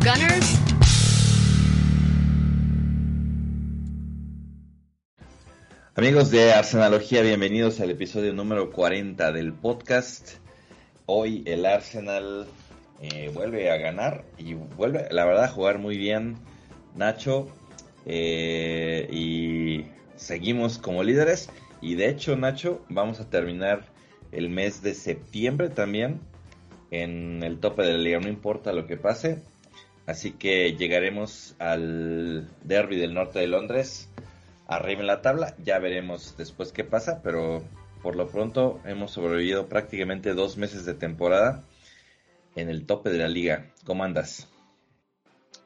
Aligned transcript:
Gunners. 0.00 0.58
Amigos 5.94 6.30
de 6.30 6.54
Arsenalogía, 6.54 7.20
bienvenidos 7.20 7.80
al 7.80 7.90
episodio 7.90 8.32
número 8.32 8.70
40 8.70 9.30
del 9.32 9.52
podcast. 9.52 10.36
Hoy 11.04 11.42
el 11.44 11.66
Arsenal 11.66 12.46
eh, 13.02 13.30
vuelve 13.34 13.70
a 13.70 13.76
ganar 13.76 14.24
y 14.38 14.54
vuelve, 14.54 15.06
la 15.10 15.26
verdad, 15.26 15.44
a 15.44 15.48
jugar 15.48 15.78
muy 15.78 15.98
bien 15.98 16.36
Nacho. 16.94 17.48
eh, 18.06 19.06
y 19.12 19.84
seguimos 20.16 20.78
como 20.78 21.02
líderes. 21.02 21.50
Y 21.82 21.96
de 21.96 22.08
hecho, 22.08 22.36
Nacho, 22.36 22.82
vamos 22.88 23.20
a 23.20 23.28
terminar 23.28 23.84
el 24.32 24.48
mes 24.48 24.82
de 24.82 24.94
septiembre 24.94 25.68
también 25.68 26.20
en 26.90 27.42
el 27.42 27.58
tope 27.60 27.82
de 27.82 27.92
la 27.92 27.98
liga. 27.98 28.20
No 28.20 28.28
importa 28.28 28.72
lo 28.72 28.86
que 28.86 28.96
pase. 28.96 29.42
Así 30.10 30.32
que 30.32 30.76
llegaremos 30.76 31.54
al 31.60 32.48
derby 32.64 32.96
del 32.96 33.14
norte 33.14 33.38
de 33.38 33.46
Londres 33.46 34.10
arriba 34.66 35.02
en 35.02 35.06
la 35.06 35.22
tabla. 35.22 35.54
Ya 35.62 35.78
veremos 35.78 36.36
después 36.36 36.72
qué 36.72 36.82
pasa, 36.82 37.20
pero 37.22 37.62
por 38.02 38.16
lo 38.16 38.28
pronto 38.28 38.80
hemos 38.84 39.12
sobrevivido 39.12 39.68
prácticamente 39.68 40.34
dos 40.34 40.56
meses 40.56 40.84
de 40.84 40.94
temporada 40.94 41.62
en 42.56 42.68
el 42.68 42.86
tope 42.86 43.10
de 43.10 43.18
la 43.18 43.28
liga. 43.28 43.66
¿Cómo 43.84 44.02
andas? 44.04 44.48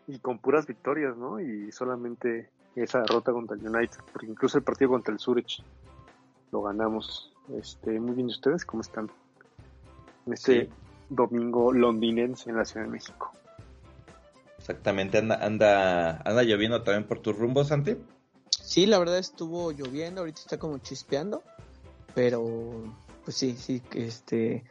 y 0.07 0.19
con 0.19 0.39
puras 0.39 0.67
victorias, 0.67 1.17
¿no? 1.17 1.41
Y 1.41 1.73
solamente 1.73 2.51
esa 2.77 3.01
derrota 3.01 3.33
contra 3.33 3.57
el 3.57 3.67
United, 3.67 3.99
porque 4.13 4.27
incluso 4.27 4.59
el 4.59 4.65
partido 4.65 4.91
contra 4.91 5.15
el 5.15 5.21
Zurich 5.21 5.63
lo 6.53 6.63
ganamos. 6.63 7.33
Este, 7.59 7.99
muy 8.01 8.15
bien, 8.15 8.29
¿y 8.29 8.33
ustedes 8.33 8.65
cómo 8.65 8.83
están? 8.83 9.11
En 10.27 10.33
este 10.33 10.67
Sí. 10.67 10.71
domingo 11.09 11.73
londinense 11.73 12.51
en 12.51 12.57
la 12.57 12.65
Ciudad 12.65 12.87
de 12.87 12.93
México. 12.93 13.33
Exactamente, 14.65 15.19
anda, 15.19 15.45
anda, 15.45 16.23
anda 16.25 16.43
lloviendo 16.43 16.83
también 16.83 17.05
por 17.07 17.19
tus 17.21 17.37
rumbos, 17.37 17.69
Santi. 17.69 17.99
Sí, 18.49 18.87
la 18.87 18.99
verdad 18.99 19.19
estuvo 19.19 19.73
lloviendo, 19.73 20.23
ahorita 20.23 20.41
está 20.41 20.59
como 20.59 20.79
chispeando, 20.79 21.43
pero 22.15 22.83
pues 23.25 23.37
sí, 23.37 23.57
sí, 23.59 23.83
este 23.95 24.65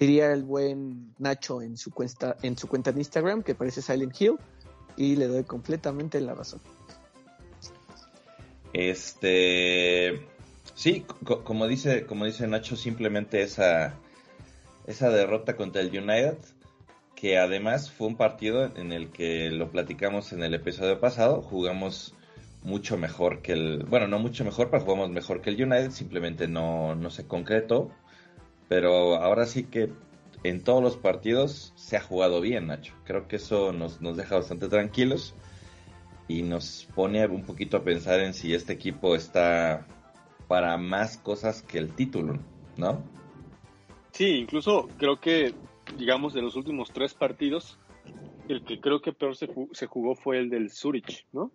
diría 0.00 0.32
el 0.32 0.42
buen 0.42 1.14
Nacho 1.18 1.62
en 1.62 1.76
su 1.76 1.92
cuenta 1.92 2.36
en 2.42 2.58
su 2.58 2.66
cuenta 2.66 2.90
de 2.90 2.98
Instagram 2.98 3.44
que 3.44 3.54
parece 3.54 3.82
Silent 3.82 4.20
Hill 4.20 4.36
y 4.96 5.14
le 5.14 5.28
doy 5.28 5.44
completamente 5.44 6.20
la 6.20 6.34
razón. 6.34 6.60
Este, 8.72 10.26
sí, 10.74 11.02
co- 11.24 11.44
como 11.44 11.68
dice, 11.68 12.04
como 12.04 12.24
dice 12.24 12.48
Nacho, 12.48 12.74
simplemente 12.74 13.42
esa, 13.42 13.94
esa 14.88 15.08
derrota 15.10 15.56
contra 15.56 15.82
el 15.82 15.88
United, 15.96 16.36
que 17.16 17.38
además 17.38 17.90
fue 17.90 18.06
un 18.06 18.16
partido 18.16 18.70
en 18.76 18.92
el 18.92 19.10
que 19.10 19.50
lo 19.50 19.70
platicamos 19.70 20.32
en 20.32 20.44
el 20.44 20.54
episodio 20.54 21.00
pasado, 21.00 21.42
jugamos 21.42 22.14
mucho 22.62 22.96
mejor 22.98 23.42
que 23.42 23.52
el, 23.52 23.84
bueno, 23.84 24.06
no 24.06 24.18
mucho 24.18 24.44
mejor, 24.44 24.70
pero 24.70 24.84
jugamos 24.84 25.10
mejor 25.10 25.40
que 25.40 25.50
el 25.50 25.60
United, 25.60 25.90
simplemente 25.90 26.46
no, 26.46 26.94
no 26.94 27.10
se 27.10 27.26
concretó, 27.26 27.90
pero 28.68 29.16
ahora 29.16 29.46
sí 29.46 29.64
que 29.64 29.90
en 30.44 30.62
todos 30.62 30.82
los 30.82 30.96
partidos 30.96 31.72
se 31.74 31.96
ha 31.96 32.00
jugado 32.00 32.40
bien, 32.40 32.66
Nacho. 32.66 32.92
Creo 33.04 33.26
que 33.26 33.36
eso 33.36 33.72
nos, 33.72 34.00
nos 34.00 34.16
deja 34.16 34.36
bastante 34.36 34.68
tranquilos 34.68 35.34
y 36.28 36.42
nos 36.42 36.86
pone 36.94 37.26
un 37.26 37.44
poquito 37.44 37.78
a 37.78 37.82
pensar 37.82 38.20
en 38.20 38.34
si 38.34 38.52
este 38.52 38.74
equipo 38.74 39.16
está 39.16 39.86
para 40.48 40.76
más 40.76 41.16
cosas 41.16 41.62
que 41.62 41.78
el 41.78 41.94
título, 41.94 42.38
¿no? 42.76 43.02
Sí, 44.12 44.38
incluso 44.38 44.88
creo 44.98 45.20
que, 45.20 45.54
digamos, 45.94 46.32
de 46.34 46.42
los 46.42 46.56
últimos 46.56 46.92
tres 46.92 47.14
partidos, 47.14 47.78
el 48.48 48.62
que 48.64 48.80
creo 48.80 49.00
que 49.00 49.12
peor 49.12 49.36
se, 49.36 49.48
ju- 49.48 49.68
se 49.72 49.86
jugó 49.86 50.14
fue 50.14 50.38
el 50.38 50.50
del 50.50 50.70
Zurich, 50.70 51.26
¿no? 51.32 51.52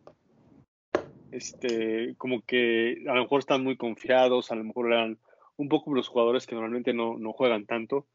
Este, 1.31 2.15
como 2.17 2.41
que 2.41 3.03
a 3.07 3.13
lo 3.13 3.21
mejor 3.21 3.39
están 3.39 3.63
muy 3.63 3.77
confiados, 3.77 4.51
a 4.51 4.55
lo 4.55 4.63
mejor 4.65 4.87
eran 4.91 5.17
un 5.55 5.69
poco 5.69 5.93
los 5.93 6.07
jugadores 6.07 6.45
que 6.45 6.55
normalmente 6.55 6.93
no, 6.93 7.17
no 7.17 7.31
juegan 7.31 7.65
tanto, 7.65 8.07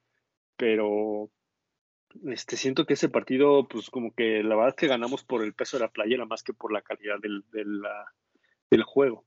pero 0.57 1.31
este, 2.27 2.57
siento 2.57 2.85
que 2.87 2.95
ese 2.95 3.09
partido, 3.09 3.69
pues 3.69 3.89
como 3.91 4.13
que 4.15 4.43
la 4.43 4.55
verdad 4.57 4.71
es 4.71 4.75
que 4.75 4.87
ganamos 4.89 5.25
por 5.25 5.43
el 5.43 5.55
peso 5.55 5.79
de 5.79 5.85
la 5.85 5.91
playera 5.91 6.27
más 6.27 6.43
que 6.43 6.53
por 6.53 6.73
la 6.73 6.83
calidad 6.83 7.19
del, 7.21 7.45
del 8.71 8.83
juego. 8.83 9.25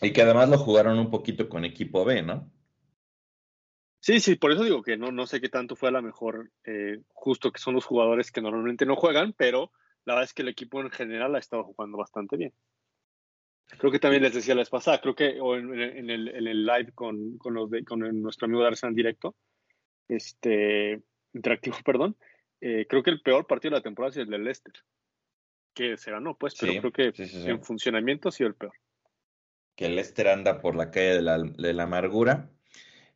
Y 0.00 0.12
que 0.12 0.22
además 0.22 0.48
lo 0.48 0.58
jugaron 0.58 0.98
un 0.98 1.10
poquito 1.10 1.48
con 1.48 1.64
equipo 1.64 2.04
B, 2.04 2.22
¿no? 2.22 2.50
Sí, 4.02 4.18
sí, 4.18 4.34
por 4.34 4.50
eso 4.50 4.64
digo 4.64 4.82
que 4.82 4.96
no, 4.96 5.12
no 5.12 5.28
sé 5.28 5.40
qué 5.40 5.48
tanto 5.48 5.76
fue 5.76 5.88
a 5.88 5.92
la 5.92 6.02
mejor, 6.02 6.50
eh, 6.64 6.98
justo 7.12 7.52
que 7.52 7.60
son 7.60 7.74
los 7.74 7.84
jugadores 7.84 8.32
que 8.32 8.42
normalmente 8.42 8.84
no 8.84 8.96
juegan, 8.96 9.32
pero 9.32 9.70
la 10.04 10.14
verdad 10.14 10.24
es 10.24 10.34
que 10.34 10.42
el 10.42 10.48
equipo 10.48 10.80
en 10.80 10.90
general 10.90 11.36
ha 11.36 11.38
estado 11.38 11.62
jugando 11.62 11.98
bastante 11.98 12.36
bien. 12.36 12.52
Creo 13.78 13.92
que 13.92 14.00
también 14.00 14.24
les 14.24 14.34
decía 14.34 14.56
la 14.56 14.62
vez 14.62 14.70
pasada, 14.70 15.00
creo 15.00 15.14
que 15.14 15.40
o 15.40 15.54
en, 15.54 15.72
en 15.80 16.10
el, 16.10 16.26
en 16.30 16.48
el 16.48 16.66
live 16.66 16.90
con, 16.96 17.38
con, 17.38 17.54
los 17.54 17.70
de, 17.70 17.84
con 17.84 18.00
nuestro 18.20 18.46
amigo 18.46 18.62
de 18.62 18.66
Arsenal 18.66 18.96
directo, 18.96 19.36
este, 20.08 21.00
interactivo, 21.32 21.76
perdón, 21.84 22.16
eh, 22.60 22.86
creo 22.88 23.04
que 23.04 23.10
el 23.10 23.22
peor 23.22 23.46
partido 23.46 23.70
de 23.70 23.78
la 23.78 23.84
temporada 23.84 24.10
es 24.10 24.16
el 24.16 24.30
del 24.30 24.42
Leicester, 24.42 24.74
que 25.72 25.96
se 25.96 26.10
ganó, 26.10 26.36
pues, 26.36 26.56
pero 26.58 26.72
Sí, 26.72 26.80
creo 26.80 26.92
que 26.92 27.12
sí, 27.12 27.28
sí, 27.28 27.42
sí. 27.44 27.48
en 27.48 27.62
funcionamiento 27.62 28.30
ha 28.30 28.32
sido 28.32 28.48
el 28.48 28.56
peor. 28.56 28.72
Que 29.76 29.86
el 29.86 29.94
Leicester 29.94 30.26
anda 30.26 30.60
por 30.60 30.74
la 30.74 30.90
calle 30.90 31.14
de 31.14 31.22
la, 31.22 31.38
de 31.38 31.72
la 31.72 31.84
amargura. 31.84 32.50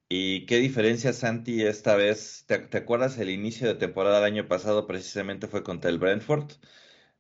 ¿Y 0.09 0.47
qué 0.47 0.59
diferencia, 0.59 1.13
Santi, 1.13 1.63
esta 1.63 1.97
vez? 1.97 2.45
¿Te, 2.47 2.55
acuerdas 2.79 3.19
el 3.19 3.31
inicio 3.31 3.67
de 3.67 3.75
temporada 3.75 4.17
del 4.17 4.33
año 4.33 4.49
pasado 4.49 4.87
precisamente 4.87 5.49
fue 5.49 5.65
contra 5.65 5.91
el 5.91 5.99
Brentford? 5.99 6.53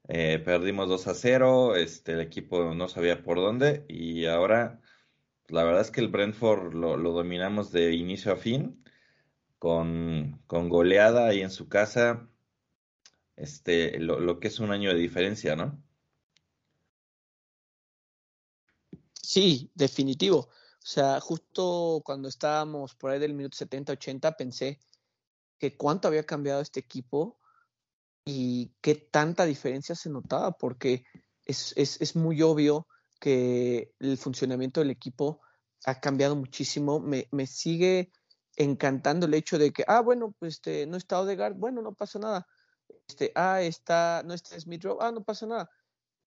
Eh, 0.08 0.41
perdimos 0.44 0.88
2 0.88 1.08
a 1.08 1.14
0, 1.14 1.76
este, 1.76 2.12
el 2.12 2.20
equipo 2.20 2.74
no 2.74 2.88
sabía 2.88 3.22
por 3.24 3.38
dónde 3.38 3.84
y 3.88 4.26
ahora 4.26 4.80
la 5.48 5.64
verdad 5.64 5.82
es 5.82 5.91
que 5.91 6.00
el 6.00 6.08
Brentford 6.08 6.74
lo, 6.74 6.97
lo 6.97 7.12
dominamos 7.12 7.72
de 7.72 7.94
inicio 7.94 8.32
a 8.32 8.36
fin 8.36 8.84
con, 9.58 10.42
con 10.47 10.68
goleada 10.68 11.28
ahí 11.28 11.42
en 11.42 11.50
su 11.50 11.68
casa, 11.68 12.28
este, 13.36 13.98
lo, 14.00 14.20
lo 14.20 14.41
que 14.41 14.48
es 14.48 14.60
un 14.60 14.72
año 14.72 14.91
de 14.91 15.00
diferencia, 15.00 15.56
¿no? 15.56 15.82
Sí, 19.22 19.70
definitivo. 19.74 20.50
O 20.86 20.88
sea, 20.88 21.19
justo 21.19 22.00
cuando 22.04 22.28
estábamos 22.28 22.94
por 22.94 23.10
ahí 23.10 23.19
del 23.19 23.34
minuto 23.34 23.56
70, 23.56 23.94
80, 23.94 24.36
pensé 24.36 24.78
que 25.58 25.76
cuánto 25.76 26.06
había 26.06 26.22
cambiado 26.22 26.60
este 26.60 26.78
equipo 26.78 27.41
y 28.24 28.72
qué 28.80 28.94
tanta 28.94 29.47
diferencia 29.47 29.97
se 29.97 30.10
notaba, 30.10 30.52
porque 30.52 31.04
es, 31.44 31.74
es, 31.76 32.00
es 32.00 32.14
muy 32.14 32.41
obvio 32.41 32.86
que 33.19 33.94
el 33.98 34.16
funcionamiento 34.16 34.78
del 34.78 34.91
equipo 34.91 35.41
ha 35.86 35.98
cambiado 35.98 36.36
muchísimo. 36.36 37.00
Me, 37.00 37.26
me 37.32 37.48
sigue 37.48 38.12
encantando 38.54 39.26
el 39.26 39.34
hecho 39.34 39.58
de 39.58 39.72
que, 39.72 39.82
ah, 39.88 40.03
bueno, 40.03 40.36
pues 40.38 40.54
este, 40.54 40.86
no 40.86 40.97
está 40.97 41.20
Odegaard, 41.20 41.56
bueno, 41.56 41.82
no 41.82 41.94
pasa 41.94 42.20
nada. 42.20 42.47
Este, 43.08 43.32
ah, 43.34 43.60
está, 43.60 44.22
no 44.24 44.34
está 44.34 44.60
Smith 44.60 44.84
Rowe, 44.84 44.98
ah, 45.00 45.10
no 45.10 45.24
pasa 45.24 45.47
nada. 45.47 45.68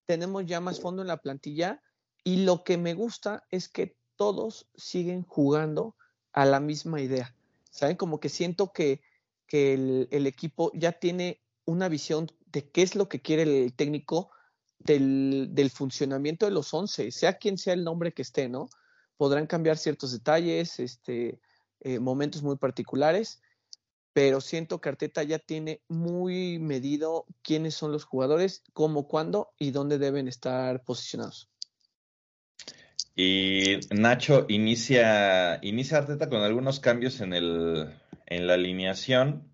Tenemos 0.05 0.45
ya 0.45 0.59
más 0.59 0.81
fondo 0.81 1.01
en 1.01 1.07
la 1.07 1.21
plantilla 1.21 1.81
y 2.25 2.43
lo 2.43 2.65
que 2.65 2.77
me 2.77 2.93
gusta 2.93 3.47
es 3.51 3.69
que 3.69 3.97
todos 4.19 4.67
siguen 4.75 5.23
jugando 5.23 5.95
a 6.33 6.43
la 6.43 6.59
misma 6.59 6.99
idea. 6.99 7.33
¿Saben? 7.71 7.95
Como 7.95 8.19
que 8.19 8.27
siento 8.27 8.73
que, 8.73 9.01
que 9.47 9.73
el, 10.11 10.27
equipo 10.27 10.73
ya 10.73 10.91
tiene 10.91 11.41
una 11.63 11.87
visión 11.87 12.29
de 12.47 12.69
qué 12.69 12.81
es 12.81 12.95
lo 12.95 13.07
que 13.07 13.21
quiere 13.21 13.43
el 13.43 13.73
técnico 13.73 14.29
del, 14.77 15.47
del 15.51 15.69
funcionamiento 15.69 16.45
de 16.45 16.51
los 16.51 16.73
11, 16.73 17.11
sea 17.11 17.37
quien 17.37 17.57
sea 17.57 17.73
el 17.73 17.85
nombre 17.85 18.13
que 18.13 18.21
esté, 18.21 18.49
¿no? 18.49 18.69
Podrán 19.15 19.47
cambiar 19.47 19.77
ciertos 19.77 20.11
detalles, 20.11 20.81
este, 20.81 21.39
eh, 21.79 21.99
momentos 21.99 22.43
muy 22.43 22.57
particulares, 22.57 23.41
pero 24.11 24.41
siento 24.41 24.81
que 24.81 24.89
Arteta 24.89 25.23
ya 25.23 25.39
tiene 25.39 25.81
muy 25.87 26.59
medido 26.59 27.25
quiénes 27.41 27.73
son 27.73 27.93
los 27.93 28.03
jugadores, 28.03 28.63
cómo, 28.73 29.07
cuándo 29.07 29.53
y 29.57 29.71
dónde 29.71 29.97
deben 29.97 30.27
estar 30.27 30.83
posicionados. 30.83 31.49
Y 33.21 33.81
Nacho 33.91 34.45
inicia, 34.47 35.59
inicia 35.61 35.97
Arteta 35.97 36.29
con 36.29 36.41
algunos 36.41 36.79
cambios 36.79 37.19
en, 37.19 37.33
el, 37.33 37.89
en 38.25 38.47
la 38.47 38.53
alineación. 38.53 39.51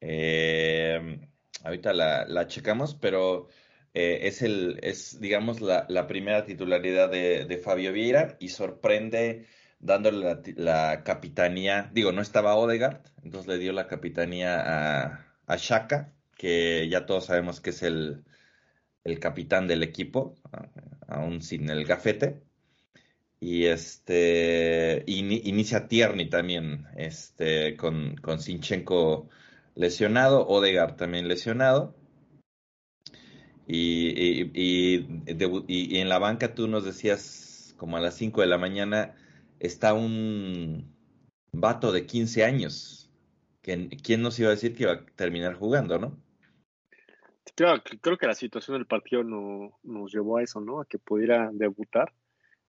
Eh, 0.00 1.20
ahorita 1.62 1.92
la, 1.92 2.26
la 2.26 2.48
checamos, 2.48 2.96
pero 2.96 3.46
eh, 3.94 4.22
es, 4.22 4.42
el, 4.42 4.80
es, 4.82 5.20
digamos, 5.20 5.60
la, 5.60 6.06
primera 6.08 6.44
titularidad 6.46 7.08
de, 7.08 7.44
de, 7.44 7.58
Fabio 7.58 7.92
Vieira 7.92 8.36
y 8.40 8.48
sorprende 8.48 9.46
dándole 9.78 10.24
la, 10.24 10.42
la, 10.56 11.04
capitanía. 11.04 11.92
Digo, 11.92 12.10
no 12.10 12.22
estaba 12.22 12.56
Odegaard, 12.56 13.02
entonces 13.22 13.46
le 13.46 13.58
dio 13.58 13.72
la 13.72 13.86
capitanía 13.86 15.04
a, 15.04 15.24
a 15.46 15.56
Shaka, 15.58 16.12
que 16.36 16.88
ya 16.88 17.06
todos 17.06 17.26
sabemos 17.26 17.60
que 17.60 17.70
es 17.70 17.84
el, 17.84 18.24
el 19.04 19.20
capitán 19.20 19.68
del 19.68 19.84
equipo, 19.84 20.34
aún 21.06 21.40
sin 21.40 21.70
el 21.70 21.84
gafete. 21.84 22.42
Y 23.44 23.66
este 23.66 25.04
in, 25.04 25.30
inicia 25.30 25.86
Tierney 25.86 26.30
también, 26.30 26.86
este, 26.96 27.76
con, 27.76 28.16
con 28.16 28.40
Sinchenko 28.40 29.28
lesionado, 29.74 30.46
Odegar 30.48 30.96
también 30.96 31.28
lesionado. 31.28 31.94
Y, 33.66 34.48
y, 34.54 35.98
en 35.98 36.08
la 36.08 36.18
banca 36.18 36.54
tú 36.54 36.68
nos 36.68 36.86
decías, 36.86 37.74
como 37.76 37.98
a 37.98 38.00
las 38.00 38.14
5 38.14 38.40
de 38.40 38.46
la 38.46 38.56
mañana, 38.56 39.14
está 39.60 39.92
un 39.92 40.96
vato 41.52 41.92
de 41.92 42.06
15 42.06 42.44
años. 42.44 43.12
¿Quién 43.60 44.22
nos 44.22 44.38
iba 44.38 44.48
a 44.48 44.52
decir 44.52 44.74
que 44.74 44.84
iba 44.84 44.92
a 44.92 45.04
terminar 45.16 45.52
jugando, 45.56 45.98
no? 45.98 46.18
Creo 47.54 48.16
que 48.16 48.26
la 48.26 48.34
situación 48.34 48.78
del 48.78 48.86
partido 48.86 49.22
no, 49.22 49.78
nos 49.82 50.14
llevó 50.14 50.38
a 50.38 50.42
eso, 50.42 50.62
¿no? 50.62 50.80
A 50.80 50.86
que 50.86 50.98
pudiera 50.98 51.50
debutar. 51.52 52.10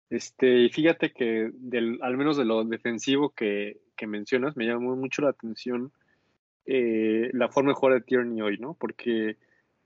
Este, 0.10 0.60
y 0.60 0.69
fíjate 0.69 1.12
que 1.12 1.52
del, 1.54 2.00
al 2.02 2.18
menos 2.18 2.38
de 2.38 2.46
lo 2.46 2.63
defensivo 2.63 3.31
que, 3.31 3.81
que 3.96 4.07
mencionas, 4.07 4.56
me 4.56 4.66
llamó 4.66 4.96
mucho 4.96 5.22
la 5.22 5.30
atención 5.30 5.92
eh, 6.66 7.30
la 7.34 7.50
forma 7.50 7.72
de 7.72 7.75
jugar 7.75 7.96
de 7.96 8.02
Tierney 8.02 8.42
hoy, 8.42 8.57
¿no? 8.57 8.75
Porque 8.75 9.38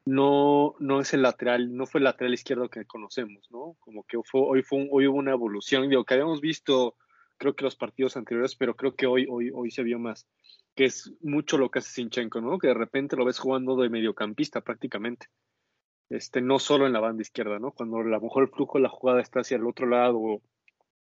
no, 0.06 0.76
no 0.80 1.02
es 1.02 1.14
el 1.14 1.22
lateral, 1.22 1.76
no 1.76 1.86
fue 1.86 2.00
el 2.00 2.06
lateral 2.06 2.34
izquierdo 2.34 2.70
que 2.70 2.86
conocemos, 2.86 3.50
¿no? 3.52 3.76
Como 3.80 4.04
que 4.04 4.18
fue, 4.24 4.42
hoy, 4.42 4.64
fue 4.64 4.88
hoy 4.92 5.08
hubo 5.08 5.18
una 5.18 5.32
evolución, 5.32 5.90
digo, 5.90 6.06
que 6.06 6.14
habíamos 6.14 6.42
visto, 6.42 6.96
creo 7.38 7.56
que 7.56 7.66
los 7.66 7.76
partidos 7.76 8.18
anteriores, 8.18 8.56
pero 8.56 8.76
creo 8.76 8.96
que 8.96 9.08
hoy, 9.08 9.28
hoy, 9.30 9.52
hoy 9.54 9.72
se 9.72 9.84
vio 9.84 10.00
más, 10.00 10.28
que 10.76 10.86
es 10.86 11.14
mucho 11.22 11.58
lo 11.58 11.70
que 11.70 11.80
hace 11.80 11.92
Sinchenko, 11.92 12.42
¿no? 12.42 12.58
Que 12.60 12.68
de 12.68 12.74
repente 12.74 13.16
lo 13.16 13.26
ves 13.26 13.40
jugando 13.40 13.76
de 13.76 13.90
mediocampista 13.90 14.62
prácticamente. 14.62 15.28
Este, 16.10 16.42
no 16.42 16.58
solo 16.58 16.88
en 16.88 16.94
la 16.94 17.00
banda 17.00 17.22
izquierda, 17.22 17.60
¿no? 17.60 17.72
Cuando 17.72 17.98
a 17.98 18.04
lo 18.04 18.22
mejor 18.22 18.44
el 18.44 18.50
flujo 18.50 18.80
de 18.80 18.84
la 18.84 18.90
jugada 18.90 19.22
está 19.22 19.42
hacia 19.42 19.58
el 19.58 19.68
otro 19.68 19.86
lado 19.86 20.18
o, 20.20 20.42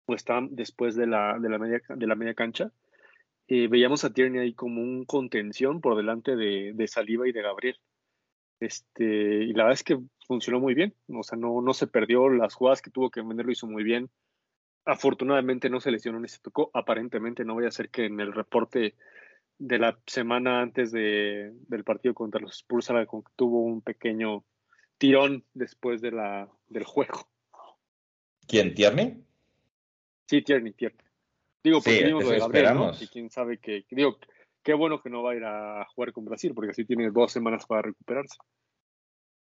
está 0.07 0.39
después 0.49 0.95
de 0.95 1.07
la, 1.07 1.37
de 1.39 1.49
la, 1.49 1.57
media, 1.57 1.81
de 1.89 2.07
la 2.07 2.15
media 2.15 2.33
cancha, 2.33 2.71
eh, 3.47 3.67
veíamos 3.67 4.03
a 4.05 4.13
Tierney 4.13 4.41
ahí 4.41 4.53
como 4.53 4.81
un 4.81 5.05
contención 5.05 5.81
por 5.81 5.97
delante 5.97 6.35
de, 6.35 6.71
de, 6.73 6.87
Saliba 6.87 7.27
y 7.27 7.33
de 7.33 7.41
Gabriel. 7.41 7.77
Este, 8.59 9.03
y 9.43 9.53
la 9.53 9.63
verdad 9.63 9.73
es 9.73 9.83
que 9.83 9.99
funcionó 10.25 10.59
muy 10.61 10.73
bien, 10.73 10.95
o 11.07 11.23
sea, 11.23 11.37
no, 11.37 11.61
no 11.61 11.73
se 11.73 11.87
perdió 11.87 12.29
las 12.29 12.53
jugadas 12.55 12.81
que 12.81 12.91
tuvo 12.91 13.09
que 13.11 13.21
vender, 13.21 13.45
lo 13.45 13.51
hizo 13.51 13.67
muy 13.67 13.83
bien. 13.83 14.09
Afortunadamente 14.85 15.69
no 15.69 15.81
se 15.81 15.91
lesionó 15.91 16.19
ni 16.19 16.29
se 16.29 16.39
tocó, 16.39 16.71
aparentemente 16.73 17.43
no 17.43 17.55
voy 17.55 17.65
a 17.65 17.69
hacer 17.69 17.89
que 17.89 18.05
en 18.05 18.19
el 18.21 18.33
reporte 18.33 18.95
de 19.57 19.79
la 19.79 19.99
semana 20.07 20.61
antes 20.61 20.91
de, 20.91 21.51
del 21.67 21.83
partido 21.83 22.13
contra 22.13 22.41
los 22.41 22.57
Spurs 22.57 22.89
tuvo 23.35 23.63
un 23.63 23.81
pequeño 23.81 24.43
tirón 24.97 25.43
después 25.53 26.01
de 26.01 26.11
la, 26.11 26.49
del 26.67 26.83
juego. 26.83 27.27
¿Quién, 28.47 28.73
Tierney? 28.73 29.23
Sí, 30.27 30.41
Tierney, 30.41 30.73
Tierney. 30.73 31.05
Digo, 31.63 31.79
porque 31.79 31.97
sí, 31.97 32.03
lo 32.09 32.19
de 32.19 32.39
Gabriel, 32.39 32.73
¿no? 32.73 32.91
Y 32.99 33.07
quién 33.07 33.29
sabe 33.29 33.57
que, 33.57 33.85
digo, 33.89 34.17
qué 34.63 34.73
bueno 34.73 35.01
que 35.01 35.09
no 35.09 35.23
va 35.23 35.31
a 35.31 35.35
ir 35.35 35.45
a 35.45 35.85
jugar 35.85 36.11
con 36.11 36.25
Brasil, 36.25 36.53
porque 36.53 36.71
así 36.71 36.85
tiene 36.85 37.09
dos 37.09 37.31
semanas 37.31 37.65
para 37.65 37.83
recuperarse. 37.83 38.37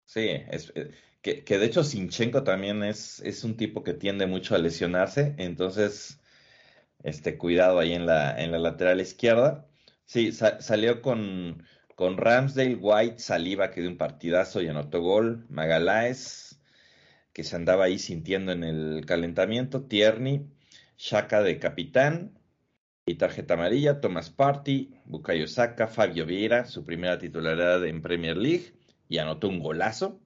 Sí, 0.06 0.30
es, 0.50 0.72
eh, 0.76 0.92
que, 1.22 1.44
que, 1.44 1.58
de 1.58 1.66
hecho 1.66 1.84
Sinchenko 1.84 2.44
también 2.44 2.82
es, 2.84 3.20
es 3.20 3.44
un 3.44 3.58
tipo 3.58 3.84
que 3.84 3.94
tiende 3.94 4.26
mucho 4.26 4.56
a 4.56 4.58
lesionarse, 4.58 5.36
entonces, 5.38 6.22
este, 7.04 7.38
cuidado 7.38 7.80
ahí 7.80 7.94
en 7.94 8.06
la, 8.06 8.42
en 8.42 8.52
la 8.52 8.60
lateral 8.60 9.02
izquierda. 9.02 9.68
Sí, 10.06 10.32
salió 10.32 11.02
con, 11.02 11.66
con 11.98 12.16
Ramsdale, 12.16 12.76
White, 12.76 13.18
Saliba, 13.18 13.72
que 13.72 13.82
dio 13.82 13.90
un 13.90 13.98
partidazo 13.98 14.62
y 14.62 14.68
anotó 14.68 15.02
gol, 15.02 15.48
Magaláes, 15.50 16.62
que 17.34 17.44
se 17.44 17.56
andaba 17.56 17.86
ahí 17.86 17.98
sintiendo 17.98 18.52
en 18.52 18.64
el 18.64 19.04
calentamiento, 19.08 19.82
Tierney, 19.82 20.46
Shaka 21.00 21.42
de 21.42 21.58
capitán 21.58 22.38
y 23.08 23.16
tarjeta 23.16 23.56
amarilla, 23.56 24.00
Thomas 24.00 24.30
Party, 24.30 24.94
Bukayo 25.06 25.48
Saka, 25.48 25.88
Fabio 25.88 26.28
Vieira, 26.28 26.66
su 26.66 26.84
primera 26.84 27.18
titularidad 27.18 27.84
en 27.84 28.04
Premier 28.04 28.38
League 28.38 28.74
y 29.10 29.18
anotó 29.18 29.50
un 29.50 29.58
golazo. 29.58 30.22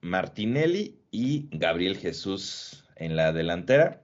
Martinelli 0.00 0.98
y 1.12 1.48
Gabriel 1.56 1.96
Jesús 1.96 2.84
en 2.96 3.14
la 3.14 3.32
delantera. 3.32 4.02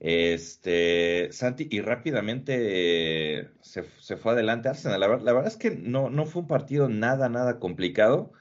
Este, 0.00 1.28
Santi, 1.32 1.68
y 1.70 1.80
rápidamente 1.80 3.50
se, 3.62 3.82
fue 4.16 4.32
adelante 4.32 4.68
Arsenal. 4.68 5.00
La, 5.00 5.08
verdad 5.08 5.46
es 5.46 5.56
que 5.56 5.70
no, 5.70 6.10
no 6.10 6.26
fue 6.26 6.42
un 6.42 6.48
partido 6.48 6.88
nada, 6.88 7.28
nada 7.28 7.58
complicado. 7.58 8.32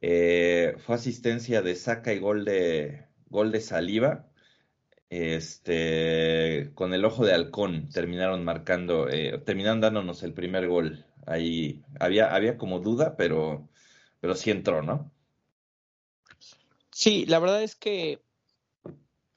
Eh, 0.00 0.76
fue 0.78 0.96
asistencia 0.96 1.62
de 1.62 1.74
Saka 1.74 2.12
y 2.12 2.18
gol 2.18 2.44
de, 2.44 3.06
gol 3.28 3.52
de 3.52 3.60
Saliva 3.60 4.26
este, 5.10 6.72
con 6.74 6.92
el 6.92 7.04
ojo 7.04 7.24
de 7.24 7.32
halcón 7.32 7.88
terminaron 7.90 8.44
marcando, 8.44 9.08
eh, 9.08 9.40
terminaron 9.44 9.80
dándonos 9.80 10.22
el 10.22 10.32
primer 10.32 10.66
gol. 10.68 11.04
Ahí 11.26 11.84
había, 12.00 12.34
había 12.34 12.56
como 12.56 12.80
duda, 12.80 13.16
pero, 13.16 13.68
pero 14.20 14.34
sí 14.34 14.50
entró, 14.50 14.82
¿no? 14.82 15.12
Sí, 16.90 17.26
la 17.26 17.38
verdad 17.38 17.62
es 17.62 17.76
que 17.76 18.22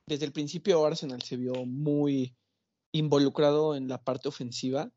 desde 0.10 0.26
el 0.26 0.32
principio 0.32 0.84
Arsenal 0.86 1.22
se 1.22 1.38
vio 1.38 1.54
muy 1.66 2.36
involucrado 2.92 3.76
en 3.76 3.88
la 3.88 4.04
parte 4.04 4.28
ofensiva, 4.28 4.92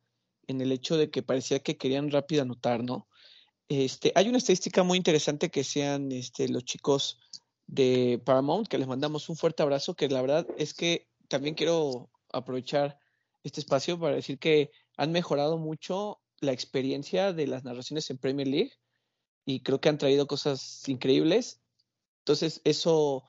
en 0.46 0.62
el 0.62 0.72
hecho 0.72 0.96
de 0.96 1.10
que 1.10 1.22
parecía 1.22 1.60
que 1.60 1.76
querían 1.76 2.10
rápido 2.10 2.42
anotar, 2.42 2.82
¿no? 2.82 3.06
Este, 3.68 4.12
hay 4.14 4.28
una 4.28 4.38
estadística 4.38 4.82
muy 4.82 4.96
interesante 4.96 5.50
que 5.50 5.64
sean 5.64 6.10
este, 6.12 6.48
los 6.48 6.64
chicos 6.64 7.20
de 7.66 8.20
Paramount, 8.24 8.68
que 8.68 8.78
les 8.78 8.88
mandamos 8.88 9.28
un 9.28 9.36
fuerte 9.36 9.62
abrazo, 9.62 9.94
que 9.94 10.08
la 10.08 10.22
verdad 10.22 10.46
es 10.56 10.72
que 10.72 11.08
también 11.28 11.54
quiero 11.54 12.10
aprovechar 12.32 12.98
este 13.44 13.60
espacio 13.60 14.00
para 14.00 14.16
decir 14.16 14.38
que 14.38 14.70
han 14.96 15.12
mejorado 15.12 15.58
mucho 15.58 16.20
la 16.40 16.52
experiencia 16.52 17.34
de 17.34 17.46
las 17.46 17.64
narraciones 17.64 18.08
en 18.10 18.18
Premier 18.18 18.48
League 18.48 18.72
y 19.44 19.60
creo 19.60 19.80
que 19.80 19.90
han 19.90 19.98
traído 19.98 20.26
cosas 20.26 20.88
increíbles. 20.88 21.60
Entonces, 22.20 22.62
eso 22.64 23.24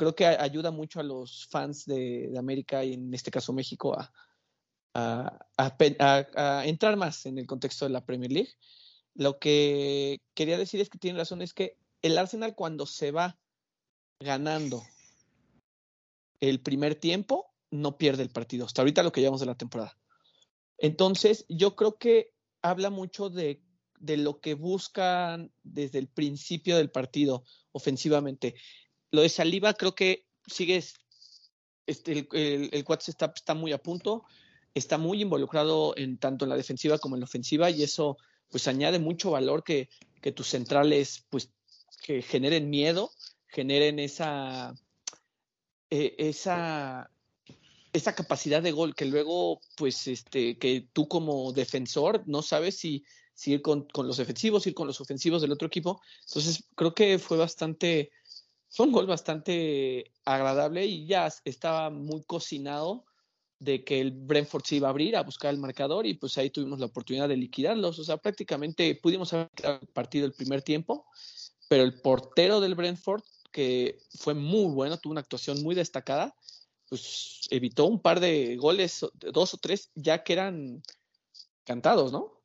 creo 0.00 0.14
que 0.14 0.24
ayuda 0.24 0.70
mucho 0.70 0.98
a 0.98 1.02
los 1.02 1.46
fans 1.48 1.84
de, 1.84 2.32
América 2.38 2.82
y 2.82 2.94
en 2.94 3.12
este 3.12 3.30
caso 3.30 3.52
México 3.52 3.94
a, 3.94 4.10
entrar 6.64 6.96
más 6.96 7.26
en 7.26 7.36
el 7.36 7.46
contexto 7.46 7.84
de 7.84 7.90
la 7.90 8.06
Premier 8.06 8.32
League. 8.32 8.48
Lo 9.14 9.38
que 9.38 10.16
quería 10.32 10.56
decir 10.56 10.80
es 10.80 10.88
que 10.88 10.96
tiene 10.96 11.18
razón, 11.18 11.42
es 11.42 11.52
que 11.52 11.76
el 12.00 12.16
Arsenal 12.16 12.54
cuando 12.54 12.86
se 12.86 13.10
va 13.10 13.38
ganando 14.20 14.82
el 16.40 16.62
primer 16.62 16.94
tiempo, 16.94 17.52
no 17.70 17.98
pierde 17.98 18.22
el 18.22 18.30
partido. 18.30 18.64
Hasta 18.64 18.80
ahorita 18.80 19.02
lo 19.02 19.12
que 19.12 19.20
llevamos 19.20 19.40
de 19.40 19.46
la 19.48 19.58
temporada. 19.58 19.98
Entonces, 20.78 21.44
yo 21.50 21.76
creo 21.76 21.98
que 21.98 22.32
habla 22.62 22.88
mucho 22.88 23.28
de 23.28 23.60
lo 23.98 24.40
que 24.40 24.54
buscan 24.54 25.52
desde 25.62 25.98
el 25.98 26.08
principio 26.08 26.78
del 26.78 26.90
partido 26.90 27.44
ofensivamente. 27.72 28.54
Lo 29.10 29.22
de 29.22 29.28
Saliba 29.28 29.74
creo 29.74 29.94
que 29.94 30.26
sigue, 30.46 30.82
este, 31.86 32.12
el, 32.12 32.28
el, 32.32 32.70
el 32.72 32.84
está, 33.06 33.54
muy 33.54 33.72
a 33.72 33.78
punto, 33.78 34.24
está 34.74 34.98
muy 34.98 35.22
involucrado 35.22 35.94
en 35.96 36.18
tanto 36.18 36.44
en 36.44 36.50
la 36.50 36.56
defensiva 36.56 36.98
como 36.98 37.16
en 37.16 37.20
la 37.20 37.24
ofensiva 37.24 37.70
y 37.70 37.82
eso 37.82 38.16
pues 38.48 38.66
añade 38.66 38.98
mucho 38.98 39.30
valor 39.30 39.62
que, 39.62 39.88
que 40.20 40.32
tus 40.32 40.48
centrales 40.48 41.24
pues 41.30 41.50
que 42.02 42.22
generen 42.22 42.70
miedo 42.70 43.12
generen 43.50 43.98
esa, 43.98 44.74
eh, 45.90 46.14
esa, 46.18 47.10
esa 47.92 48.14
capacidad 48.14 48.62
de 48.62 48.72
gol 48.72 48.94
que 48.94 49.04
luego, 49.04 49.60
pues, 49.76 50.06
este, 50.06 50.58
que 50.58 50.88
tú 50.92 51.08
como 51.08 51.52
defensor 51.52 52.22
no 52.26 52.42
sabes 52.42 52.78
si, 52.78 53.04
si 53.34 53.52
ir 53.52 53.62
con, 53.62 53.86
con, 53.86 54.06
los 54.06 54.16
defensivos, 54.16 54.66
ir 54.66 54.74
con 54.74 54.86
los 54.86 55.00
ofensivos 55.00 55.42
del 55.42 55.52
otro 55.52 55.66
equipo. 55.66 56.00
Entonces, 56.26 56.64
creo 56.76 56.94
que 56.94 57.18
fue 57.18 57.36
bastante, 57.36 58.10
fue 58.70 58.86
un 58.86 58.92
gol 58.92 59.06
bastante 59.06 60.12
agradable 60.24 60.86
y 60.86 61.06
ya 61.06 61.28
estaba 61.44 61.90
muy 61.90 62.22
cocinado 62.22 63.04
de 63.58 63.84
que 63.84 64.00
el 64.00 64.12
Brentford 64.12 64.64
se 64.64 64.76
iba 64.76 64.88
a 64.88 64.90
abrir 64.90 65.16
a 65.16 65.22
buscar 65.22 65.52
el 65.52 65.60
marcador 65.60 66.06
y 66.06 66.14
pues 66.14 66.38
ahí 66.38 66.50
tuvimos 66.50 66.80
la 66.80 66.86
oportunidad 66.86 67.28
de 67.28 67.36
liquidarlos. 67.36 67.98
O 67.98 68.04
sea, 68.04 68.16
prácticamente 68.16 68.94
pudimos 68.94 69.32
haber 69.32 69.50
partido 69.92 70.24
el 70.24 70.32
primer 70.32 70.62
tiempo, 70.62 71.06
pero 71.68 71.82
el 71.82 72.00
portero 72.00 72.60
del 72.60 72.74
Brentford 72.74 73.22
que 73.52 73.98
fue 74.18 74.34
muy 74.34 74.72
bueno, 74.72 74.98
tuvo 74.98 75.12
una 75.12 75.20
actuación 75.20 75.62
muy 75.62 75.74
destacada, 75.74 76.34
pues 76.88 77.46
evitó 77.50 77.86
un 77.86 78.00
par 78.00 78.20
de 78.20 78.56
goles, 78.56 79.04
dos 79.14 79.54
o 79.54 79.56
tres, 79.58 79.90
ya 79.94 80.22
que 80.22 80.32
eran 80.32 80.82
cantados, 81.64 82.12
¿no? 82.12 82.39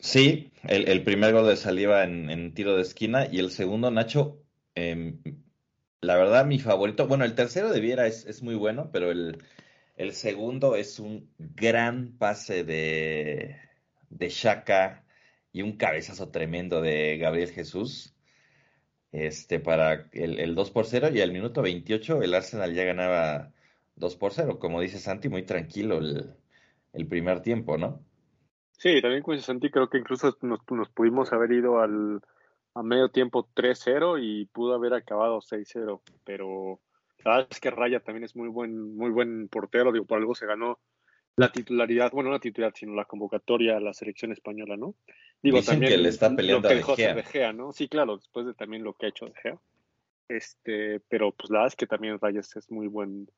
Sí, 0.00 0.52
el, 0.62 1.02
primer 1.02 1.32
gol 1.32 1.46
de 1.48 1.56
saliva 1.56 2.04
en, 2.04 2.54
tiro 2.54 2.76
de 2.76 2.82
esquina 2.82 3.26
y 3.30 3.38
el 3.40 3.50
segundo, 3.50 3.90
Nacho, 3.90 4.40
em, 4.74 5.20
la 6.00 6.16
verdad 6.16 6.46
mi 6.46 6.58
favorito, 6.60 7.08
bueno, 7.08 7.24
el 7.24 7.34
tercero 7.34 7.70
de 7.70 7.80
Viera 7.80 8.06
es, 8.06 8.42
muy 8.42 8.54
bueno, 8.54 8.90
pero 8.92 9.10
el, 9.10 9.42
el, 9.96 10.12
segundo 10.12 10.76
es 10.76 11.00
un 11.00 11.30
gran 11.38 12.16
pase 12.18 12.64
de, 12.64 13.56
de 14.10 14.28
Shaka 14.30 15.04
y 15.52 15.62
un 15.62 15.76
cabezazo 15.76 16.30
tremendo 16.30 16.80
de 16.80 17.18
Gabriel 17.18 17.50
Jesús 17.50 18.14
este, 19.12 19.60
para 19.60 20.08
el, 20.12 20.38
el 20.38 20.54
2 20.54 20.70
por 20.70 20.86
0 20.86 21.10
y 21.12 21.20
al 21.22 21.32
minuto 21.32 21.62
28 21.62 22.22
el 22.22 22.34
Arsenal 22.34 22.74
ya 22.74 22.84
ganaba 22.84 23.52
2 23.96 24.16
por 24.16 24.32
0. 24.32 24.58
Como 24.60 24.80
dice 24.80 24.98
Santi, 24.98 25.28
muy 25.28 25.44
tranquilo 25.44 25.98
el 26.92 27.08
primer 27.08 27.40
tiempo, 27.42 27.78
¿no? 27.78 28.07
Sí, 28.78 29.02
también 29.02 29.22
con 29.22 29.38
Santi 29.40 29.70
creo 29.70 29.90
que 29.90 29.98
incluso 29.98 30.36
nos, 30.42 30.60
nos 30.70 30.88
pudimos 30.90 31.32
haber 31.32 31.52
ido 31.52 31.80
al, 31.80 32.20
a 32.74 32.82
medio 32.82 33.10
tiempo 33.10 33.48
3-0 33.54 34.18
y 34.22 34.46
pudo 34.46 34.74
haber 34.74 34.94
acabado 34.94 35.40
6-0, 35.40 36.00
pero 36.24 36.80
la 37.24 37.32
verdad 37.32 37.48
es 37.50 37.60
que 37.60 37.70
Raya 37.70 38.00
también 38.00 38.24
es 38.24 38.36
muy 38.36 38.48
buen, 38.48 38.96
muy 38.96 39.10
buen 39.10 39.48
portero, 39.48 39.92
digo, 39.92 40.06
por 40.06 40.18
algo 40.18 40.34
se 40.34 40.46
ganó 40.46 40.78
la 41.34 41.50
titularidad, 41.50 42.12
bueno, 42.12 42.30
no 42.30 42.36
la 42.36 42.40
titularidad, 42.40 42.76
sino 42.76 42.94
la 42.94 43.04
convocatoria 43.04 43.76
a 43.76 43.80
la 43.80 43.92
selección 43.92 44.32
española, 44.32 44.76
¿no? 44.76 44.94
Digo, 45.42 45.62
también 45.62 45.92
que 45.92 45.98
le 45.98 46.08
está 46.08 46.34
peleando 46.34 46.68
lo 46.68 46.94
que 46.96 47.06
a 47.06 47.14
de 47.14 47.22
Gea. 47.22 47.52
¿no? 47.52 47.72
Sí, 47.72 47.88
claro, 47.88 48.16
después 48.16 48.46
de 48.46 48.54
también 48.54 48.82
lo 48.82 48.94
que 48.94 49.06
ha 49.06 49.08
hecho 49.10 49.26
De 49.26 49.34
Gea. 49.34 49.58
Este, 50.28 51.00
pero 51.08 51.32
pues 51.32 51.50
la 51.50 51.60
verdad 51.60 51.68
es 51.68 51.76
que 51.76 51.86
también 51.86 52.18
Rayas 52.20 52.56
es 52.56 52.70
muy 52.70 52.88
buen, 52.88 53.28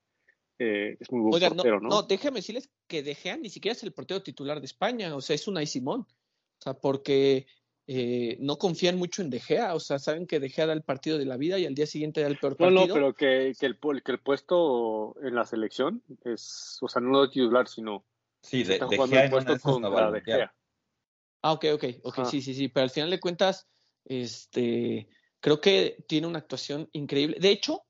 eh, 0.63 0.99
es 1.01 1.11
muy 1.11 1.23
buen 1.23 1.55
portero, 1.55 1.81
no, 1.81 1.89
¿no? 1.89 2.03
déjame 2.03 2.41
decirles 2.41 2.69
que 2.87 3.03
De 3.03 3.15
Gea 3.15 3.39
ni 3.39 3.49
siquiera 3.49 3.73
es 3.73 3.83
el 3.83 3.95
portero 3.95 4.23
titular 4.23 4.61
de 4.61 4.67
España, 4.67 5.17
o 5.17 5.23
sea, 5.23 5.35
es 5.35 5.49
un 5.49 5.67
Simón. 5.67 6.01
O 6.03 6.63
sea, 6.63 6.75
porque 6.75 7.47
eh, 7.87 8.37
no 8.41 8.59
confían 8.59 8.99
mucho 8.99 9.23
en 9.23 9.31
De 9.31 9.41
Gea, 9.41 9.75
o 9.75 9.81
sea, 9.81 9.99
saben 9.99 10.27
que 10.27 10.39
De 10.39 10.51
Gea 10.51 10.67
da 10.67 10.75
el 10.75 10.83
partido 10.83 11.17
de 11.17 11.25
la 11.25 11.39
vida 11.39 11.59
y 11.59 11.65
al 11.65 11.75
día 11.75 11.87
siguiente 11.87 12.21
da 12.21 12.27
el 12.27 12.37
peor 12.37 12.59
partido. 12.59 12.79
No, 12.79 12.87
no, 12.89 12.93
pero 12.93 13.15
que, 13.15 13.55
que, 13.59 13.65
el, 13.65 13.79
que 14.05 14.13
el 14.13 14.21
puesto 14.21 15.17
en 15.23 15.35
la 15.35 15.47
selección 15.47 16.03
es, 16.27 16.77
o 16.83 16.89
sea, 16.89 17.01
no 17.01 17.23
de 17.23 17.29
titular, 17.29 17.67
sino 17.67 18.05
sí, 18.43 18.63
de, 18.63 18.79
de 18.79 19.09
Gea 19.09 19.25
el 19.25 19.31
puesto 19.31 19.59
contra 19.61 20.11
De 20.11 20.21
Gea. 20.21 20.55
Ah, 21.41 21.53
ok, 21.53 21.65
ok, 21.73 21.85
ok, 22.03 22.25
sí, 22.27 22.43
sí, 22.43 22.53
sí, 22.53 22.69
pero 22.69 22.85
al 22.85 22.91
final 22.91 23.09
de 23.09 23.19
cuentas, 23.19 23.67
este, 24.05 25.09
creo 25.41 25.59
que 25.59 26.05
tiene 26.07 26.27
una 26.27 26.41
actuación 26.41 26.91
increíble. 26.93 27.39
De 27.41 27.51
hecho, 27.51 27.87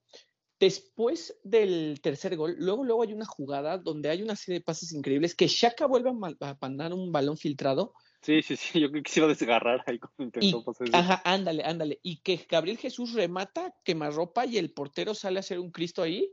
después 0.60 1.36
del 1.42 2.00
tercer 2.00 2.36
gol, 2.36 2.54
luego, 2.58 2.84
luego 2.84 3.02
hay 3.02 3.12
una 3.12 3.24
jugada 3.24 3.78
donde 3.78 4.10
hay 4.10 4.22
una 4.22 4.36
serie 4.36 4.60
de 4.60 4.64
pases 4.64 4.92
increíbles 4.92 5.34
que 5.34 5.48
Shaka 5.48 5.86
vuelve 5.86 6.10
a 6.10 6.56
mandar 6.60 6.92
un 6.92 7.10
balón 7.10 7.36
filtrado 7.36 7.94
Sí, 8.22 8.42
sí, 8.42 8.56
sí, 8.56 8.80
yo 8.80 8.92
quisiera 9.02 9.28
desgarrar 9.28 9.82
ahí 9.86 9.98
cuando 9.98 10.24
intentó 10.24 10.62
pasar 10.62 10.88
Ajá, 10.92 11.22
ándale, 11.24 11.64
ándale. 11.64 12.00
Y 12.02 12.20
que 12.20 12.44
Gabriel 12.48 12.78
Jesús 12.78 13.12
remata, 13.12 13.74
ropa 14.12 14.46
y 14.46 14.58
el 14.58 14.72
portero 14.72 15.14
sale 15.14 15.38
a 15.38 15.40
hacer 15.40 15.58
un 15.58 15.70
Cristo 15.70 16.02
ahí, 16.02 16.30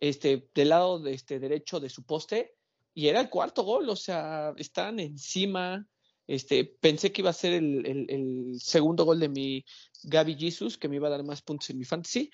este, 0.00 0.48
del 0.54 0.68
lado 0.70 0.98
de 1.00 1.14
este 1.14 1.38
derecho 1.38 1.80
de 1.80 1.88
su 1.88 2.04
poste, 2.04 2.54
y 2.92 3.08
era 3.08 3.20
el 3.20 3.30
cuarto 3.30 3.64
gol, 3.64 3.88
o 3.88 3.96
sea, 3.96 4.52
estaban 4.56 5.00
encima. 5.00 5.86
Este, 6.26 6.64
pensé 6.64 7.12
que 7.12 7.20
iba 7.20 7.30
a 7.30 7.34
ser 7.34 7.52
el, 7.54 8.06
el, 8.08 8.58
segundo 8.58 9.04
gol 9.04 9.20
de 9.20 9.28
mi 9.28 9.64
Gaby 10.04 10.36
Jesus, 10.36 10.78
que 10.78 10.88
me 10.88 10.96
iba 10.96 11.08
a 11.08 11.10
dar 11.10 11.24
más 11.24 11.42
puntos 11.42 11.68
en 11.70 11.78
mi 11.78 11.84
fantasy. 11.84 12.30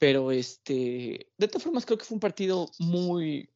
Pero 0.00 0.32
este, 0.32 1.30
de 1.36 1.48
todas 1.48 1.62
formas, 1.62 1.84
creo 1.84 1.98
que 1.98 2.06
fue 2.06 2.14
un 2.16 2.20
partido 2.20 2.70
muy, 2.78 3.50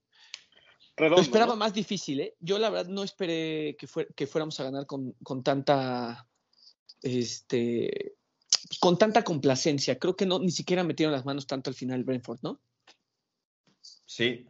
lo 0.99 1.19
esperaba 1.19 1.57
más 1.57 1.75
difícil, 1.75 2.21
¿eh? 2.21 2.37
Yo 2.39 2.59
la 2.59 2.71
verdad 2.71 2.91
no 2.91 3.03
esperé 3.03 3.77
que, 3.77 3.89
que 4.15 4.27
fuéramos 4.27 4.61
a 4.61 4.65
ganar 4.65 4.87
con, 4.87 5.15
tanta 5.43 6.29
este 7.03 8.15
con 8.79 8.99
tanta 8.99 9.25
complacencia. 9.25 9.99
Creo 9.99 10.17
que 10.17 10.27
no 10.27 10.39
ni 10.39 10.51
siquiera 10.51 10.85
metieron 10.85 11.13
las 11.13 11.25
manos 11.25 11.47
tanto 11.47 11.71
al 11.71 11.75
final 11.75 12.05
Brentford, 12.05 12.41
¿no? 12.43 12.61
Sí. 14.05 14.47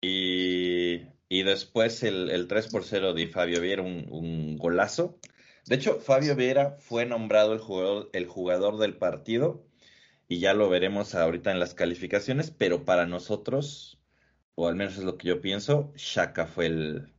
Y, 0.00 1.42
después 1.42 2.02
el, 2.02 2.46
3 2.48 2.66
por 2.66 2.84
0 2.84 3.14
de 3.14 3.28
Fabio 3.28 3.60
Vieira, 3.60 3.82
un, 3.82 4.06
un, 4.10 4.56
golazo. 4.58 5.18
De 5.66 5.76
hecho, 5.76 6.00
Fabio 6.00 6.34
Vieira 6.34 6.76
fue 6.80 7.06
nombrado 7.06 7.52
el 7.52 7.60
jugador, 7.60 8.10
el 8.12 8.26
jugador 8.26 8.78
del 8.78 8.96
partido 8.96 9.67
y 10.28 10.40
ya 10.40 10.54
lo 10.54 10.68
veremos 10.68 11.14
ahorita 11.14 11.50
en 11.50 11.60
las 11.60 11.74
calificaciones, 11.74 12.50
pero 12.50 12.84
para 12.84 13.06
nosotros 13.06 13.98
o 14.60 14.66
al 14.66 14.74
menos 14.74 14.98
es 14.98 15.04
lo 15.04 15.16
que 15.16 15.28
yo 15.28 15.40
pienso, 15.40 15.92
Shaka 15.94 16.46
fue 16.48 16.66
el, 16.66 17.12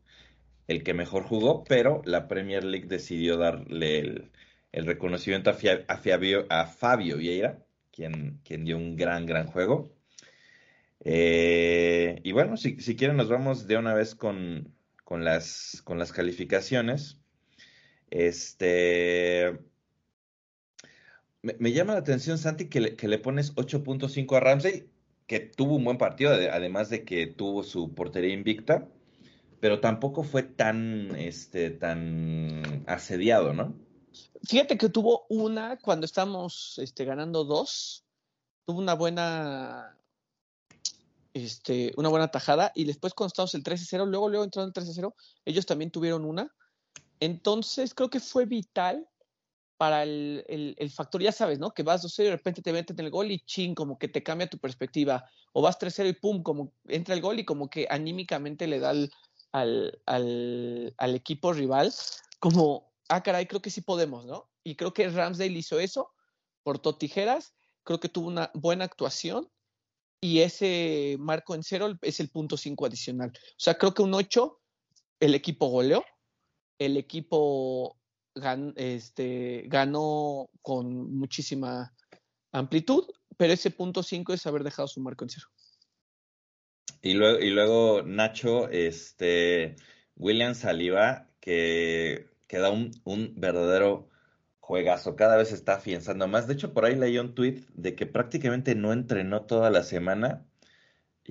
el 0.68 0.84
que 0.84 0.94
mejor 0.94 1.24
jugó, 1.24 1.64
pero 1.64 2.02
la 2.04 2.28
Premier 2.28 2.66
League 2.66 2.88
decidió 2.88 3.38
darle 3.38 4.00
el, 4.74 4.86
reconocimiento 4.86 5.50
a, 5.50 5.54
Fabio, 5.54 6.46
a, 6.50 6.66
Fabio, 6.66 7.16
Vieira, 7.16 7.64
quien, 7.94 8.42
quien 8.44 8.66
dio 8.66 8.76
un 8.76 8.98
gran, 8.98 9.26
gran 9.26 9.48
juego. 9.48 9.90
Eh, 11.00 12.20
y 12.26 12.34
bueno, 12.34 12.58
si, 12.58 12.82
si, 12.82 12.98
quieren 12.98 13.16
nos 13.16 13.30
vamos 13.30 13.68
de 13.68 13.78
una 13.78 13.94
vez 13.94 14.16
con, 14.16 14.76
con, 15.06 15.24
las, 15.24 15.82
con 15.86 15.98
las 15.98 16.12
calificaciones. 16.12 17.22
Este... 18.10 19.58
Me, 21.42 21.72
llama 21.72 21.94
la 21.94 22.00
atención, 22.00 22.38
Santi, 22.38 22.68
que 22.68 22.82
le, 22.82 23.20
pones 23.20 23.56
8.5 23.56 24.36
a 24.36 24.40
Ramsey 24.42 24.90
que 25.26 25.40
tuvo 25.40 25.76
un 25.76 25.86
buen 25.86 25.98
partido, 25.98 26.32
además 26.32 26.90
de 26.90 27.06
que 27.06 27.28
tuvo 27.28 27.64
su 27.64 27.94
portería 27.94 28.34
invicta, 28.34 28.88
pero 29.60 29.80
tampoco 29.80 30.24
fue 30.24 30.44
tan, 30.44 31.16
este, 31.16 31.70
tan 31.70 32.84
asediado, 32.88 33.54
¿no? 33.54 33.74
Fíjate 34.44 34.78
que 34.78 34.90
tuvo 34.90 35.28
una 35.30 35.78
cuando 35.78 36.06
estábamos 36.06 36.80
este, 36.80 37.06
ganando 37.06 37.46
dos, 37.46 38.04
tuvo 38.66 38.80
una 38.80 38.96
buena, 38.96 39.98
este, 41.34 41.94
una 41.96 42.10
buena 42.10 42.30
tajada 42.30 42.72
y 42.74 42.86
después 42.86 43.14
cuando 43.14 43.28
estábamos 43.28 43.54
el 43.54 43.64
13-0, 43.64 44.08
luego, 44.08 44.30
luego 44.30 44.44
entrando 44.44 44.74
el 44.76 44.88
13-0, 44.88 45.14
ellos 45.46 45.66
también 45.66 45.92
tuvieron 45.92 46.26
una. 46.26 46.54
Entonces 47.20 47.94
creo 47.94 48.10
que 48.10 48.20
fue 48.20 48.46
vital 48.46 49.08
para 49.80 50.04
el, 50.04 50.44
el, 50.78 50.92
factor, 50.92 51.24
ya 51.24 51.32
sabes, 51.32 51.58
¿no? 51.58 51.72
Que 51.74 51.84
vas 51.84 52.04
2-0 52.04 52.20
y 52.20 52.24
de 52.26 52.32
repente 52.32 52.62
te 52.62 52.74
meten 52.74 53.00
el 53.00 53.10
gol 53.10 53.32
y 53.32 53.40
ching, 53.40 53.74
como 53.74 53.98
que 53.98 54.10
te 54.10 54.22
cambia 54.22 54.50
tu 54.50 54.58
perspectiva. 54.58 55.24
O 55.54 55.62
vas 55.62 55.80
3-0 55.80 56.10
y 56.10 56.14
pum, 56.20 56.44
como 56.44 56.74
entra 56.86 57.16
el 57.16 57.22
gol 57.22 57.40
y 57.40 57.46
como 57.46 57.70
que 57.70 57.88
anímicamente 57.90 58.68
le 58.68 58.82
da 58.82 58.90
al, 58.90 59.10
al, 59.54 60.94
al, 60.98 61.16
equipo 61.16 61.54
rival 61.54 61.94
como, 62.40 62.92
ah, 63.08 63.24
caray, 63.24 63.46
creo 63.46 63.62
que 63.62 63.70
sí 63.70 63.80
podemos, 63.80 64.26
¿no? 64.26 64.50
Y 64.66 64.76
creo 64.76 64.94
que 64.94 65.08
Ramsdale 65.08 65.58
hizo 65.58 65.80
eso, 65.80 66.12
portó 66.62 66.98
tijeras, 66.98 67.54
creo 67.86 68.02
que 68.02 68.10
tuvo 68.10 68.28
una 68.28 68.52
buena 68.54 68.84
actuación 68.84 69.50
y 70.20 70.42
ese 70.42 71.16
marco 71.20 71.56
en 71.56 71.64
cero 71.64 71.98
es 72.02 72.20
el 72.20 72.30
punto 72.30 72.58
5 72.58 72.86
adicional. 72.86 73.32
O 73.32 73.56
sea, 73.56 73.78
creo 73.78 73.94
que 73.94 74.02
un 74.02 74.14
8, 74.14 74.60
el 75.22 75.36
equipo 75.36 75.68
goleó, 75.68 76.04
el 76.80 76.98
equipo 76.98 77.99
este, 78.76 79.64
ganó 79.68 80.50
con 80.62 81.18
muchísima 81.18 81.94
amplitud, 82.52 83.06
pero 83.38 83.54
ese 83.54 83.72
punto 83.72 84.04
5 84.04 84.34
es 84.34 84.46
haber 84.48 84.64
dejado 84.64 84.88
su 84.88 85.02
marco 85.02 85.26
en 85.26 85.30
cero. 85.30 85.48
Y 87.02 87.14
luego, 87.14 88.02
Nacho, 88.04 88.70
este, 88.70 89.76
William 90.16 90.54
Saliba, 90.54 91.30
que, 91.40 92.30
que 92.48 92.58
da 92.58 92.72
un, 92.72 92.92
un 93.06 93.34
verdadero 93.38 94.10
juegazo, 94.60 95.16
cada 95.16 95.38
vez 95.38 95.52
está 95.52 95.76
afianzando 95.76 96.28
más. 96.28 96.48
De 96.48 96.54
hecho, 96.54 96.74
por 96.74 96.86
ahí 96.86 96.96
leí 96.96 97.18
un 97.18 97.34
tweet 97.34 97.66
de 97.74 97.96
que 97.96 98.06
prácticamente 98.06 98.76
no 98.76 98.92
entrenó 98.92 99.44
toda 99.44 99.70
la 99.70 99.84
semana 99.84 100.49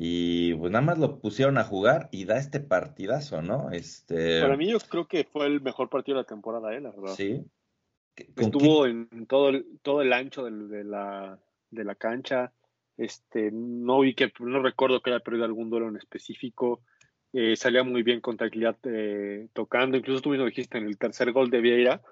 y 0.00 0.54
pues 0.54 0.70
nada 0.70 0.84
más 0.84 0.98
lo 1.00 1.18
pusieron 1.18 1.58
a 1.58 1.64
jugar 1.64 2.08
y 2.12 2.24
da 2.24 2.38
este 2.38 2.60
partidazo, 2.60 3.42
¿no? 3.42 3.72
Este... 3.72 4.40
Para 4.40 4.56
mí 4.56 4.70
yo 4.70 4.78
creo 4.78 5.08
que 5.08 5.24
fue 5.24 5.46
el 5.46 5.60
mejor 5.60 5.90
partido 5.90 6.16
de 6.16 6.22
la 6.22 6.28
temporada, 6.28 6.72
¿eh? 6.72 6.80
La 6.80 6.92
verdad. 6.92 7.14
Sí. 7.16 7.44
Estuvo 8.36 8.86
en 8.86 9.26
todo 9.26 9.48
el, 9.48 9.66
todo 9.82 10.00
el 10.02 10.12
ancho 10.12 10.44
de, 10.44 10.84
la, 10.84 11.40
de 11.70 11.82
la 11.82 11.96
cancha. 11.96 12.52
Este, 12.96 13.50
no 13.50 13.98
vi 13.98 14.14
que, 14.14 14.32
no 14.38 14.62
recuerdo 14.62 15.02
que 15.02 15.10
haya 15.10 15.18
perdido 15.18 15.44
algún 15.44 15.68
duelo 15.68 15.88
en 15.88 15.96
específico. 15.96 16.80
Eh, 17.32 17.56
salía 17.56 17.82
muy 17.82 18.04
bien 18.04 18.20
con 18.20 18.36
tranquilidad 18.36 18.76
eh, 18.84 19.48
tocando. 19.52 19.96
Incluso 19.96 20.22
tú 20.22 20.30
mismo 20.30 20.46
dijiste 20.46 20.78
en 20.78 20.86
el 20.86 20.96
tercer 20.96 21.32
gol 21.32 21.50
de 21.50 21.60
Vieira. 21.60 22.02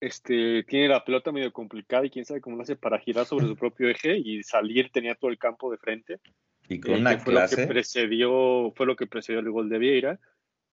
Este, 0.00 0.62
tiene 0.62 0.88
la 0.88 1.04
pelota 1.04 1.30
medio 1.30 1.52
complicada 1.52 2.06
y 2.06 2.10
quién 2.10 2.24
sabe 2.24 2.40
cómo 2.40 2.56
lo 2.56 2.62
hace 2.62 2.76
para 2.76 2.98
girar 2.98 3.26
sobre 3.26 3.48
su 3.48 3.54
propio 3.54 3.90
eje 3.90 4.16
y 4.16 4.42
salir, 4.42 4.90
tenía 4.90 5.14
todo 5.14 5.30
el 5.30 5.36
campo 5.36 5.70
de 5.70 5.76
frente. 5.76 6.20
Y 6.68 6.80
con 6.80 6.94
una 6.94 7.18
fue 7.18 7.34
Lo 7.34 7.46
que 7.48 7.66
precedió, 7.66 8.72
fue 8.74 8.86
lo 8.86 8.96
que 8.96 9.06
precedió 9.06 9.40
el 9.40 9.50
gol 9.50 9.68
de 9.68 9.78
Vieira. 9.78 10.20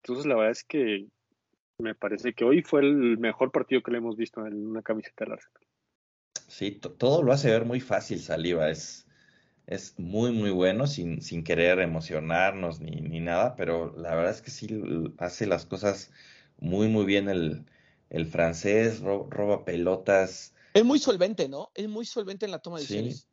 Entonces, 0.03 0.27
la 0.27 0.37
verdad 0.37 0.53
es 0.53 0.65
que 0.65 1.07
me 1.79 1.95
parece 1.95 2.33
que 2.35 2.45
hoy 2.45 2.63
fue 2.63 2.81
el 2.81 3.19
mejor 3.19 3.51
partido 3.51 3.83
que 3.83 3.91
le 3.91 3.99
hemos 3.99 4.17
visto 4.17 4.47
en 4.47 4.67
una 4.67 4.83
camiseta 4.83 5.25
del 5.25 5.35
Arsenal. 5.35 5.63
Sí, 6.47 6.73
todo 6.73 7.23
lo 7.23 7.33
hace 7.33 7.51
ver 7.51 7.65
muy 7.65 7.81
fácil, 7.81 8.21
Saliva. 8.21 8.71
Es, 8.71 9.07
es 9.67 9.99
muy, 9.99 10.33
muy 10.33 10.51
bueno, 10.51 10.87
sin, 10.87 11.23
sin 11.23 11.45
querer 11.45 11.79
emocionarnos 11.81 12.81
ni, 12.81 13.01
ni 13.01 13.21
nada, 13.21 13.55
pero 13.57 13.95
la 13.97 14.15
verdad 14.15 14.33
es 14.33 14.43
que 14.43 14.51
sí 14.51 14.83
hace 15.19 15.47
las 15.47 15.65
cosas 15.67 16.13
muy, 16.59 16.89
muy 16.89 17.07
bien 17.07 17.29
el, 17.29 17.65
el 18.11 18.27
francés, 18.27 19.01
roba 19.01 19.65
pelotas. 19.65 20.55
Es 20.75 20.85
muy 20.85 20.99
solvente, 20.99 21.49
¿no? 21.49 21.71
Es 21.75 21.89
muy 21.89 22.05
solvente 22.05 22.47
en 22.47 22.53
la 22.53 22.59
toma 22.59 22.77
de 22.77 22.83
decisiones. 22.83 23.21
Sí, 23.21 23.27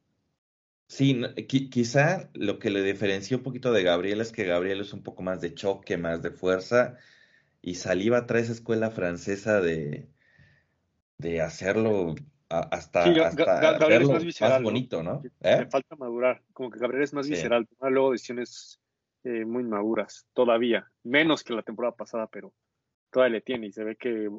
quizá 0.88 2.30
lo 2.34 2.60
que 2.60 2.70
le 2.70 2.84
diferencia 2.84 3.38
un 3.38 3.44
poquito 3.44 3.72
de 3.72 3.84
Gabriel 3.84 4.22
es 4.22 4.32
que 4.32 4.46
Gabriel 4.46 4.82
es 4.82 4.94
un 4.94 5.04
poco 5.04 5.22
más 5.22 5.42
de 5.42 5.54
choque, 5.54 5.98
más 5.98 6.22
de 6.22 6.32
fuerza, 6.32 6.98
y 7.62 7.76
Saliva 7.76 8.26
trae 8.26 8.42
esa 8.42 8.54
escuela 8.54 8.90
francesa 8.90 9.62
de, 9.62 10.08
de 11.18 11.42
hacerlo 11.42 12.16
hasta, 12.50 13.12
Gabriel 13.12 14.28
es 14.28 14.42
más, 14.42 14.62
bonito, 14.62 15.04
¿no? 15.04 15.22
¿Eh? 15.42 15.68
falta 15.70 15.96
madurar, 15.98 16.42
como 16.54 16.70
que 16.70 16.80
Gabriel 16.80 17.04
es 17.04 17.14
más 17.14 17.28
visceral, 17.28 17.68
toma 17.68 17.92
luego 17.92 18.12
decisiones 18.14 18.80
eh, 19.24 19.44
muy 19.44 19.64
maduras, 19.64 20.26
todavía, 20.34 20.90
menos 21.04 21.44
que 21.44 21.54
la 21.54 21.64
temporada 21.64 21.96
pasada, 21.96 22.28
pero 22.28 22.54
todavía 23.12 23.38
le 23.38 23.42
tiene 23.42 23.68
y 23.68 23.72
se 23.74 23.84
ve 23.84 23.98
que, 23.98 24.30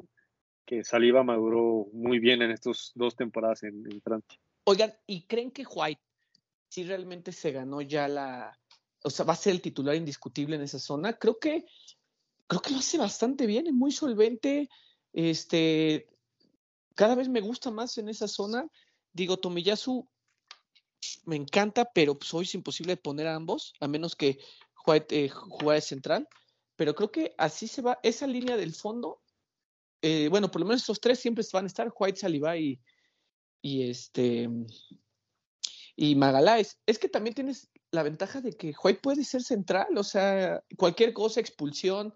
que 0.64 0.84
Saliba 0.84 1.22
maduró 1.22 1.86
muy 1.92 2.18
bien 2.18 2.40
en 2.40 2.50
estas 2.50 2.92
dos 2.94 3.14
temporadas 3.14 3.62
en, 3.64 3.84
Francia. 4.02 4.40
Oigan, 4.64 4.92
¿y 5.06 5.26
creen 5.26 5.50
que 5.50 5.64
White 5.66 6.00
si 6.68 6.84
realmente 6.84 7.32
se 7.32 7.52
ganó 7.52 7.80
ya 7.80 8.08
la, 8.08 8.58
o 9.02 9.10
sea, 9.10 9.24
va 9.24 9.32
a 9.32 9.36
ser 9.36 9.52
el 9.52 9.62
titular 9.62 9.94
indiscutible 9.94 10.56
en 10.56 10.62
esa 10.62 10.78
zona? 10.78 11.14
Creo 11.14 11.38
que, 11.38 11.64
creo 12.46 12.62
que 12.62 12.70
lo 12.70 12.78
hace 12.78 12.98
bastante 12.98 13.46
bien, 13.46 13.66
es 13.66 13.72
muy 13.72 13.92
solvente, 13.92 14.68
este, 15.12 16.08
cada 16.94 17.14
vez 17.14 17.28
me 17.28 17.40
gusta 17.40 17.70
más 17.70 17.96
en 17.98 18.08
esa 18.08 18.26
zona. 18.26 18.68
Digo, 19.12 19.36
Tomiyasu 19.36 20.08
me 21.24 21.36
encanta, 21.36 21.90
pero 21.94 22.18
pues 22.18 22.34
hoy 22.34 22.44
es 22.44 22.54
imposible 22.54 22.96
poner 22.96 23.28
a 23.28 23.36
ambos, 23.36 23.72
a 23.80 23.88
menos 23.88 24.16
que 24.16 24.38
White 24.86 25.24
eh, 25.24 25.30
de 25.64 25.80
central. 25.80 26.28
Pero 26.76 26.94
creo 26.94 27.10
que 27.10 27.34
así 27.38 27.68
se 27.68 27.82
va, 27.82 27.98
esa 28.02 28.26
línea 28.26 28.56
del 28.56 28.74
fondo, 28.74 29.20
eh, 30.02 30.28
bueno, 30.28 30.50
por 30.50 30.60
lo 30.60 30.66
menos 30.66 30.82
estos 30.82 31.00
tres 31.00 31.20
siempre 31.20 31.44
van 31.52 31.64
a 31.64 31.68
estar, 31.68 31.92
White, 31.96 32.18
Saliba 32.18 32.56
y, 32.56 32.80
y 33.62 33.88
este 33.88 34.48
y 36.00 36.14
Magaláes. 36.14 36.78
Es 36.86 37.00
que 37.00 37.08
también 37.08 37.34
tienes 37.34 37.70
la 37.90 38.04
ventaja 38.04 38.40
de 38.40 38.52
que 38.52 38.72
White 38.84 39.00
puede 39.02 39.24
ser 39.24 39.42
central, 39.42 39.88
o 39.96 40.04
sea, 40.04 40.62
cualquier 40.76 41.12
cosa, 41.12 41.40
expulsión, 41.40 42.14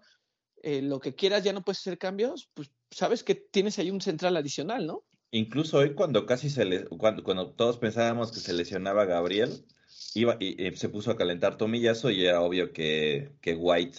eh, 0.61 0.81
lo 0.81 1.01
que 1.01 1.15
quieras, 1.15 1.43
ya 1.43 1.51
no 1.51 1.65
puedes 1.65 1.79
hacer 1.79 1.97
cambios, 1.97 2.49
pues 2.53 2.71
sabes 2.91 3.23
que 3.23 3.35
tienes 3.35 3.77
ahí 3.79 3.91
un 3.91 3.99
central 3.99 4.37
adicional, 4.37 4.87
¿no? 4.87 5.03
Incluso 5.31 5.79
hoy 5.79 5.95
cuando 5.95 6.25
casi 6.25 6.49
se 6.49 6.63
le, 6.63 6.85
cuando, 6.85 7.23
cuando 7.23 7.51
todos 7.51 7.77
pensábamos 7.77 8.31
que 8.31 8.39
se 8.39 8.53
lesionaba 8.53 9.03
Gabriel, 9.03 9.65
iba 10.13 10.37
y, 10.39 10.71
se 10.75 10.87
puso 10.87 11.11
a 11.11 11.17
calentar 11.17 11.57
Tomillazo 11.57 12.09
y 12.09 12.25
era 12.25 12.39
obvio 12.39 12.71
que, 12.71 13.33
que, 13.41 13.53
White 13.53 13.97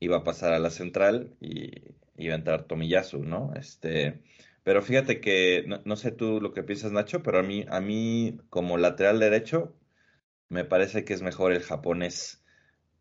iba 0.00 0.18
a 0.18 0.24
pasar 0.24 0.52
a 0.52 0.58
la 0.58 0.70
central 0.70 1.34
y 1.40 1.70
iba 2.18 2.34
a 2.34 2.38
entrar 2.38 2.64
Tomillazo, 2.64 3.18
¿no? 3.18 3.54
Este, 3.56 4.22
pero 4.68 4.82
fíjate 4.82 5.22
que 5.22 5.64
no, 5.86 5.96
sé 5.96 6.12
tú 6.12 6.42
lo 6.42 6.52
que 6.52 6.62
piensas, 6.62 6.92
Nacho, 6.92 7.22
pero 7.22 7.38
a 7.38 7.42
mí, 7.42 7.64
a 7.70 7.80
mí 7.80 8.36
como 8.50 8.76
lateral 8.76 9.18
derecho 9.18 9.74
me 10.50 10.66
parece 10.66 11.06
que 11.06 11.14
es 11.14 11.22
mejor 11.22 11.52
el 11.52 11.62
japonés. 11.62 12.44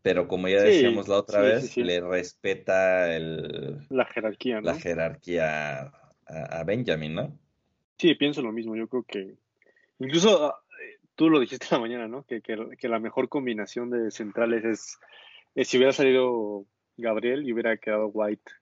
Pero 0.01 0.29
como 0.29 0.47
ya 0.47 0.61
decíamos 0.61 1.09
la 1.09 1.17
otra 1.17 1.41
vez, 1.41 1.75
le 1.75 1.99
respeta 1.99 3.13
el, 3.13 3.85
la 3.89 4.05
jerarquía, 4.05 4.61
¿no? 4.61 4.67
La 4.67 4.75
jerarquía 4.75 5.91
a 6.25 6.63
Benjamin, 6.65 7.15
¿no? 7.15 7.37
Sí, 7.97 8.15
pienso 8.15 8.41
lo 8.41 8.53
mismo. 8.53 8.77
Yo 8.77 8.87
creo 8.87 9.03
que 9.03 9.35
incluso 9.99 10.45
ah, 10.45 10.63
tú 11.15 11.29
lo 11.29 11.41
dijiste 11.41 11.67
la 11.69 11.79
mañana, 11.79 12.07
¿no? 12.07 12.23
Que, 12.23 12.39
que, 12.39 12.87
la 12.87 12.99
mejor 12.99 13.27
combinación 13.27 13.89
de 13.89 14.09
centrales 14.09 14.63
es, 14.63 15.67
si 15.67 15.75
hubiera 15.75 15.91
salido 15.91 16.65
Gabriel 16.95 17.45
y 17.45 17.51
hubiera 17.51 17.75
quedado 17.75 18.07
White 18.07 18.53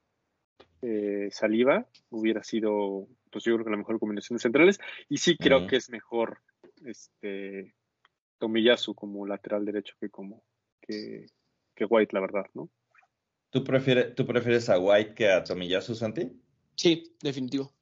eh, 0.86 1.30
Saliva, 1.32 1.88
hubiera 2.10 2.44
sido, 2.44 3.08
pues 3.32 3.44
yo 3.44 3.54
creo 3.54 3.66
que 3.66 3.72
la 3.72 3.78
mejor 3.78 4.00
combinación 4.00 4.38
de 4.38 4.42
centrales. 4.42 4.80
Y 5.10 5.18
sí 5.18 5.38
creo 5.38 5.68
que 5.68 5.78
es 5.78 5.90
mejor 5.90 6.42
este 6.86 7.76
Tomiyasu 8.38 8.96
como 8.96 9.26
lateral 9.26 9.66
derecho 9.66 9.96
que 10.00 10.10
como 10.10 10.44
que, 10.82 11.28
que 11.76 11.86
White, 11.86 12.14
la 12.14 12.22
verdad, 12.22 12.46
¿no? 12.54 12.70
¿Tú 13.50 13.64
prefieres, 13.64 14.16
¿Tú 14.16 14.26
prefieres 14.26 14.70
a 14.70 14.78
White 14.80 15.14
que 15.14 15.32
a 15.32 15.44
Tomiyasu, 15.44 15.96
Santi? 15.96 16.30
Sí, 16.76 17.16
definitivo 17.22 17.76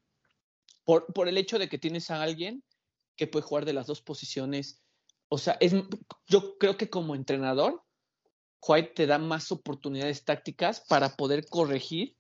por, 0.84 1.06
por 1.14 1.28
el 1.28 1.38
hecho 1.38 1.60
de 1.60 1.70
que 1.70 1.78
tienes 1.78 2.12
a 2.12 2.22
alguien 2.22 2.64
que 3.16 3.28
puede 3.28 3.46
jugar 3.46 3.66
de 3.66 3.74
las 3.74 3.88
dos 3.88 4.02
posiciones. 4.02 4.82
O 5.30 5.38
sea, 5.38 5.58
es, 5.60 5.74
yo 6.28 6.58
creo 6.58 6.78
que 6.78 6.90
como 6.90 7.16
entrenador, 7.16 7.84
White 8.66 8.94
te 8.96 9.08
da 9.08 9.18
más 9.18 9.52
oportunidades 9.52 10.24
tácticas 10.24 10.82
para 10.88 11.16
poder 11.16 11.46
corregir 11.46 12.16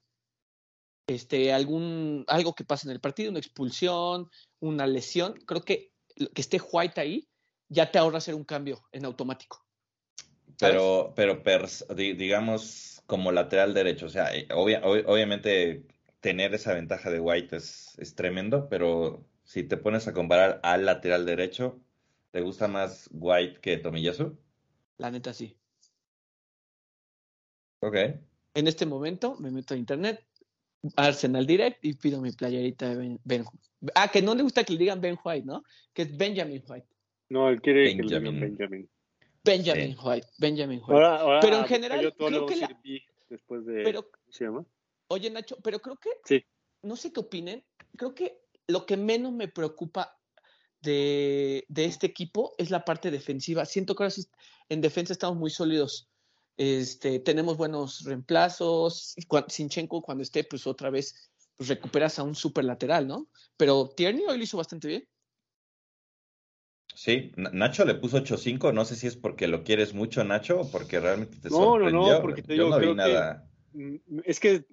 este, 1.07 1.53
algún, 1.53 2.25
algo 2.27 2.55
que 2.55 2.63
pasa 2.63 2.87
en 2.87 2.91
el 2.93 2.99
partido, 2.99 3.29
una 3.29 3.39
expulsión, 3.39 4.29
una 4.59 4.87
lesión. 4.87 5.33
Creo 5.45 5.61
que 5.61 5.93
que 6.15 6.41
esté 6.41 6.61
White 6.71 6.99
ahí 7.01 7.27
ya 7.69 7.91
te 7.91 7.97
ahorra 7.97 8.19
hacer 8.19 8.35
un 8.35 8.43
cambio 8.43 8.83
en 8.91 9.05
automático. 9.05 9.65
Pero, 10.59 11.13
pero 11.15 11.41
digamos, 11.95 13.01
como 13.07 13.31
lateral 13.31 13.73
derecho, 13.73 14.05
o 14.05 14.09
sea, 14.09 14.35
eh, 14.35 14.47
obviamente 14.51 15.85
tener 16.19 16.53
esa 16.53 16.73
ventaja 16.73 17.09
de 17.09 17.19
White 17.19 17.55
es, 17.55 17.95
es, 17.97 18.15
tremendo, 18.15 18.69
pero 18.69 19.25
si 19.43 19.63
te 19.63 19.77
pones 19.77 20.07
a 20.07 20.13
comparar 20.13 20.59
al 20.63 20.85
lateral 20.85 21.25
derecho, 21.25 21.79
¿te 22.31 22.41
gusta 22.41 22.67
más 22.67 23.09
White 23.11 23.59
que 23.61 23.77
Tomiyasu? 23.77 24.37
La 24.97 25.09
neta 25.09 25.33
sí. 25.33 25.57
Ok. 27.79 27.95
En 28.53 28.67
este 28.67 28.85
momento 28.85 29.35
me 29.39 29.49
meto 29.49 29.73
a 29.73 29.77
internet, 29.77 30.23
Arsenal 30.95 31.45
Direct 31.45 31.83
y 31.83 31.93
pido 31.93 32.21
mi 32.21 32.31
playerita 32.31 32.95
de 32.95 33.17
Ben, 33.23 33.45
Ah, 33.95 34.07
que 34.07 34.21
no 34.21 34.33
le 34.35 34.43
gusta 34.43 34.63
que 34.63 34.73
le 34.73 34.79
digan 34.79 35.01
Ben 35.01 35.17
White, 35.23 35.45
¿no? 35.45 35.63
Que 35.93 36.03
es 36.03 36.17
Benjamin 36.17 36.63
White. 36.67 36.87
No, 37.29 37.49
él 37.49 37.61
quiere 37.61 37.83
Benjamin. 37.83 38.07
que 38.07 38.13
le 38.13 38.19
digan 38.19 38.39
Benjamin. 38.39 38.89
Benjamin 39.43 39.97
White, 40.01 40.27
Benjamin 40.37 40.81
White. 40.87 41.39
pero 41.41 41.57
en 41.57 41.65
general, 41.65 42.13
creo 42.17 42.45
que 42.45 42.55
la... 42.55 42.79
después 43.29 43.65
de... 43.65 43.83
Pero, 43.83 44.09
¿Se 44.29 44.45
llama? 44.45 44.65
Oye, 45.07 45.29
Nacho, 45.29 45.57
pero 45.61 45.79
creo 45.79 45.97
que, 45.97 46.09
sí. 46.23 46.45
no 46.81 46.95
sé 46.95 47.11
qué 47.11 47.19
opinen, 47.19 47.63
creo 47.97 48.15
que 48.15 48.39
lo 48.67 48.85
que 48.85 48.97
menos 48.97 49.33
me 49.33 49.47
preocupa 49.49 50.17
de, 50.81 51.65
este 51.75 52.07
equipo 52.07 52.53
es 52.57 52.69
la 52.69 52.85
parte 52.85 53.11
defensiva. 53.11 53.65
Siento 53.65 53.95
que 53.95 54.03
ahora 54.03 54.15
en 54.69 54.81
defensa 54.81 55.13
estamos 55.13 55.37
muy 55.37 55.49
sólidos. 55.49 56.09
Este, 56.57 57.19
tenemos 57.19 57.57
buenos 57.57 58.03
reemplazos. 58.03 59.15
Sinchenko, 59.47 60.01
cuando 60.01 60.23
esté, 60.23 60.43
pues 60.43 60.67
otra 60.67 60.89
vez 60.89 61.31
pues 61.55 61.69
recuperas 61.69 62.17
a 62.19 62.23
un 62.23 62.35
super 62.35 62.65
lateral, 62.65 63.07
¿no? 63.07 63.27
Pero 63.57 63.89
Tierney 63.89 64.25
hoy 64.27 64.37
lo 64.37 64.43
hizo 64.43 64.57
bastante 64.57 64.87
bien. 64.87 65.07
Sí, 66.95 67.31
Nacho 67.35 67.85
le 67.85 67.95
puso 67.95 68.17
8-5. 68.17 68.73
No 68.73 68.85
sé 68.85 68.95
si 68.95 69.07
es 69.07 69.15
porque 69.15 69.47
lo 69.47 69.63
quieres 69.63 69.93
mucho, 69.93 70.23
Nacho, 70.23 70.61
o 70.61 70.71
porque 70.71 70.99
realmente 70.99 71.37
te 71.39 71.49
sorprendió. 71.49 71.99
No, 71.99 72.07
no, 72.07 72.13
no, 72.13 72.21
porque 72.21 72.43
te 72.43 72.55
Yo 72.55 72.69
no 72.69 72.79
vi 72.79 72.93
nada. 72.93 73.49
Es 74.23 74.39
que 74.39 74.65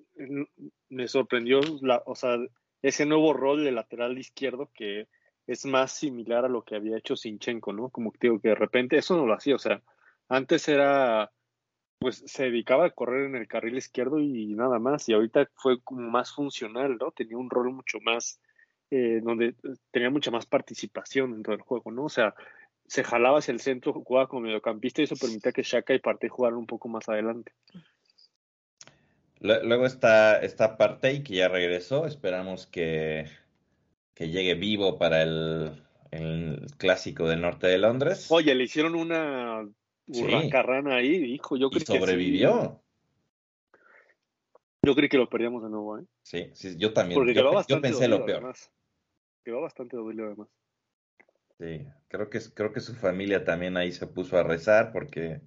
me 0.90 1.08
sorprendió 1.08 1.60
la, 1.80 2.02
o 2.04 2.14
sea, 2.14 2.36
ese 2.82 3.06
nuevo 3.06 3.32
rol 3.32 3.64
de 3.64 3.72
lateral 3.72 4.18
izquierdo 4.18 4.70
que 4.74 5.08
es 5.46 5.64
más 5.64 5.92
similar 5.92 6.44
a 6.44 6.48
lo 6.48 6.62
que 6.62 6.76
había 6.76 6.98
hecho 6.98 7.16
Sinchenko, 7.16 7.72
¿no? 7.72 7.88
Como 7.88 8.12
que 8.12 8.18
digo 8.22 8.40
que 8.40 8.48
de 8.48 8.54
repente 8.54 8.98
eso 8.98 9.16
no 9.16 9.26
lo 9.26 9.34
hacía, 9.34 9.56
o 9.56 9.58
sea, 9.58 9.82
antes 10.28 10.68
era 10.68 11.32
pues 12.00 12.24
se 12.26 12.44
dedicaba 12.44 12.86
a 12.86 12.90
correr 12.90 13.26
en 13.26 13.36
el 13.36 13.46
carril 13.46 13.76
izquierdo 13.76 14.18
y 14.18 14.54
nada 14.54 14.78
más, 14.78 15.06
y 15.08 15.12
ahorita 15.12 15.50
fue 15.54 15.80
como 15.82 16.00
más 16.08 16.32
funcional, 16.32 16.96
¿no? 16.98 17.12
Tenía 17.12 17.36
un 17.36 17.50
rol 17.50 17.72
mucho 17.74 17.98
más, 18.00 18.40
eh, 18.90 19.20
donde 19.22 19.54
tenía 19.90 20.08
mucha 20.08 20.30
más 20.30 20.46
participación 20.46 21.32
dentro 21.32 21.52
del 21.52 21.60
juego, 21.60 21.92
¿no? 21.92 22.04
O 22.04 22.08
sea, 22.08 22.34
se 22.86 23.04
jalaba 23.04 23.38
hacia 23.38 23.52
el 23.52 23.60
centro, 23.60 23.92
jugaba 23.92 24.28
como 24.28 24.42
mediocampista 24.42 25.02
y 25.02 25.04
eso 25.04 25.14
permitía 25.14 25.52
que 25.52 25.62
Shaka 25.62 25.92
y 25.92 25.98
Partey 25.98 26.30
jugaran 26.30 26.58
un 26.58 26.66
poco 26.66 26.88
más 26.88 27.06
adelante. 27.08 27.52
Luego 29.38 29.84
está, 29.84 30.40
esta 30.40 30.78
Partey 30.78 31.22
que 31.22 31.34
ya 31.34 31.48
regresó. 31.48 32.06
Esperamos 32.06 32.66
que, 32.66 33.26
que 34.14 34.28
llegue 34.28 34.54
vivo 34.54 34.98
para 34.98 35.22
el, 35.22 35.82
clásico 36.78 37.28
del 37.28 37.42
norte 37.42 37.66
de 37.66 37.78
Londres. 37.78 38.26
Oye, 38.30 38.54
le 38.54 38.64
hicieron 38.64 38.94
una 38.94 39.68
carrana 40.50 40.96
ahí, 40.96 41.34
hijo. 41.34 41.56
Yo 41.56 41.70
creo 41.70 41.84
sobrevivió. 41.84 42.80
Yo 44.82 44.94
creí 44.94 45.08
que 45.08 45.18
lo 45.18 45.28
perdíamos 45.28 45.62
de 45.62 45.68
nuevo, 45.68 45.98
¿eh? 45.98 46.04
Sí, 46.22 46.50
sí 46.54 46.76
yo 46.78 46.92
también. 46.92 47.20
Porque 47.20 47.34
yo, 47.34 47.52
yo 47.68 47.80
pensé 47.80 48.08
lo 48.08 48.24
peor. 48.24 48.38
Además. 48.38 48.72
Quedó 49.44 49.60
bastante 49.60 49.96
doble 49.96 50.22
además. 50.22 50.48
Sí, 51.58 51.86
creo 52.08 52.30
que, 52.30 52.40
creo 52.54 52.72
que 52.72 52.80
su 52.80 52.94
familia 52.94 53.44
también 53.44 53.76
ahí 53.76 53.92
se 53.92 54.06
puso 54.06 54.38
a 54.38 54.42
rezar 54.42 54.92
porque 54.92 55.42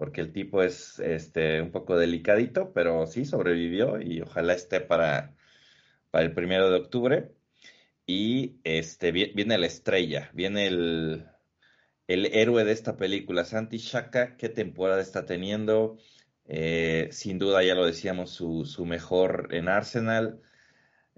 porque 0.00 0.22
el 0.22 0.32
tipo 0.32 0.62
es 0.62 0.98
este, 0.98 1.60
un 1.60 1.70
poco 1.72 1.94
delicadito, 1.94 2.72
pero 2.72 3.06
sí 3.06 3.26
sobrevivió 3.26 4.00
y 4.00 4.22
ojalá 4.22 4.54
esté 4.54 4.80
para, 4.80 5.34
para 6.10 6.24
el 6.24 6.32
primero 6.32 6.70
de 6.70 6.78
octubre. 6.78 7.32
Y 8.06 8.56
este, 8.64 9.12
viene 9.12 9.58
la 9.58 9.66
estrella, 9.66 10.30
viene 10.32 10.68
el, 10.68 11.26
el 12.10 12.26
héroe 12.34 12.64
de 12.64 12.72
esta 12.72 12.96
película, 12.96 13.44
Santi 13.44 13.78
Shaka, 13.78 14.36
qué 14.36 14.48
temporada 14.48 15.00
está 15.00 15.26
teniendo. 15.26 15.96
Eh, 16.46 17.08
sin 17.12 17.38
duda, 17.38 17.62
ya 17.62 17.76
lo 17.76 17.86
decíamos, 17.86 18.30
su, 18.32 18.84
mejor 18.84 19.48
en 19.52 19.68
Arsenal. 19.68 20.42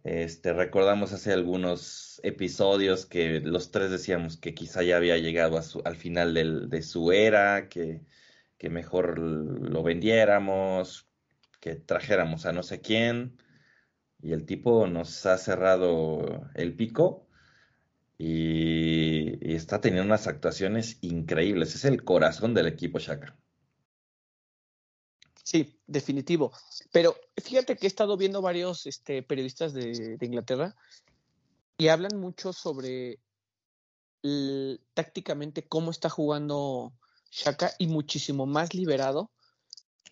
Este, 0.04 0.52
recordamos 0.52 1.12
hace 1.14 1.32
algunos 1.32 2.20
episodios 2.24 3.06
que 3.06 3.40
los 3.40 3.70
tres 3.70 3.90
decíamos 3.90 4.36
que 4.36 4.54
quizá 4.54 4.82
ya 4.82 4.98
había 4.98 5.16
llegado 5.16 5.58
al 5.84 5.96
final 5.96 6.34
de 6.34 6.82
su 6.82 7.12
era, 7.12 7.68
que 7.70 8.02
mejor 8.60 9.18
lo 9.18 9.82
vendiéramos, 9.82 11.08
que 11.60 11.76
trajéramos 11.76 12.44
a 12.44 12.52
no 12.52 12.62
sé 12.62 12.82
quién. 12.82 13.38
Y 14.20 14.32
el 14.32 14.44
tipo 14.44 14.86
nos 14.86 15.24
ha 15.24 15.38
cerrado 15.38 16.50
el 16.54 16.76
pico 16.76 17.28
y, 18.18 19.54
está 19.54 19.80
teniendo 19.80 20.06
unas 20.06 20.26
actuaciones 20.26 20.98
increíbles. 21.00 21.74
Es 21.74 21.84
el 21.84 22.04
corazón 22.04 22.54
del 22.54 22.66
equipo 22.66 22.98
Shaka. 22.98 23.36
Sí, 25.42 25.80
definitivo. 25.86 26.52
Pero 26.92 27.16
fíjate 27.36 27.76
que 27.76 27.86
he 27.86 27.88
estado 27.88 28.16
viendo 28.16 28.40
varios 28.40 28.86
este, 28.86 29.22
periodistas 29.22 29.72
de, 29.72 30.16
Inglaterra 30.20 30.76
y 31.76 31.88
hablan 31.88 32.18
mucho 32.20 32.52
sobre 32.52 33.18
tácticamente 34.94 35.66
cómo 35.66 35.90
está 35.90 36.08
jugando 36.08 36.92
Shaka 37.30 37.72
y 37.78 37.88
muchísimo 37.88 38.46
más 38.46 38.72
liberado. 38.72 39.32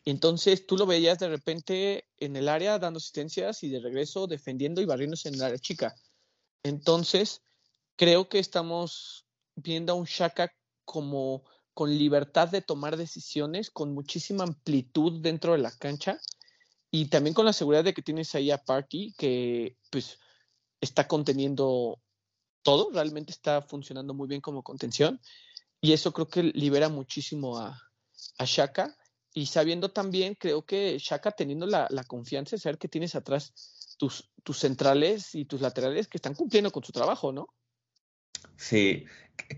Entonces 0.04 0.66
tú 0.66 0.76
lo 0.76 0.86
veías 0.86 1.18
de 1.18 1.28
repente 1.28 2.08
en 2.16 2.34
el 2.34 2.48
área 2.48 2.78
dando 2.80 2.98
asistencias 2.98 3.62
y 3.62 3.68
de 3.68 3.78
regreso 3.78 4.26
defendiendo 4.26 4.80
y 4.80 4.86
barriéndose 4.86 5.28
en 5.28 5.34
el 5.36 5.42
área 5.42 5.58
chica. 5.58 5.94
Entonces 6.64 7.42
creo 8.00 8.30
que 8.30 8.38
estamos 8.38 9.26
viendo 9.56 9.92
a 9.92 9.94
un 9.94 10.06
Shaka 10.06 10.50
como 10.86 11.44
con 11.74 11.98
libertad 11.98 12.48
de 12.48 12.62
tomar 12.62 12.96
decisiones, 12.96 13.70
con 13.70 13.92
muchísima 13.92 14.42
amplitud 14.44 15.20
dentro 15.20 15.52
de 15.52 15.58
la 15.58 15.70
cancha 15.70 16.18
y 16.90 17.08
también 17.08 17.34
con 17.34 17.44
la 17.44 17.52
seguridad 17.52 17.84
de 17.84 17.92
que 17.92 18.00
tienes 18.00 18.34
ahí 18.34 18.50
a 18.50 18.64
Parky 18.64 19.12
que 19.18 19.76
pues 19.90 20.18
está 20.80 21.06
conteniendo 21.06 22.00
todo, 22.62 22.88
realmente 22.90 23.32
está 23.32 23.60
funcionando 23.60 24.14
muy 24.14 24.28
bien 24.28 24.40
como 24.40 24.62
contención 24.62 25.20
y 25.82 25.92
eso 25.92 26.14
creo 26.14 26.28
que 26.28 26.42
libera 26.42 26.88
muchísimo 26.88 27.58
a, 27.58 27.78
Shaka 28.38 28.96
y 29.34 29.44
sabiendo 29.44 29.90
también, 29.90 30.36
creo 30.36 30.64
que 30.64 30.96
Shaka 30.98 31.32
teniendo 31.32 31.66
la, 31.66 31.86
la 31.90 32.04
confianza 32.04 32.56
de 32.56 32.60
saber 32.60 32.78
que 32.78 32.88
tienes 32.88 33.14
atrás 33.14 33.52
tus, 33.98 34.30
tus 34.42 34.58
centrales 34.58 35.34
y 35.34 35.44
tus 35.44 35.60
laterales 35.60 36.08
que 36.08 36.16
están 36.16 36.34
cumpliendo 36.34 36.70
con 36.70 36.82
su 36.82 36.92
trabajo, 36.92 37.30
¿no? 37.30 37.48
Sí, 38.60 39.06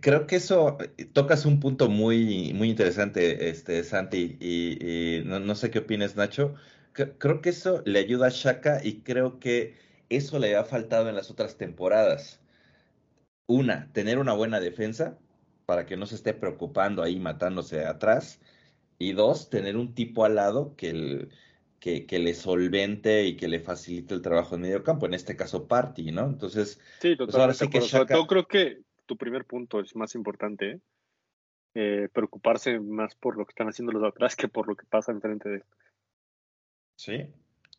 creo 0.01 0.27
que 0.29 0.37
eso 0.37 0.79
eh, 0.97 1.07
tocas 1.07 1.45
un 1.45 1.59
punto 1.59 1.89
muy, 1.89 2.53
muy 2.55 2.71
interesante, 2.71 3.51
este, 3.51 3.83
Santi, 3.83 4.37
y, 4.41 5.23
no, 5.25 5.55
sé 5.57 5.71
qué 5.73 5.81
opinas, 5.81 6.15
Nacho. 6.15 6.55
creo 6.93 7.41
que 7.43 7.51
eso 7.51 7.83
le 7.85 7.99
ayuda 7.99 8.29
a 8.29 8.31
Shaka 8.31 8.81
y 8.85 9.01
creo 9.03 9.41
que 9.41 9.75
eso 10.09 10.39
le 10.39 10.57
ha 10.57 10.65
faltado 10.65 11.09
en 11.09 11.17
las 11.17 11.31
otras 11.33 11.57
temporadas. 11.59 12.41
Una, 13.47 13.91
tener 13.93 14.19
una 14.19 14.35
buena 14.35 14.61
defensa 14.61 15.19
para 15.67 15.85
que 15.85 15.97
no 15.97 16.07
se 16.07 16.15
esté 16.15 16.33
preocupando 16.33 17.03
ahí 17.03 17.19
matándose 17.19 17.85
atrás. 17.85 18.41
Y 18.99 19.15
dos, 19.15 19.51
tener 19.51 19.77
un 19.77 19.95
tipo 19.95 20.25
al 20.25 20.37
lado 20.37 20.77
que, 20.77 21.29
que, 21.81 22.07
que, 22.07 22.19
le 22.21 22.35
solvente 22.35 23.25
y 23.25 23.37
que 23.37 23.49
le 23.49 23.59
facilite 23.59 24.15
el 24.15 24.23
trabajo 24.23 24.55
en 24.55 24.63
medio 24.63 24.85
campo, 24.85 25.07
en 25.07 25.15
este 25.15 25.35
caso 25.37 25.67
Party, 25.67 26.13
¿no? 26.13 26.27
Entonces, 26.27 26.79
sí, 27.01 27.17
pues 27.17 27.35
ahora 27.35 27.53
sí 27.53 27.69
que 27.69 27.81
Shaka... 27.81 28.27
creo 28.29 28.47
que 28.47 28.83
tu 29.13 29.19
primer 29.19 29.45
punto 29.45 29.81
es 29.81 29.95
más 29.95 30.15
importante, 30.15 30.71
¿eh? 30.71 30.81
Eh, 31.75 32.09
preocuparse 32.13 32.81
más 32.81 33.15
por 33.15 33.37
lo 33.37 33.45
que 33.45 33.51
están 33.51 33.69
haciendo 33.69 33.93
los 33.93 34.03
de 34.03 34.09
atrás 34.09 34.37
que 34.37 34.49
por 34.49 34.69
lo 34.69 34.75
que 34.75 34.87
pasa 34.87 35.13
enfrente 35.13 35.49
de. 35.49 35.63
Sí, 36.97 37.27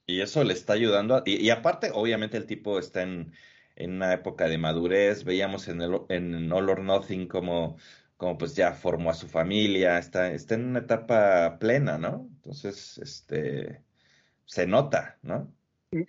y 0.06 0.22
eso 0.22 0.44
le 0.44 0.54
está 0.54 0.74
ayudando. 0.74 1.22
y, 1.26 1.50
aparte, 1.50 1.92
obviamente, 1.94 2.38
el 2.38 2.46
tipo 2.46 2.80
está 2.80 3.04
en, 3.04 3.34
en, 3.76 3.94
una 3.94 4.14
época 4.14 4.48
de 4.48 4.58
madurez. 4.58 5.24
Veíamos 5.24 5.68
en, 5.68 5.82
el, 5.82 6.02
en 6.10 6.52
All 6.52 6.70
or 6.70 6.82
Nothing 6.82 7.28
como, 7.28 7.78
como 8.18 8.38
pues 8.38 8.56
ya 8.56 8.74
formó 8.74 9.12
a 9.12 9.16
su 9.16 9.28
familia, 9.28 10.00
está, 10.00 10.32
está 10.32 10.56
en 10.56 10.66
una 10.66 10.80
etapa 10.80 11.58
plena, 11.60 11.98
¿no? 11.98 12.28
Entonces, 12.36 12.98
este, 12.98 13.84
se 14.46 14.66
nota, 14.66 15.18
¿no? 15.22 15.52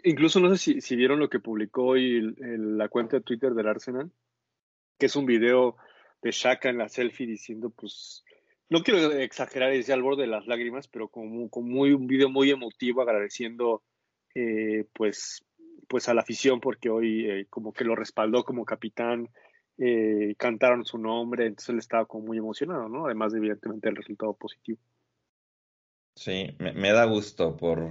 Incluso 0.04 0.40
no 0.40 0.48
sé 0.50 0.56
si, 0.56 0.80
si 0.80 0.96
vieron 0.96 1.18
lo 1.18 1.28
que 1.28 1.40
publicó 1.40 1.84
hoy 1.84 2.34
la 2.38 2.88
cuenta 2.88 3.18
de 3.18 3.22
Twitter 3.22 3.52
del 3.52 3.68
Arsenal, 3.68 4.10
que 4.98 5.07
es 5.07 5.16
un 5.16 5.26
video 5.26 5.76
de 6.22 6.30
Shaka 6.30 6.70
en 6.70 6.78
la 6.78 6.88
selfie 6.88 7.26
diciendo, 7.26 7.70
pues, 7.70 8.24
no 8.70 8.83
quiero 8.83 9.12
exagerar 9.12 9.72
y 9.72 9.78
decir 9.78 9.94
al 9.94 10.02
borde 10.02 10.22
de 10.22 10.28
las 10.28 10.46
lágrimas, 10.46 10.88
pero 10.88 11.09
como, 11.09 11.48
muy, 11.62 11.92
un 11.92 12.07
video 12.07 12.28
muy 12.28 12.50
emotivo 12.50 13.02
agradeciendo, 13.02 13.83
eh, 14.35 14.87
pues, 14.92 15.44
pues 15.87 16.09
a 16.09 16.14
la 16.14 16.22
afición 16.22 16.61
porque 16.61 16.88
hoy 16.88 17.28
eh, 17.28 17.46
como 17.50 17.72
que 17.72 17.85
lo 17.85 17.94
respaldó 17.94 18.44
como 18.44 18.64
capitán, 18.64 19.28
eh, 19.76 20.35
cantaron 20.38 20.85
su 20.85 20.98
nombre, 20.98 21.46
entonces 21.46 21.70
él 21.70 21.78
estaba 21.78 22.07
como 22.07 22.26
muy 22.26 22.38
emocionado, 22.38 22.88
¿no? 22.88 23.07
Además 23.07 23.33
de 23.33 23.38
evidentemente 23.38 23.88
el 23.88 23.96
resultado 23.96 24.35
positivo. 24.35 24.78
Sí, 26.16 26.57
me, 26.59 26.92
da 26.92 27.04
gusto 27.07 27.57
por, 27.57 27.90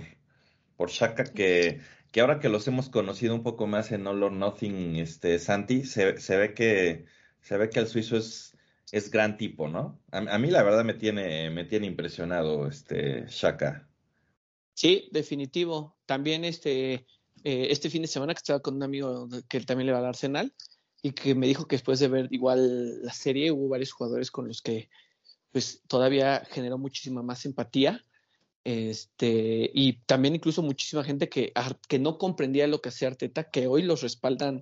por 0.78 0.90
Shaka 0.90 1.26
que 1.26 1.82
que 2.14 2.22
ahora 2.22 2.40
que 2.40 2.48
los 2.48 2.68
hemos 2.68 2.90
conocido 2.90 3.34
un 3.34 3.42
poco 3.42 3.66
más 3.66 3.92
en 3.92 4.06
All 4.06 4.22
or 4.22 4.32
Nothing, 4.32 4.98
este, 4.98 5.40
Santi, 5.40 5.84
se, 5.84 6.20
se 6.20 6.38
ve 6.38 6.54
que 6.54 7.06
se 7.42 7.58
ve 7.58 7.72
que 7.72 7.80
el 7.80 7.88
suizo 7.88 8.18
es, 8.18 8.56
es 8.92 9.10
gran 9.10 9.36
tipo, 9.36 9.68
¿no? 9.68 10.00
A, 10.12 10.38
mí 10.38 10.52
la 10.52 10.62
verdad 10.62 10.86
me 10.86 10.94
tiene, 10.94 11.50
me 11.50 11.66
tiene 11.66 11.88
impresionado 11.88 12.68
este 12.68 13.26
Shaka. 13.28 13.90
Sí, 14.76 15.10
definitivo. 15.12 15.98
También 16.06 16.46
este, 16.46 16.94
eh, 17.44 17.68
este 17.72 17.90
fin 17.90 18.04
de 18.04 18.08
semana 18.08 18.36
que 18.36 18.40
estaba 18.40 18.60
con 18.60 18.76
un 18.76 18.84
amigo 18.84 19.28
que 19.50 19.60
también 19.62 19.88
le 19.88 19.94
va 19.94 19.98
al 19.98 20.06
Arsenal 20.06 20.54
y 21.02 21.14
que 21.14 21.34
me 21.34 21.48
dijo 21.48 21.66
que 21.68 21.78
después 21.78 22.00
de 22.00 22.10
ver 22.10 22.28
igual 22.30 23.02
la 23.04 23.12
serie 23.12 23.52
hubo 23.52 23.70
varios 23.70 23.92
jugadores 23.92 24.30
con 24.30 24.48
los 24.48 24.62
que 24.62 24.88
pues 25.52 25.82
todavía 25.88 26.46
generó 26.52 26.78
muchísima 26.78 27.24
más 27.24 27.44
empatía 27.46 28.06
este, 28.64 29.70
y 29.74 29.94
también 30.06 30.36
incluso 30.36 30.62
muchísima 30.62 31.04
gente 31.04 31.28
que, 31.28 31.52
que 31.88 32.00
no 32.00 32.18
comprendía 32.18 32.68
lo 32.68 32.82
que 32.82 32.90
hacía 32.90 33.10
Arteta, 33.10 33.50
que 33.50 33.68
hoy 33.68 33.82
los 33.82 34.02
respaldan, 34.02 34.62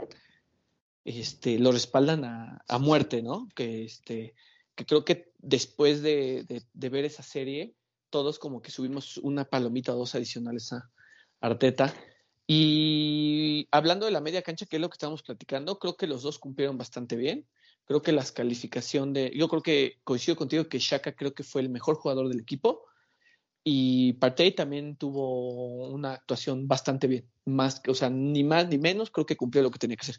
este, 1.05 1.59
lo 1.59 1.71
respaldan 1.71 2.25
a, 2.25 2.63
a 2.67 2.79
muerte, 2.79 3.21
¿no? 3.21 3.47
Que, 3.55 3.83
este, 3.83 4.33
que 4.75 4.85
creo 4.85 5.05
que 5.05 5.31
después 5.37 6.01
de, 6.01 6.63
de, 6.73 6.89
ver 6.89 7.05
esa 7.05 7.21
serie, 7.21 7.75
todos 8.09 8.39
como 8.39 8.61
que 8.61 8.71
subimos 8.71 9.17
una 9.17 9.45
palomita 9.45 9.93
o 9.93 9.97
dos 9.97 10.15
adicionales 10.15 10.73
a 10.73 10.89
Arteta. 11.39 11.93
Y 12.47 13.67
hablando 13.71 14.07
de 14.07 14.11
la 14.11 14.19
media 14.19 14.41
cancha, 14.41 14.65
que 14.65 14.77
es 14.77 14.81
lo 14.81 14.89
que 14.89 14.95
estamos 14.95 15.21
platicando, 15.21 15.77
creo 15.77 15.95
que 15.95 16.07
los 16.07 16.23
dos 16.23 16.39
cumplieron 16.39 16.77
bastante 16.77 17.15
bien. 17.15 17.47
Creo 17.85 18.01
que 18.01 18.11
las 18.11 18.31
calificación 18.31 19.13
de, 19.13 19.31
yo 19.35 19.47
creo 19.47 19.61
que 19.61 19.99
coincido 20.03 20.35
contigo 20.35 20.67
que 20.67 20.79
Shaka 20.79 21.15
creo 21.15 21.33
que 21.33 21.43
fue 21.43 21.61
el 21.61 21.69
mejor 21.69 21.95
jugador 21.95 22.27
del 22.27 22.39
equipo 22.39 22.85
y 23.63 24.13
Partey 24.13 24.51
también 24.51 24.95
tuvo 24.95 25.87
una 25.89 26.13
actuación 26.13 26.67
bastante 26.67 27.07
bien. 27.07 27.29
Más, 27.45 27.81
o 27.87 27.93
sea, 27.93 28.09
ni 28.09 28.43
más 28.43 28.67
ni 28.67 28.77
menos, 28.77 29.11
creo 29.11 29.25
que 29.25 29.35
cumplió 29.35 29.63
lo 29.63 29.71
que 29.71 29.79
tenía 29.79 29.97
que 29.97 30.11
hacer. 30.11 30.15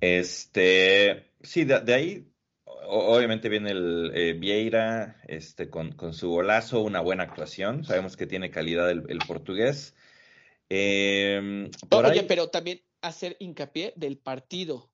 Este, 0.00 1.32
sí, 1.42 1.64
de, 1.64 1.94
ahí 1.94 2.32
obviamente 2.88 3.48
viene 3.48 3.70
el 3.70 4.12
eh, 4.14 4.32
Vieira 4.34 5.20
este, 5.26 5.68
con, 5.70 5.92
con, 5.92 6.14
su 6.14 6.28
golazo, 6.30 6.80
una 6.80 7.00
buena 7.00 7.24
actuación. 7.24 7.84
Sabemos 7.84 8.16
que 8.16 8.26
tiene 8.26 8.50
calidad 8.50 8.90
el, 8.90 9.18
portugués. 9.26 9.94
Em, 10.68 11.70
oye, 11.90 12.22
pero 12.24 12.48
también 12.48 12.82
hacer 13.02 13.36
hincapié 13.40 13.92
del 13.96 14.18
partido 14.18 14.90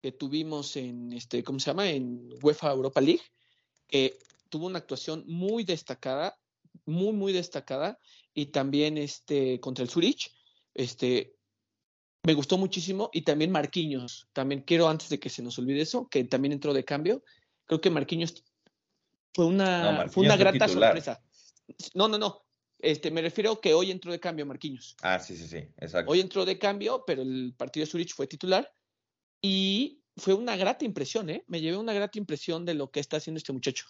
que 0.00 0.12
tuvimos 0.12 0.76
en 0.76 1.12
este, 1.12 1.42
¿cómo 1.42 1.58
se 1.58 1.70
llama? 1.70 1.90
En 1.90 2.30
UEFA 2.42 2.70
Europa 2.70 3.00
League, 3.00 3.22
que 3.86 4.18
tuvo 4.50 4.66
una 4.66 4.78
actuación 4.78 5.24
muy 5.26 5.64
destacada, 5.64 6.36
muy, 6.84 7.12
muy 7.12 7.32
destacada, 7.32 7.98
y 8.34 8.46
también 8.46 8.98
este, 8.98 9.58
contra 9.60 9.82
el 9.82 9.90
Zurich, 9.90 10.30
este, 10.74 11.34
me 12.24 12.34
gustó 12.34 12.58
muchísimo, 12.58 13.08
y 13.12 13.22
también 13.22 13.50
Marquinhos, 13.50 14.28
también 14.34 14.60
quiero 14.62 14.88
antes 14.88 15.08
de 15.08 15.18
que 15.18 15.30
se 15.30 15.42
nos 15.42 15.58
olvide 15.58 15.80
eso, 15.80 16.08
que 16.08 16.24
también 16.24 16.52
entró 16.52 16.74
de 16.74 16.84
cambio, 16.84 17.24
creo 17.64 17.80
que 17.80 17.90
Marquinhos 17.90 18.44
fue 19.34 19.46
una, 19.46 20.08
fue 20.10 20.26
una 20.26 20.36
grata 20.36 20.68
sorpresa. 20.68 21.22
No, 21.94 22.08
no, 22.08 22.18
no, 22.18 22.44
este, 22.78 23.10
me 23.10 23.22
refiero 23.22 23.60
que 23.60 23.72
hoy 23.72 23.90
entró 23.90 24.12
de 24.12 24.20
cambio 24.20 24.44
Marquinhos. 24.44 24.96
Ah, 25.02 25.18
sí, 25.18 25.36
sí, 25.36 25.46
sí, 25.46 25.58
exacto. 25.78 26.10
Hoy 26.10 26.20
entró 26.20 26.44
de 26.44 26.58
cambio, 26.58 27.04
pero 27.06 27.22
el 27.22 27.54
partido 27.56 27.86
de 27.86 27.90
Zurich 27.90 28.14
fue 28.14 28.26
titular, 28.26 28.70
y 29.42 30.02
fue 30.16 30.34
una 30.34 30.56
grata 30.56 30.84
impresión, 30.84 31.30
¿eh? 31.30 31.44
Me 31.46 31.60
llevé 31.60 31.78
una 31.78 31.94
grata 31.94 32.18
impresión 32.18 32.64
de 32.66 32.74
lo 32.74 32.90
que 32.90 33.00
está 33.00 33.16
haciendo 33.16 33.38
este 33.38 33.52
muchacho. 33.52 33.86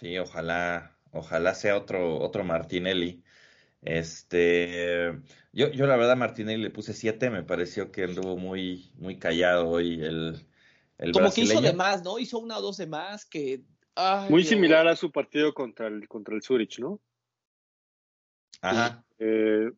Sí, 0.00 0.16
ojalá, 0.16 0.96
ojalá 1.12 1.54
sea 1.54 1.76
otro, 1.76 2.18
otro 2.20 2.42
Martinelli. 2.42 3.22
Este, 3.82 5.12
yo, 5.52 5.68
yo 5.68 5.86
la 5.86 5.96
verdad 5.96 6.16
Martinelli 6.16 6.62
le 6.62 6.70
puse 6.70 6.94
siete, 6.94 7.28
me 7.28 7.42
pareció 7.42 7.92
que 7.92 8.04
anduvo 8.04 8.38
muy, 8.38 8.92
muy 8.96 9.18
callado 9.18 9.68
hoy 9.68 10.02
el, 10.02 10.46
el 10.96 11.12
Como 11.12 11.30
que 11.30 11.42
hizo 11.42 11.60
de 11.60 11.74
más, 11.74 12.02
¿no? 12.02 12.18
Hizo 12.18 12.38
una 12.38 12.56
o 12.56 12.62
dos 12.62 12.78
de 12.78 12.86
más 12.86 13.26
que. 13.26 13.62
muy 14.30 14.42
similar 14.42 14.88
a 14.88 14.96
su 14.96 15.12
partido 15.12 15.52
contra 15.52 15.88
el, 15.88 16.08
contra 16.08 16.34
el 16.34 16.42
Zurich, 16.42 16.78
¿no? 16.78 16.98
Ajá. 18.62 19.04
Eh, 19.18 19.70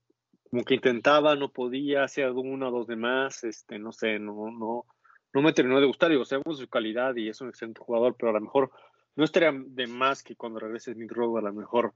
como 0.49 0.65
que 0.65 0.75
intentaba, 0.75 1.35
no 1.35 1.51
podía, 1.51 2.05
hacía 2.05 2.31
una 2.31 2.69
o 2.69 2.71
dos 2.71 2.87
de 2.87 2.95
más, 2.95 3.43
este, 3.43 3.77
no 3.81 3.91
sé, 3.91 4.21
no, 4.21 4.53
no, 4.53 4.87
no 5.33 5.43
me 5.43 5.53
terminó 5.53 5.81
de 5.81 5.87
gustar. 5.87 6.11
Digo, 6.11 6.25
sabemos 6.25 6.59
su 6.59 6.69
calidad 6.69 7.17
y 7.17 7.29
es 7.29 7.41
un 7.41 7.49
excelente 7.49 7.81
jugador, 7.81 8.15
pero 8.17 8.31
a 8.31 8.35
lo 8.35 8.41
mejor 8.41 8.71
no 9.17 9.25
estaría 9.25 9.53
de 9.53 9.87
más 9.87 10.23
que 10.23 10.37
cuando 10.37 10.61
regrese 10.61 10.95
Nick 10.95 11.13
Rowe 11.13 11.39
a 11.39 11.43
lo 11.43 11.53
mejor, 11.53 11.95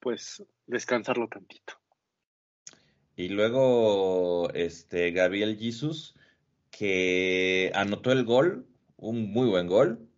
pues, 0.00 0.42
descansarlo 0.66 1.28
tantito. 1.28 1.74
Y 3.16 3.28
luego, 3.28 4.50
este, 4.54 5.10
Gabriel 5.10 5.58
Jesus, 5.58 6.14
que 6.70 7.70
anotó 7.74 8.12
el 8.12 8.24
gol, 8.24 8.66
un 8.96 9.32
muy 9.32 9.48
buen 9.48 9.66
gol, 9.66 10.08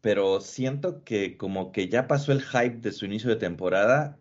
pero 0.00 0.40
siento 0.40 1.04
que 1.04 1.36
como 1.36 1.70
que 1.70 1.88
ya 1.88 2.08
pasó 2.08 2.32
el 2.32 2.42
hype 2.42 2.78
de 2.80 2.92
su 2.92 3.04
inicio 3.04 3.30
de 3.30 3.36
temporada 3.36 4.18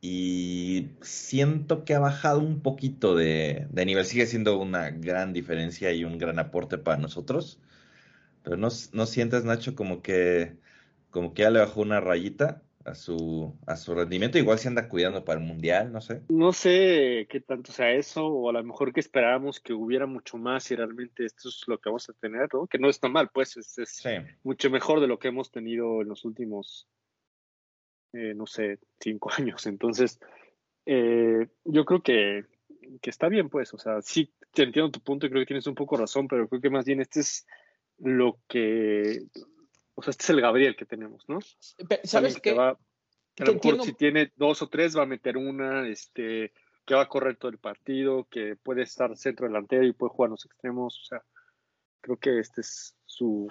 y 0.00 0.88
siento 1.00 1.84
que 1.84 1.94
ha 1.94 2.00
bajado 2.00 2.40
un 2.40 2.60
poquito 2.60 3.14
de, 3.14 3.68
de 3.70 3.86
nivel. 3.86 4.04
Sigue 4.04 4.26
siendo 4.26 4.58
una 4.58 4.90
gran 4.90 5.32
diferencia 5.32 5.92
y 5.92 6.04
un 6.04 6.18
gran 6.18 6.40
aporte 6.40 6.76
para 6.76 7.00
nosotros, 7.00 7.60
pero 8.42 8.56
no, 8.56 8.68
no 8.92 9.06
sientes, 9.06 9.44
Nacho, 9.44 9.74
como 9.74 10.02
que, 10.02 10.56
como 11.10 11.34
que 11.34 11.42
ya 11.42 11.50
le 11.50 11.60
bajó 11.60 11.80
una 11.80 12.00
rayita 12.00 12.62
a 12.84 12.94
su, 12.94 13.56
a 13.66 13.76
su 13.76 13.94
rendimiento. 13.94 14.38
Igual 14.38 14.58
se 14.58 14.68
anda 14.68 14.88
cuidando 14.88 15.24
para 15.24 15.40
el 15.40 15.46
mundial, 15.46 15.92
no 15.92 16.00
sé. 16.00 16.22
No 16.28 16.52
sé 16.52 17.26
qué 17.30 17.40
tanto 17.40 17.72
sea 17.72 17.92
eso, 17.92 18.26
o 18.26 18.50
a 18.50 18.52
lo 18.52 18.64
mejor 18.64 18.92
que 18.92 19.00
esperábamos 19.00 19.60
que 19.60 19.72
hubiera 19.72 20.06
mucho 20.06 20.36
más 20.36 20.70
y 20.70 20.76
realmente 20.76 21.24
esto 21.24 21.48
es 21.48 21.62
lo 21.66 21.78
que 21.78 21.88
vamos 21.88 22.08
a 22.08 22.14
tener, 22.14 22.48
¿no? 22.52 22.66
Que 22.66 22.78
no 22.78 22.88
está 22.88 23.08
mal, 23.08 23.30
pues 23.32 23.56
es, 23.56 24.02
mucho 24.42 24.70
mejor 24.70 25.00
de 25.00 25.06
lo 25.06 25.18
que 25.18 25.28
hemos 25.28 25.50
tenido 25.50 26.02
en 26.02 26.08
los 26.08 26.24
últimos, 26.24 26.88
eh, 28.12 28.34
no 28.34 28.46
sé, 28.46 28.78
cinco 29.00 29.30
años. 29.38 29.66
Entonces, 29.66 30.18
eh, 30.86 31.48
yo 31.64 31.84
creo 31.84 32.02
que, 32.02 32.44
que 33.00 33.10
está 33.10 33.28
bien, 33.28 33.48
pues, 33.48 33.72
o 33.74 33.78
sea, 33.78 34.02
sí, 34.02 34.32
te 34.52 34.64
entiendo 34.64 34.90
tu 34.90 35.00
punto 35.00 35.26
y 35.26 35.30
creo 35.30 35.42
que 35.42 35.46
tienes 35.46 35.66
un 35.66 35.74
poco 35.74 35.96
razón, 35.96 36.28
pero 36.28 36.48
creo 36.48 36.60
que 36.60 36.70
más 36.70 36.84
bien 36.84 37.00
este 37.00 37.20
es 37.20 37.46
lo 38.02 38.38
que 38.48 39.22
o 39.94 40.02
sea, 40.02 40.10
este 40.10 40.24
es 40.24 40.30
el 40.30 40.40
Gabriel 40.40 40.76
que 40.76 40.86
tenemos, 40.86 41.24
¿no? 41.28 41.38
¿Sabes 42.04 42.40
qué? 42.40 42.50
a 42.50 42.76
lo 43.44 43.54
mejor 43.54 43.82
si 43.82 43.94
tiene 43.94 44.32
dos 44.36 44.60
o 44.62 44.68
tres 44.68 44.96
va 44.96 45.02
a 45.02 45.06
meter 45.06 45.36
una, 45.36 45.88
este, 45.88 46.52
que 46.84 46.94
va 46.94 47.02
a 47.02 47.08
correr 47.08 47.36
todo 47.36 47.50
el 47.50 47.58
partido, 47.58 48.26
que 48.30 48.56
puede 48.56 48.82
estar 48.82 49.16
centro 49.16 49.46
delantero 49.46 49.84
y 49.84 49.92
puede 49.92 50.12
jugar 50.12 50.30
los 50.30 50.44
extremos, 50.44 51.00
o 51.00 51.04
sea, 51.04 51.24
creo 52.00 52.18
que 52.18 52.38
esta 52.38 52.60
es 52.60 52.94
su, 53.06 53.48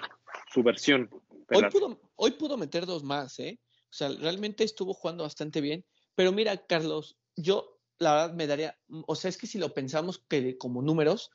su 0.52 0.62
versión. 0.62 1.10
Hoy 1.50 1.64
pudo, 1.72 2.00
hoy 2.16 2.32
pudo 2.32 2.58
meter 2.58 2.86
dos 2.86 3.04
más, 3.04 3.40
¿eh? 3.40 3.60
O 3.90 3.94
sea, 3.94 4.10
realmente 4.10 4.64
estuvo 4.64 4.94
jugando 4.94 5.24
bastante 5.24 5.62
bien. 5.62 5.86
Pero 6.16 6.32
mira, 6.32 6.58
Carlos, 6.66 7.18
yo 7.36 7.80
la 7.98 8.14
verdad 8.14 8.34
me 8.34 8.48
daría, 8.48 8.78
o 9.08 9.16
sea, 9.16 9.30
es 9.30 9.38
que 9.38 9.48
si 9.48 9.58
lo 9.58 9.74
pensamos 9.74 10.24
que 10.28 10.58
como 10.58 10.82
números, 10.82 11.32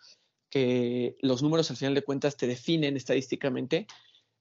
que 0.57 1.19
los 1.21 1.42
números 1.42 1.71
al 1.71 1.77
final 1.77 1.95
de 1.95 2.03
cuentas 2.03 2.38
te 2.38 2.47
definen 2.47 2.97
estadísticamente, 2.97 3.87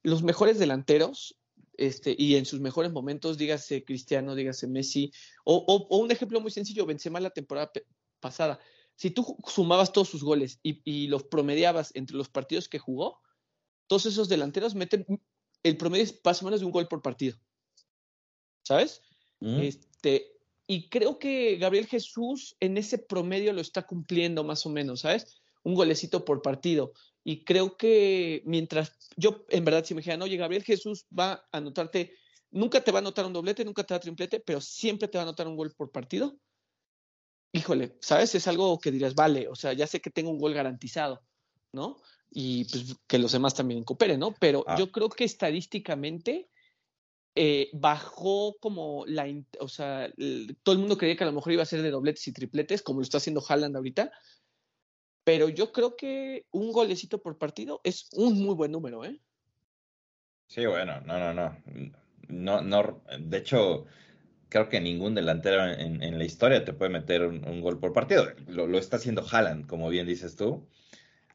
los 0.02 0.24
mejores 0.24 0.58
delanteros, 0.58 1.38
este, 1.76 2.16
y 2.18 2.38
en 2.38 2.46
sus 2.46 2.62
mejores 2.62 2.94
momentos, 2.94 3.38
dígase 3.38 3.84
Cristiano, 3.84 4.34
dígase 4.34 4.66
Messi, 4.66 5.12
o, 5.44 5.88
un 5.90 6.12
ejemplo 6.12 6.40
muy 6.40 6.52
sencillo, 6.52 6.86
Benzema 6.86 7.20
la 7.20 7.32
temporada 7.32 7.70
pasada. 8.22 8.62
Si 8.96 9.12
tú 9.12 9.36
sumabas 9.46 9.92
todos 9.92 10.08
sus 10.08 10.24
goles 10.24 10.62
y, 10.64 11.08
los 11.08 11.26
promediabas 11.26 11.92
entre 11.96 12.16
los 12.16 12.30
partidos 12.30 12.70
que 12.70 12.80
jugó, 12.80 13.20
todos 13.88 14.06
esos 14.06 14.30
delanteros 14.30 14.74
meten, 14.74 15.06
el 15.64 15.76
promedio 15.76 16.06
es 16.06 16.22
más 16.24 16.42
o 16.42 16.46
menos 16.46 16.62
de 16.62 16.66
un 16.66 16.72
gol 16.72 16.88
por 16.88 17.02
partido. 17.02 17.38
¿Sabes? 18.64 19.02
Mm. 19.42 19.60
Este, 19.60 20.32
y 20.66 20.88
creo 20.88 21.20
que 21.20 21.58
Gabriel 21.58 21.88
Jesús 21.88 22.56
en 22.62 22.78
ese 22.78 23.00
promedio 23.00 23.52
lo 23.52 23.60
está 23.60 23.86
cumpliendo 23.86 24.46
más 24.46 24.66
o 24.66 24.70
menos, 24.70 25.02
¿sabes? 25.02 25.42
Un 25.66 25.76
golecito 25.76 26.24
por 26.24 26.42
partido. 26.42 26.94
Y 27.24 27.44
creo 27.44 27.76
que 27.76 28.44
mientras 28.46 28.94
yo, 29.18 29.46
en 29.50 29.66
verdad, 29.66 29.84
si 29.84 29.94
me 29.94 30.00
dijeran, 30.00 30.22
oye, 30.22 30.38
Gabriel 30.38 30.64
Jesús 30.64 31.06
va 31.18 31.34
a 31.52 31.58
anotarte, 31.58 32.14
nunca 32.52 32.84
te 32.84 32.92
va 32.92 33.00
a 33.00 33.02
anotar 33.02 33.26
un 33.26 33.34
doblete, 33.34 33.66
nunca 33.66 33.84
te 33.84 33.94
va 33.94 33.98
a 33.98 34.02
triplete, 34.02 34.40
pero 34.40 34.62
siempre 34.62 35.08
te 35.08 35.18
va 35.18 35.24
a 35.24 35.28
anotar 35.28 35.48
un 35.48 35.58
gol 35.58 35.74
por 35.76 35.92
partido. 35.92 36.38
Híjole, 37.52 37.98
¿sabes? 38.00 38.36
Es 38.36 38.48
algo 38.48 38.78
que 38.80 38.92
dirías, 38.92 39.16
vale, 39.16 39.48
o 39.48 39.56
sea, 39.56 39.74
ya 39.74 39.88
sé 39.88 40.02
que 40.02 40.12
tengo 40.12 40.30
un 40.30 40.40
gol 40.40 40.54
garantizado, 40.54 41.22
¿no? 41.72 41.98
Y 42.30 42.66
pues 42.66 42.96
que 43.08 43.18
los 43.18 43.32
demás 43.32 43.56
también 43.56 43.84
cooperen, 43.84 44.20
¿no? 44.20 44.34
Pero 44.40 44.64
ah. 44.68 44.76
yo 44.78 44.92
creo 44.92 45.10
que 45.10 45.24
estadísticamente 45.24 46.50
eh, 47.34 47.70
bajó 47.74 48.56
como 48.60 49.06
la, 49.08 49.26
o 49.60 49.68
sea, 49.68 50.10
todo 50.64 50.74
el 50.74 50.80
mundo 50.80 50.98
creía 50.98 51.16
que 51.16 51.24
a 51.24 51.28
lo 51.28 51.34
mejor 51.34 51.54
iba 51.54 51.64
a 51.64 51.66
ser 51.66 51.82
de 51.82 51.92
dobletes 51.92 52.28
y 52.28 52.34
tripletes, 52.34 52.82
como 52.82 53.00
lo 53.00 53.04
está 53.04 53.18
haciendo 53.18 53.44
Haaland 53.48 53.76
ahorita, 53.76 54.12
pero 55.26 55.50
yo 55.50 55.74
creo 55.74 55.98
que 55.98 56.46
un 56.52 56.72
golecito 56.72 57.22
por 57.22 57.38
partido 57.38 57.82
es 57.84 58.08
un 58.14 58.42
muy 58.42 58.54
buen 58.54 58.72
número, 58.72 59.04
¿eh? 59.04 59.20
Sí, 60.48 60.66
bueno, 60.68 61.02
no, 61.02 61.20
no, 61.20 61.34
no. 61.34 61.58
No, 62.28 62.62
no, 62.62 63.04
de 63.20 63.38
hecho, 63.38 63.86
creo 64.50 64.70
que 64.70 64.80
ningún 64.80 65.16
delantero 65.16 65.66
en, 65.66 66.18
la 66.18 66.24
historia 66.24 66.64
te 66.64 66.74
puede 66.74 66.92
meter 66.92 67.24
un, 67.26 67.62
gol 67.62 67.80
por 67.80 67.92
partido. 67.92 68.28
Lo, 68.48 68.78
está 68.78 68.98
haciendo 68.98 69.26
Haaland, 69.30 69.68
como 69.68 69.90
bien 69.90 70.06
dices 70.06 70.36
tú, 70.36 70.68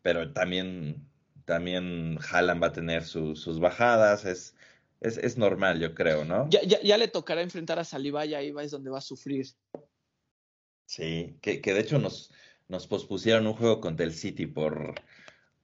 pero 0.03 0.33
también, 0.33 1.09
también 1.45 2.19
Haaland 2.31 2.63
va 2.63 2.69
a 2.69 2.73
tener 2.73 3.05
sus 3.05 3.59
bajadas, 3.59 4.25
es, 4.25 4.55
es, 5.01 5.19
es, 5.19 5.37
normal, 5.37 5.81
yo 5.81 5.95
creo, 5.95 6.25
¿no? 6.25 6.49
Ya, 6.49 6.63
ya, 6.63 6.81
ya, 6.81 6.97
le 6.97 7.09
tocará 7.09 7.43
enfrentar 7.43 7.81
a 7.81 7.85
Saliba 7.85 8.25
y 8.25 8.35
ahí 8.35 8.53
va 8.53 8.63
es 8.63 8.71
donde 8.71 8.91
va 8.91 8.99
a 8.99 9.03
sufrir. 9.03 9.47
Sí, 10.87 11.37
que, 11.41 11.61
que 11.61 11.75
de 11.75 11.81
hecho 11.81 11.99
nos, 11.99 12.33
nos 12.71 12.87
pospusieron 12.87 13.47
un 13.47 13.55
juego 13.55 13.81
contra 13.81 14.07
el 14.07 14.13
City 14.13 14.47
por, 14.47 14.95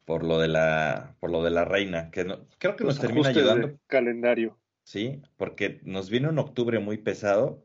por 0.04 0.24
lo 0.24 0.38
de 0.38 0.48
la 0.48 1.16
por 1.20 1.30
lo 1.30 1.42
de 1.42 1.50
la 1.50 1.64
reina, 1.64 2.10
que 2.10 2.24
no, 2.24 2.46
creo 2.58 2.76
que 2.76 2.84
nos 2.84 2.98
termina 2.98 3.28
ayudando. 3.28 3.78
calendario. 3.86 4.58
Sí, 4.82 5.22
porque 5.36 5.80
nos 5.84 6.10
vino 6.10 6.28
un 6.28 6.38
octubre 6.38 6.78
muy 6.78 6.98
pesado 6.98 7.64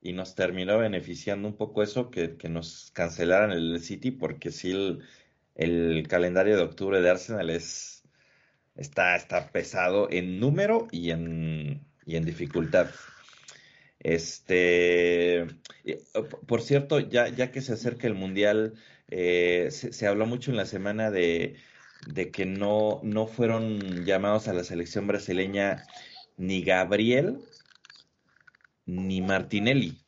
y 0.00 0.12
nos 0.12 0.34
terminó 0.34 0.78
beneficiando 0.78 1.48
un 1.48 1.56
poco 1.56 1.82
eso 1.82 2.10
que, 2.10 2.36
que 2.36 2.48
nos 2.48 2.90
cancelaran 2.92 3.50
el 3.50 3.80
City, 3.80 4.12
porque 4.12 4.50
sí 4.50 4.70
el, 4.70 5.02
el, 5.56 6.06
calendario 6.08 6.56
de 6.56 6.62
octubre 6.62 7.00
de 7.00 7.10
Arsenal 7.10 7.50
es 7.50 8.04
está, 8.76 9.16
está 9.16 9.50
pesado 9.50 10.08
en 10.10 10.38
número 10.38 10.86
y 10.92 11.10
en, 11.10 11.84
y 12.06 12.16
en 12.16 12.24
dificultad. 12.24 12.88
Este, 14.00 15.46
por 16.46 16.62
cierto, 16.62 17.00
ya, 17.00 17.28
ya 17.28 17.50
que 17.50 17.60
se 17.60 17.72
acerca 17.72 18.06
el 18.06 18.14
Mundial, 18.14 18.74
eh, 19.08 19.68
se, 19.70 20.06
habló 20.06 20.26
mucho 20.26 20.50
en 20.50 20.56
la 20.56 20.66
semana 20.66 21.10
de, 21.10 21.56
de, 22.06 22.30
que 22.30 22.46
no, 22.46 23.00
no 23.02 23.26
fueron 23.26 24.04
llamados 24.04 24.46
a 24.46 24.52
la 24.52 24.64
selección 24.64 25.06
brasileña 25.06 25.84
ni 26.36 26.62
Gabriel 26.62 27.38
ni 28.86 29.20
Martinelli. 29.20 29.98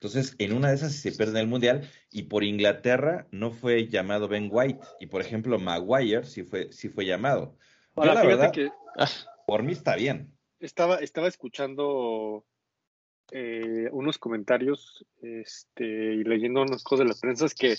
Entonces, 0.00 0.36
en 0.38 0.52
una 0.52 0.68
de 0.68 0.76
esas 0.76 0.92
se 0.92 1.10
pierde 1.12 1.40
el 1.40 1.48
Mundial 1.48 1.90
y 2.12 2.24
por 2.24 2.44
Inglaterra 2.44 3.26
no 3.32 3.50
fue 3.50 3.88
llamado 3.88 4.28
Ben 4.28 4.48
White 4.50 4.86
y, 5.00 5.06
por 5.06 5.20
ejemplo, 5.20 5.58
Maguire 5.58 6.24
sí 6.24 6.44
fue, 6.44 6.72
sí 6.72 6.88
fue 6.88 7.04
llamado. 7.04 7.56
la 7.96 8.22
verdad, 8.22 8.52
que... 8.52 8.70
por 9.46 9.62
mí 9.62 9.72
está 9.72 9.96
bien. 9.96 10.32
Estaba, 10.60 10.96
estaba 10.96 11.26
escuchando 11.26 12.44
eh, 13.30 13.88
unos 13.92 14.18
comentarios 14.18 15.04
este, 15.20 15.84
y 15.84 16.24
leyendo 16.24 16.62
unas 16.62 16.82
cosas 16.82 17.04
de 17.04 17.08
las 17.08 17.20
prensas 17.20 17.54
que 17.54 17.74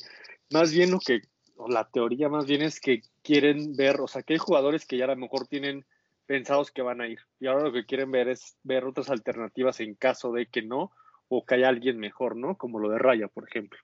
más 0.51 0.71
bien 0.71 0.91
lo 0.91 0.99
que, 0.99 1.21
la 1.67 1.89
teoría 1.89 2.29
más 2.29 2.45
bien 2.45 2.61
es 2.61 2.79
que 2.79 3.01
quieren 3.23 3.75
ver, 3.75 3.99
o 4.01 4.07
sea, 4.07 4.23
que 4.23 4.33
hay 4.33 4.39
jugadores 4.39 4.85
que 4.85 4.97
ya 4.97 5.05
a 5.05 5.09
lo 5.09 5.15
mejor 5.15 5.47
tienen 5.47 5.85
pensados 6.25 6.71
que 6.71 6.81
van 6.81 7.01
a 7.01 7.07
ir 7.07 7.19
y 7.39 7.47
ahora 7.47 7.63
lo 7.63 7.73
que 7.73 7.85
quieren 7.85 8.11
ver 8.11 8.29
es 8.29 8.57
ver 8.63 8.85
otras 8.85 9.09
alternativas 9.09 9.79
en 9.79 9.95
caso 9.95 10.31
de 10.31 10.45
que 10.45 10.61
no 10.61 10.91
o 11.27 11.45
que 11.45 11.55
haya 11.55 11.69
alguien 11.69 11.97
mejor, 11.99 12.35
¿no? 12.35 12.57
Como 12.57 12.79
lo 12.79 12.89
de 12.89 12.97
Raya, 12.97 13.27
por 13.27 13.47
ejemplo. 13.47 13.79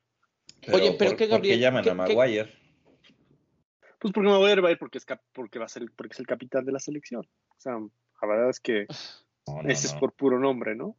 Oye, 0.71 0.95
pero 0.97 1.15
¿qué 1.15 1.27
Gabriel? 1.27 1.29
¿Por 1.29 1.41
qué 1.41 1.59
llaman 1.59 1.89
a 1.89 1.93
Maguire? 1.93 2.51
Pues 3.99 4.13
porque 4.13 4.29
Maguire 4.29 4.61
va 4.61 4.69
a 4.69 4.71
ir 4.71 4.79
porque 4.79 4.97
es, 4.97 5.05
porque 5.31 5.59
va 5.59 5.65
a 5.65 5.69
ser, 5.69 5.85
porque 5.95 6.13
es 6.13 6.19
el 6.19 6.27
capitán 6.27 6.65
de 6.65 6.71
la 6.71 6.79
selección. 6.79 7.27
O 7.49 7.59
sea, 7.59 7.73
la 7.73 8.27
verdad 8.27 8.49
es 8.49 8.59
que 8.59 8.87
ese 9.65 9.87
es 9.87 9.93
por 9.93 10.13
puro 10.13 10.39
nombre, 10.39 10.75
¿no? 10.75 10.97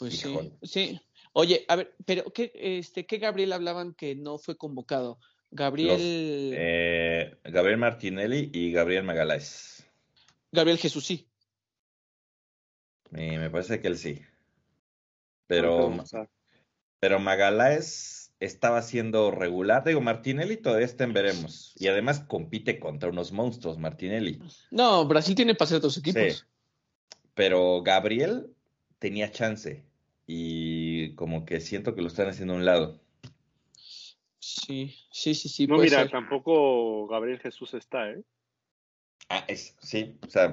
Pues 0.00 0.18
sí, 0.18 0.52
sí. 0.62 1.00
Oye, 1.34 1.66
a 1.68 1.76
ver, 1.76 1.94
pero 2.06 2.24
¿qué, 2.32 2.50
este, 2.54 3.04
¿qué 3.04 3.18
Gabriel 3.18 3.52
hablaban 3.52 3.92
que 3.92 4.14
no 4.14 4.38
fue 4.38 4.56
convocado? 4.56 5.18
Gabriel. 5.50 6.00
Eh, 6.00 7.36
Gabriel 7.44 7.76
Martinelli 7.76 8.50
y 8.50 8.72
Gabriel 8.72 9.04
Magaláes. 9.04 9.86
Gabriel 10.52 10.78
Jesús 10.78 11.04
sí. 11.04 11.28
me 13.10 13.50
parece 13.50 13.82
que 13.82 13.88
él 13.88 13.98
sí. 13.98 14.22
Pero, 15.46 16.02
pero 16.98 17.20
Magaláes 17.20 18.32
estaba 18.40 18.80
siendo 18.80 19.30
regular. 19.30 19.84
Digo, 19.84 20.00
Martinelli 20.00 20.56
todavía 20.56 20.86
está 20.86 21.04
en 21.04 21.12
veremos. 21.12 21.74
Y 21.76 21.88
además 21.88 22.20
compite 22.20 22.80
contra 22.80 23.10
unos 23.10 23.32
monstruos, 23.32 23.76
Martinelli. 23.76 24.40
No, 24.70 25.04
Brasil 25.04 25.34
tiene 25.34 25.54
para 25.54 25.68
ser 25.68 25.82
dos 25.82 25.98
equipos. 25.98 26.46
Pero 27.34 27.82
Gabriel 27.82 28.54
tenía 28.98 29.30
chance 29.30 29.89
y 30.32 31.12
como 31.16 31.44
que 31.44 31.58
siento 31.58 31.96
que 31.96 32.02
lo 32.02 32.06
están 32.06 32.28
haciendo 32.28 32.54
a 32.54 32.58
un 32.58 32.64
lado. 32.64 33.00
Sí, 34.38 34.94
sí, 35.10 35.34
sí, 35.34 35.48
sí. 35.48 35.66
No, 35.66 35.76
mira, 35.76 36.08
tampoco 36.08 37.08
Gabriel 37.08 37.40
Jesús 37.40 37.74
está, 37.74 38.10
¿eh? 38.10 38.22
Ah, 39.28 39.44
es, 39.48 39.74
sí, 39.80 40.16
o 40.24 40.30
sea. 40.30 40.52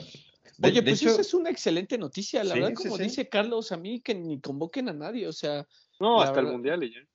Oye, 0.64 0.82
pues 0.82 1.04
esa 1.04 1.22
es 1.22 1.32
una 1.36 1.52
excelente 1.52 1.96
noticia, 2.00 2.44
la 2.44 2.56
verdad, 2.56 2.74
como 2.74 2.98
dice 2.98 3.30
Carlos, 3.30 3.72
a 3.72 3.78
mí 3.78 4.02
que 4.02 4.16
ni 4.16 4.42
convoquen 4.42 4.90
a 4.90 4.94
nadie, 4.94 5.28
o 5.28 5.34
sea. 5.34 5.68
No, 6.00 6.24
hasta 6.24 6.40
el 6.40 6.48
Mundial 6.48 6.82
ya. 6.82 7.08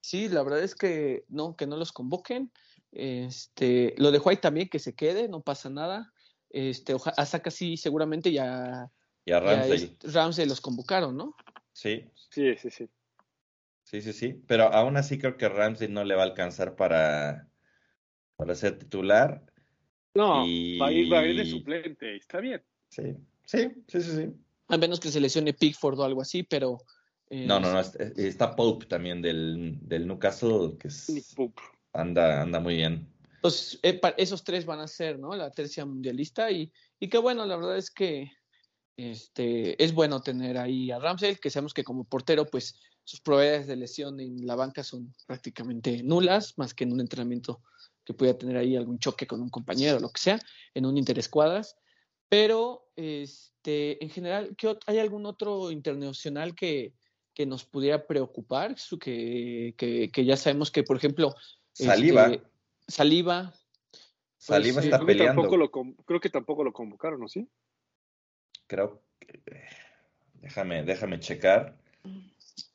Sí, 0.00 0.28
la 0.28 0.44
verdad 0.44 0.62
es 0.62 0.76
que 0.76 1.24
no, 1.26 1.56
que 1.56 1.66
no 1.66 1.76
los 1.76 1.90
convoquen. 1.90 2.52
Este, 2.92 3.96
lo 3.98 4.12
de 4.12 4.20
White 4.20 4.42
también, 4.42 4.68
que 4.68 4.78
se 4.78 4.94
quede, 4.94 5.26
no 5.26 5.40
pasa 5.40 5.70
nada. 5.70 6.12
este, 6.50 6.94
a 7.16 7.26
Saka 7.26 7.50
sí 7.50 7.76
seguramente 7.76 8.30
ya, 8.30 8.92
y 9.26 9.32
a 9.32 9.40
Ramsey. 9.40 9.96
Ramsey 10.04 10.46
los 10.46 10.60
convocaron, 10.60 11.16
¿no? 11.16 11.34
Sí. 11.76 12.10
Sí, 12.30 12.56
sí, 12.56 12.70
sí. 12.70 12.88
Sí, 13.82 14.00
sí, 14.00 14.14
sí. 14.14 14.42
Pero 14.46 14.72
aún 14.72 14.96
así 14.96 15.18
creo 15.18 15.36
que 15.36 15.46
Ramsey 15.46 15.88
no 15.88 16.04
le 16.04 16.14
va 16.14 16.22
a 16.22 16.24
alcanzar 16.24 16.74
para, 16.74 17.50
para 18.36 18.54
ser 18.54 18.78
titular. 18.78 19.44
No, 20.14 20.36
va, 20.80 20.86
a 20.86 20.92
ir, 20.92 21.12
va 21.12 21.18
a 21.18 21.26
ir 21.26 21.36
de 21.36 21.44
suplente, 21.44 22.16
está 22.16 22.40
bien. 22.40 22.62
Sí, 22.88 23.14
sí, 23.44 23.68
sí, 23.88 24.00
sí, 24.00 24.10
sí. 24.10 24.32
A 24.68 24.78
menos 24.78 24.98
que 24.98 25.10
se 25.10 25.20
lesione 25.20 25.52
Pickford 25.52 26.00
o 26.00 26.04
algo 26.04 26.22
así, 26.22 26.44
pero. 26.44 26.78
no, 27.30 27.60
no, 27.60 27.70
no. 27.70 27.80
Está 27.80 28.56
Pope 28.56 28.86
también 28.86 29.20
del, 29.20 29.78
del 29.82 30.06
Newcastle, 30.06 30.78
que 30.80 30.88
es, 30.88 31.36
anda, 31.92 32.40
anda 32.40 32.58
muy 32.58 32.76
bien. 32.76 33.06
Pues 33.42 33.78
esos 34.16 34.42
tres 34.44 34.64
van 34.64 34.80
a 34.80 34.88
ser, 34.88 35.18
¿no? 35.18 35.36
La 35.36 35.50
tercia 35.50 35.84
mundialista 35.84 36.50
y, 36.50 36.72
y 36.98 37.10
qué 37.10 37.18
bueno, 37.18 37.44
la 37.44 37.56
verdad 37.56 37.76
es 37.76 37.90
que 37.90 38.32
este, 38.96 39.82
es 39.82 39.92
bueno 39.92 40.22
tener 40.22 40.56
ahí 40.58 40.90
a 40.90 40.98
Ramsey, 40.98 41.36
que 41.36 41.50
sabemos 41.50 41.74
que 41.74 41.84
como 41.84 42.04
portero, 42.04 42.46
pues 42.46 42.76
sus 43.04 43.20
probabilidades 43.20 43.66
de 43.66 43.76
lesión 43.76 44.20
en 44.20 44.46
la 44.46 44.56
banca 44.56 44.82
son 44.82 45.14
prácticamente 45.26 46.02
nulas, 46.02 46.56
más 46.56 46.74
que 46.74 46.84
en 46.84 46.92
un 46.92 47.00
entrenamiento 47.00 47.60
que 48.04 48.14
pueda 48.14 48.38
tener 48.38 48.56
ahí 48.56 48.76
algún 48.76 48.98
choque 48.98 49.26
con 49.26 49.42
un 49.42 49.50
compañero 49.50 49.98
o 49.98 50.00
lo 50.00 50.10
que 50.10 50.20
sea, 50.20 50.40
en 50.74 50.86
un 50.86 50.96
interescuadras. 50.96 51.76
Pero 52.28 52.88
este, 52.96 54.02
en 54.02 54.10
general, 54.10 54.56
¿hay 54.86 54.98
algún 54.98 55.26
otro 55.26 55.70
internacional 55.70 56.54
que, 56.54 56.94
que 57.34 57.46
nos 57.46 57.64
pudiera 57.64 58.06
preocupar? 58.06 58.76
Que, 59.00 59.74
que, 59.76 60.10
que, 60.10 60.24
ya 60.24 60.36
sabemos 60.36 60.70
que, 60.70 60.82
por 60.82 60.96
ejemplo, 60.96 61.34
Saliva. 61.72 62.32
Este, 62.32 62.46
Saliva. 62.88 63.54
Saliva 64.38 64.74
pues, 64.74 64.84
está 64.86 65.04
peleando. 65.04 65.48
creo 66.04 66.20
que 66.20 66.30
tampoco 66.30 66.64
lo 66.64 66.72
convocaron, 66.72 67.20
¿no? 67.20 67.28
¿Sí? 67.28 67.48
Creo 68.66 69.02
que. 69.18 69.40
Déjame, 70.34 70.84
déjame 70.84 71.18
checar. 71.20 71.76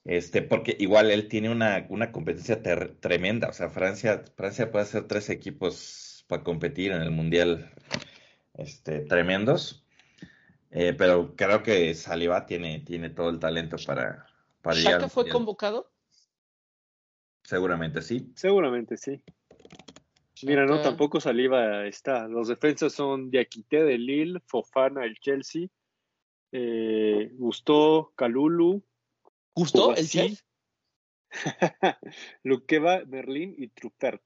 Este, 0.04 0.42
porque 0.42 0.76
igual 0.80 1.12
él 1.12 1.28
tiene 1.28 1.50
una, 1.50 1.86
una 1.90 2.12
competencia 2.12 2.62
tremenda. 3.00 3.50
O 3.50 3.54
sea, 3.54 3.70
Francia, 3.70 4.24
Francia 4.36 4.72
puede 4.72 4.84
hacer 4.84 5.08
tres 5.08 5.30
equipos 5.30 6.26
para 6.28 6.44
competir 6.44 6.92
en 6.92 7.02
el 7.02 7.12
Mundial 7.12 7.72
este, 8.56 9.02
tremendos. 9.02 9.86
Eh, 10.72 10.94
pero 10.98 11.36
creo 11.36 11.64
que 11.64 11.94
Saliba 11.94 12.46
tiene, 12.46 12.80
tiene 12.80 13.10
todo 13.10 13.30
el 13.30 13.40
talento 13.40 13.76
para, 13.86 14.26
para 14.62 14.78
llegar. 14.78 15.10
fue 15.10 15.30
convocado? 15.30 15.92
Seguramente 17.44 18.02
sí. 18.02 18.32
Seguramente 18.36 18.98
sí. 18.98 19.22
Mira, 20.44 20.66
no, 20.66 20.82
tampoco 20.82 21.20
Saliba 21.20 21.86
está. 21.86 22.28
Los 22.28 22.48
defensas 22.48 22.94
son 22.94 23.30
Diakité 23.30 23.84
de 23.84 23.98
Lille, 23.98 24.40
Fofana 24.48 25.04
el 25.04 25.20
Chelsea, 25.20 25.68
eh, 26.52 27.32
Gustó, 27.34 28.14
Calulu, 28.16 28.84
¿Gustó 29.54 29.96
el 29.96 30.08
chef? 30.08 30.40
Luqueva, 32.44 33.04
Berlín 33.06 33.56
y 33.58 33.68
Truppert. 33.70 34.24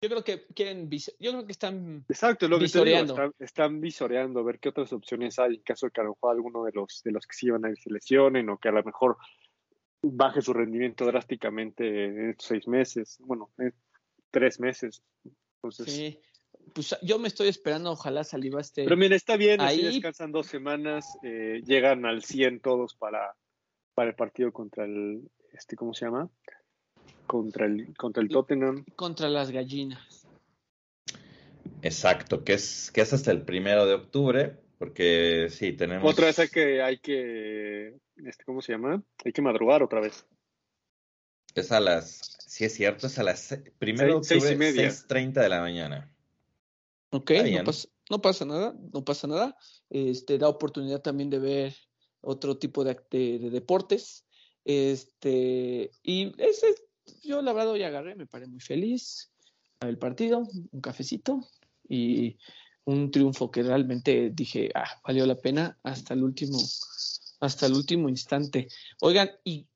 Yo 0.00 0.08
creo 0.08 0.22
que 0.22 0.46
quieren, 0.54 0.88
yo 0.90 1.32
creo 1.32 1.44
que 1.44 1.52
están 1.52 2.04
Exacto, 2.08 2.46
lo 2.46 2.58
visoreando. 2.58 3.34
Que 3.36 3.44
están, 3.44 3.80
visoreando, 3.80 4.40
a 4.40 4.44
ver 4.44 4.60
qué 4.60 4.68
otras 4.68 4.92
opciones 4.92 5.38
hay 5.40 5.56
en 5.56 5.62
caso 5.62 5.86
de 5.86 5.92
que 5.92 6.00
a 6.00 6.04
lo 6.04 6.10
mejor 6.10 6.36
alguno 6.36 6.64
de 6.64 6.72
los 6.72 7.02
de 7.02 7.10
los 7.10 7.26
que 7.26 7.34
sí 7.34 7.50
van 7.50 7.64
a 7.64 7.70
ir 7.70 7.78
se 7.78 7.90
lesionen 7.90 8.48
o 8.48 8.58
que 8.58 8.68
a 8.68 8.72
lo 8.72 8.84
mejor 8.84 9.16
baje 10.00 10.40
su 10.40 10.52
rendimiento 10.52 11.04
drásticamente 11.04 12.04
en 12.04 12.30
estos 12.30 12.46
seis 12.46 12.68
meses, 12.68 13.18
bueno, 13.20 13.50
en 13.58 13.74
tres 14.30 14.60
meses. 14.60 15.02
Entonces, 15.56 15.92
sí, 15.92 16.20
pues 16.74 16.96
yo 17.02 17.18
me 17.18 17.28
estoy 17.28 17.48
esperando, 17.48 17.92
ojalá 17.92 18.24
saliva 18.24 18.60
este. 18.60 18.84
Pero 18.84 18.96
mira, 18.96 19.16
está 19.16 19.36
bien, 19.36 19.60
ahí 19.60 19.82
descansan 19.82 20.32
dos 20.32 20.46
semanas, 20.46 21.18
eh, 21.22 21.62
llegan 21.64 22.06
al 22.06 22.22
100 22.22 22.60
todos 22.60 22.94
para 22.94 23.34
para 23.98 24.10
el 24.10 24.14
partido 24.14 24.52
contra 24.52 24.84
el, 24.84 25.28
este, 25.52 25.74
¿cómo 25.74 25.92
se 25.92 26.04
llama? 26.04 26.30
Contra 27.26 27.66
el, 27.66 27.96
contra 27.96 28.22
el 28.22 28.28
Tottenham. 28.28 28.84
Contra 28.94 29.28
las 29.28 29.50
gallinas. 29.50 30.24
Exacto, 31.82 32.44
que 32.44 32.52
es, 32.52 32.92
que 32.92 33.00
es 33.00 33.12
hasta 33.12 33.32
el 33.32 33.42
primero 33.42 33.86
de 33.86 33.94
octubre, 33.94 34.56
porque 34.78 35.48
sí, 35.50 35.72
tenemos... 35.72 36.08
Otra 36.08 36.26
vez 36.26 36.38
hay 36.38 36.48
que, 36.48 36.80
hay 36.80 36.98
que, 36.98 37.96
este, 38.24 38.44
¿cómo 38.44 38.62
se 38.62 38.70
llama? 38.70 39.02
Hay 39.24 39.32
que 39.32 39.42
madrugar 39.42 39.82
otra 39.82 39.98
vez. 39.98 40.24
Es 41.56 41.72
a 41.72 41.80
las, 41.80 42.36
sí 42.46 42.66
es 42.66 42.74
cierto, 42.74 43.08
es 43.08 43.18
a 43.18 43.24
las 43.24 43.58
primero 43.80 44.22
seis, 44.22 44.44
de 44.44 44.50
octubre, 44.50 44.72
seis 44.72 45.02
y 45.04 45.08
treinta 45.08 45.42
de 45.42 45.48
la 45.48 45.60
mañana. 45.60 46.14
Ok, 47.10 47.30
no 47.30 47.64
pasa, 47.64 47.88
no 48.10 48.20
pasa, 48.20 48.44
nada, 48.44 48.74
no 48.92 49.04
pasa 49.04 49.26
nada. 49.26 49.56
Este, 49.88 50.38
da 50.38 50.48
oportunidad 50.48 51.00
también 51.00 51.30
de 51.30 51.38
ver 51.38 51.76
otro 52.20 52.58
tipo 52.58 52.84
de, 52.84 52.98
de, 53.10 53.50
deportes. 53.50 54.26
Este, 54.64 55.90
y 56.02 56.32
ese, 56.38 56.74
yo 57.22 57.40
la 57.40 57.52
verdad 57.52 57.72
hoy 57.72 57.82
agarré, 57.82 58.14
me 58.14 58.26
paré 58.26 58.46
muy 58.46 58.60
feliz 58.60 59.30
el 59.80 59.98
partido, 59.98 60.42
un 60.72 60.80
cafecito 60.80 61.48
y 61.88 62.36
un 62.84 63.10
triunfo 63.10 63.50
que 63.50 63.62
realmente 63.62 64.30
dije, 64.30 64.70
ah, 64.74 65.00
valió 65.06 65.24
la 65.26 65.36
pena 65.36 65.78
hasta 65.82 66.14
el 66.14 66.24
último, 66.24 66.58
hasta 67.40 67.66
el 67.66 67.74
último 67.74 68.08
instante. 68.08 68.68
Oigan, 69.00 69.30
¿y 69.44 69.66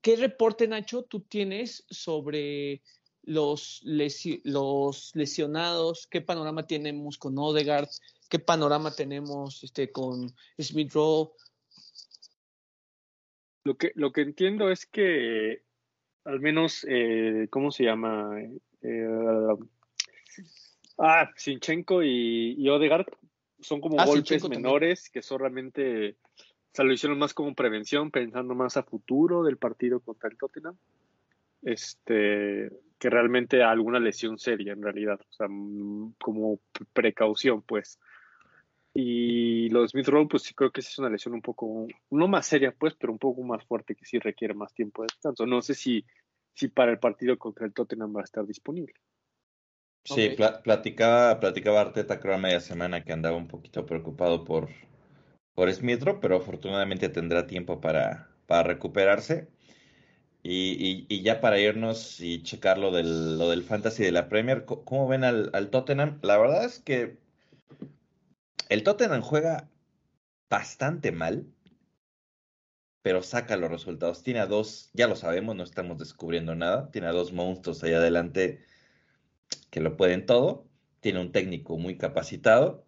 qué 0.00 0.16
reporte, 0.16 0.68
Nacho, 0.68 1.04
tú 1.04 1.20
tienes 1.20 1.84
sobre 1.88 2.82
los, 3.26 3.82
los 3.84 5.10
lesionados? 5.14 6.06
¿Qué 6.06 6.20
panorama 6.20 6.66
tenemos 6.66 7.18
con 7.18 7.38
Odegaard? 7.38 7.88
¿Qué 8.28 8.38
panorama 8.38 8.94
tenemos 8.94 9.62
este, 9.64 9.90
con 9.90 10.34
Smith 10.58 10.92
Rowe? 10.92 11.32
Lo 13.64 13.76
que, 13.76 13.92
lo 13.94 14.12
que 14.12 14.22
entiendo 14.22 14.70
es 14.70 14.86
que 14.86 15.62
al 16.24 16.40
menos, 16.40 16.86
eh, 16.88 17.48
¿cómo 17.50 17.70
se 17.70 17.84
llama? 17.84 18.40
Eh, 18.82 19.56
ah, 20.98 21.30
Sinchenko 21.36 22.02
y, 22.02 22.54
y, 22.58 22.68
Odegaard 22.68 23.06
son 23.60 23.80
como 23.80 24.00
ah, 24.00 24.06
golpes 24.06 24.48
menores 24.48 25.10
que 25.10 25.22
solamente 25.22 26.16
o 26.74 26.76
sea, 26.76 26.84
lo 26.84 26.92
hicieron 26.92 27.18
más 27.18 27.34
como 27.34 27.54
prevención, 27.54 28.10
pensando 28.10 28.52
más 28.56 28.76
a 28.76 28.82
futuro 28.82 29.44
del 29.44 29.58
partido 29.58 30.00
contra 30.00 30.28
el 30.28 30.36
Tottenham. 30.36 30.76
Este, 31.62 32.68
que 32.98 33.10
realmente 33.10 33.62
alguna 33.62 34.00
lesión 34.00 34.38
seria 34.38 34.72
en 34.72 34.82
realidad, 34.82 35.20
o 35.20 35.32
sea, 35.32 35.46
mm, 35.48 36.14
como 36.22 36.60
precaución, 36.92 37.62
pues. 37.62 37.98
Y 38.94 39.68
lo 39.70 39.82
de 39.82 39.88
Smith 39.88 40.06
Rowe, 40.06 40.28
pues 40.28 40.44
sí 40.44 40.54
creo 40.54 40.70
que 40.70 40.80
es 40.80 40.98
una 40.98 41.10
lesión 41.10 41.34
un 41.34 41.42
poco, 41.42 41.88
no 42.10 42.28
más 42.28 42.46
seria, 42.46 42.72
pues, 42.72 42.94
pero 42.94 43.12
un 43.12 43.18
poco 43.18 43.42
más 43.42 43.64
fuerte 43.64 43.96
que 43.96 44.04
sí 44.04 44.18
requiere 44.18 44.54
más 44.54 44.72
tiempo 44.72 45.02
de 45.02 45.08
descanso. 45.12 45.46
No 45.46 45.62
sé 45.62 45.74
si, 45.74 46.04
si 46.54 46.68
para 46.68 46.92
el 46.92 47.00
partido 47.00 47.36
contra 47.36 47.66
el 47.66 47.72
Tottenham 47.72 48.14
va 48.16 48.20
a 48.20 48.24
estar 48.24 48.46
disponible. 48.46 48.94
Sí, 50.04 50.36
platicaba, 50.62 51.40
platicaba 51.40 51.80
Arteta 51.80 52.20
creo 52.20 52.34
a 52.34 52.38
media 52.38 52.60
semana 52.60 53.04
que 53.04 53.12
andaba 53.12 53.36
un 53.36 53.48
poquito 53.48 53.86
preocupado 53.86 54.44
por, 54.44 54.68
por 55.54 55.72
Smith 55.72 56.02
Rowe, 56.02 56.20
pero 56.20 56.36
afortunadamente 56.36 57.08
tendrá 57.08 57.46
tiempo 57.46 57.80
para, 57.80 58.28
para 58.46 58.62
recuperarse. 58.64 59.48
Y, 60.46 61.06
y, 61.08 61.22
ya 61.22 61.40
para 61.40 61.58
irnos 61.58 62.20
y 62.20 62.42
checar 62.42 62.76
lo 62.76 62.92
del, 62.92 63.38
lo 63.38 63.48
del 63.48 63.62
Fantasy 63.64 64.02
de 64.02 64.12
la 64.12 64.28
Premier, 64.28 64.66
¿cómo 64.66 65.08
ven 65.08 65.24
al, 65.24 65.50
al 65.54 65.70
Tottenham? 65.70 66.18
La 66.22 66.36
verdad 66.36 66.66
es 66.66 66.80
que 66.80 67.16
el 68.68 68.82
Tottenham 68.82 69.22
juega 69.22 69.70
bastante 70.50 71.12
mal, 71.12 71.46
pero 73.00 73.22
saca 73.22 73.56
los 73.56 73.70
resultados. 73.70 74.22
Tiene 74.22 74.40
a 74.40 74.46
dos, 74.46 74.90
ya 74.92 75.08
lo 75.08 75.16
sabemos, 75.16 75.56
no 75.56 75.62
estamos 75.62 75.98
descubriendo 75.98 76.54
nada. 76.54 76.90
Tiene 76.90 77.06
a 77.08 77.12
dos 77.12 77.32
monstruos 77.32 77.82
ahí 77.82 77.94
adelante 77.94 78.60
que 79.70 79.80
lo 79.80 79.96
pueden 79.96 80.26
todo. 80.26 80.66
Tiene 81.00 81.20
un 81.20 81.32
técnico 81.32 81.78
muy 81.78 81.96
capacitado 81.96 82.86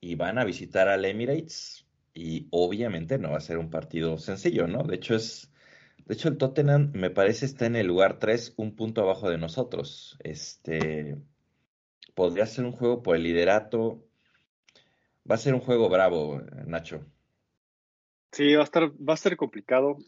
y 0.00 0.16
van 0.16 0.38
a 0.38 0.44
visitar 0.44 0.88
al 0.88 1.04
Emirates 1.04 1.86
y 2.14 2.48
obviamente 2.50 3.18
no 3.18 3.30
va 3.30 3.38
a 3.38 3.40
ser 3.40 3.58
un 3.58 3.70
partido 3.70 4.18
sencillo, 4.18 4.66
¿no? 4.66 4.82
De 4.82 4.96
hecho 4.96 5.14
es 5.14 5.52
de 6.08 6.14
hecho 6.14 6.28
el 6.28 6.38
Tottenham 6.38 6.90
me 6.94 7.10
parece 7.10 7.44
está 7.44 7.66
en 7.66 7.76
el 7.76 7.86
lugar 7.86 8.18
3, 8.18 8.54
un 8.56 8.74
punto 8.74 9.02
abajo 9.02 9.28
de 9.28 9.36
nosotros. 9.36 10.16
Este 10.20 11.18
podría 12.14 12.46
ser 12.46 12.64
un 12.64 12.72
juego 12.72 13.02
por 13.02 13.14
el 13.14 13.22
liderato. 13.22 14.02
Va 15.30 15.34
a 15.34 15.38
ser 15.38 15.54
un 15.54 15.60
juego 15.60 15.90
bravo, 15.90 16.40
Nacho. 16.66 17.04
Sí, 18.32 18.54
va 18.54 18.62
a 18.62 18.64
estar, 18.64 18.90
va 18.90 19.12
a 19.14 19.18
ser 19.18 19.36
complicado. 19.36 19.98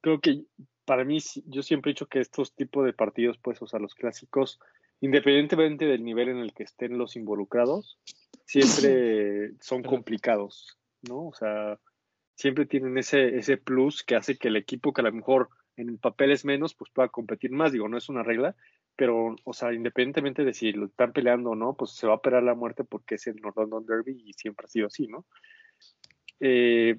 Creo 0.00 0.20
que 0.20 0.44
para 0.84 1.04
mí, 1.04 1.18
yo 1.46 1.62
siempre 1.62 1.90
he 1.90 1.94
dicho 1.94 2.06
que 2.06 2.18
estos 2.18 2.52
tipos 2.54 2.84
de 2.84 2.92
partidos, 2.92 3.38
pues, 3.38 3.62
o 3.62 3.66
sea, 3.68 3.78
los 3.78 3.94
clásicos, 3.94 4.58
independientemente 5.00 5.84
del 5.84 6.02
nivel 6.02 6.30
en 6.30 6.38
el 6.38 6.52
que 6.52 6.64
estén 6.64 6.98
los 6.98 7.14
involucrados, 7.14 7.96
siempre 8.44 9.52
son 9.60 9.84
complicados, 9.84 10.76
¿no? 11.02 11.28
O 11.28 11.32
sea, 11.32 11.78
siempre 12.34 12.66
tienen 12.66 12.98
ese, 12.98 13.36
ese 13.36 13.56
plus 13.56 14.02
que 14.02 14.16
hace 14.16 14.38
que 14.38 14.48
el 14.48 14.56
equipo 14.56 14.92
que 14.92 15.00
a 15.02 15.04
lo 15.04 15.12
mejor 15.12 15.50
en 15.76 15.88
el 15.88 15.98
papel 15.98 16.32
es 16.32 16.44
menos, 16.44 16.74
pues 16.74 16.90
pueda 16.90 17.08
competir 17.08 17.52
más. 17.52 17.72
Digo, 17.72 17.88
no 17.88 17.96
es 17.96 18.08
una 18.08 18.22
regla, 18.22 18.54
pero, 18.96 19.36
o 19.44 19.52
sea, 19.52 19.72
independientemente 19.72 20.44
de 20.44 20.52
si 20.52 20.72
lo 20.72 20.86
están 20.86 21.12
peleando 21.12 21.50
o 21.50 21.54
no, 21.54 21.74
pues 21.74 21.92
se 21.92 22.06
va 22.06 22.14
a 22.14 22.20
pelear 22.20 22.42
la 22.42 22.54
muerte 22.54 22.84
porque 22.84 23.14
es 23.14 23.26
el 23.26 23.36
North 23.36 23.56
London 23.56 23.86
Derby 23.86 24.22
y 24.26 24.32
siempre 24.34 24.66
ha 24.66 24.68
sido 24.68 24.88
así, 24.88 25.06
¿no? 25.06 25.26
Eh, 26.40 26.98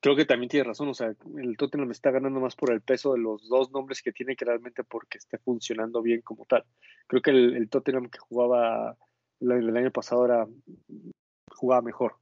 creo 0.00 0.16
que 0.16 0.24
también 0.24 0.48
tiene 0.48 0.64
razón, 0.64 0.88
o 0.88 0.94
sea, 0.94 1.14
el 1.36 1.56
Tottenham 1.56 1.90
está 1.90 2.10
ganando 2.10 2.40
más 2.40 2.54
por 2.56 2.72
el 2.72 2.82
peso 2.82 3.12
de 3.12 3.20
los 3.20 3.48
dos 3.48 3.70
nombres 3.72 4.02
que 4.02 4.12
tiene 4.12 4.36
que 4.36 4.44
realmente 4.44 4.84
porque 4.84 5.18
esté 5.18 5.38
funcionando 5.38 6.02
bien 6.02 6.22
como 6.22 6.44
tal. 6.46 6.64
Creo 7.06 7.22
que 7.22 7.30
el, 7.30 7.68
Tottenham 7.68 8.08
que 8.08 8.18
jugaba 8.18 8.96
el, 9.40 9.76
año 9.76 9.90
pasado 9.90 10.24
era, 10.24 10.46
jugaba 11.48 11.82
mejor. 11.82 12.16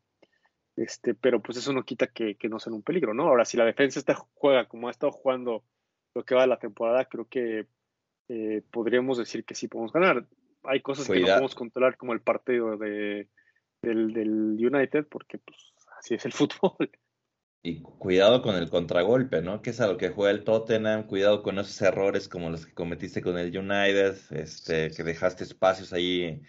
Este, 0.80 1.14
pero 1.14 1.42
pues 1.42 1.58
eso 1.58 1.74
no 1.74 1.84
quita 1.84 2.06
que, 2.06 2.36
que 2.36 2.48
no 2.48 2.58
sea 2.58 2.72
un 2.72 2.82
peligro, 2.82 3.12
¿no? 3.12 3.24
Ahora, 3.24 3.44
si 3.44 3.58
la 3.58 3.66
defensa 3.66 3.98
está, 3.98 4.14
juega 4.14 4.66
como 4.66 4.88
ha 4.88 4.90
estado 4.90 5.12
jugando 5.12 5.62
lo 6.14 6.24
que 6.24 6.34
va 6.34 6.42
de 6.42 6.48
la 6.48 6.58
temporada, 6.58 7.04
creo 7.04 7.28
que 7.28 7.66
eh, 8.28 8.62
podríamos 8.70 9.18
decir 9.18 9.44
que 9.44 9.54
sí 9.54 9.68
podemos 9.68 9.92
ganar. 9.92 10.26
Hay 10.62 10.80
cosas 10.80 11.06
que 11.06 11.20
no 11.20 11.26
podemos 11.26 11.54
controlar, 11.54 11.98
como 11.98 12.14
el 12.14 12.22
partido 12.22 12.78
de, 12.78 13.28
del, 13.82 14.56
United, 14.58 15.06
porque 15.10 15.36
pues, 15.36 15.58
así 15.98 16.14
es 16.14 16.24
el 16.24 16.32
fútbol. 16.32 16.90
Y 17.62 17.82
cuidado 17.82 18.40
con 18.40 18.54
el 18.54 18.70
contragolpe, 18.70 19.42
¿no? 19.42 19.60
Que 19.60 19.70
es 19.70 19.82
a 19.82 19.86
lo 19.86 19.98
que 19.98 20.08
juega 20.08 20.30
el 20.30 20.44
Tottenham. 20.44 21.06
Cuidado 21.06 21.42
con 21.42 21.58
esos 21.58 21.82
errores 21.82 22.26
como 22.26 22.48
los 22.48 22.64
que 22.64 22.72
cometiste 22.72 23.20
con 23.20 23.36
el 23.36 23.54
United, 23.54 24.16
este, 24.30 24.90
que 24.92 25.02
dejaste 25.02 25.44
espacios 25.44 25.92
ahí 25.92 26.40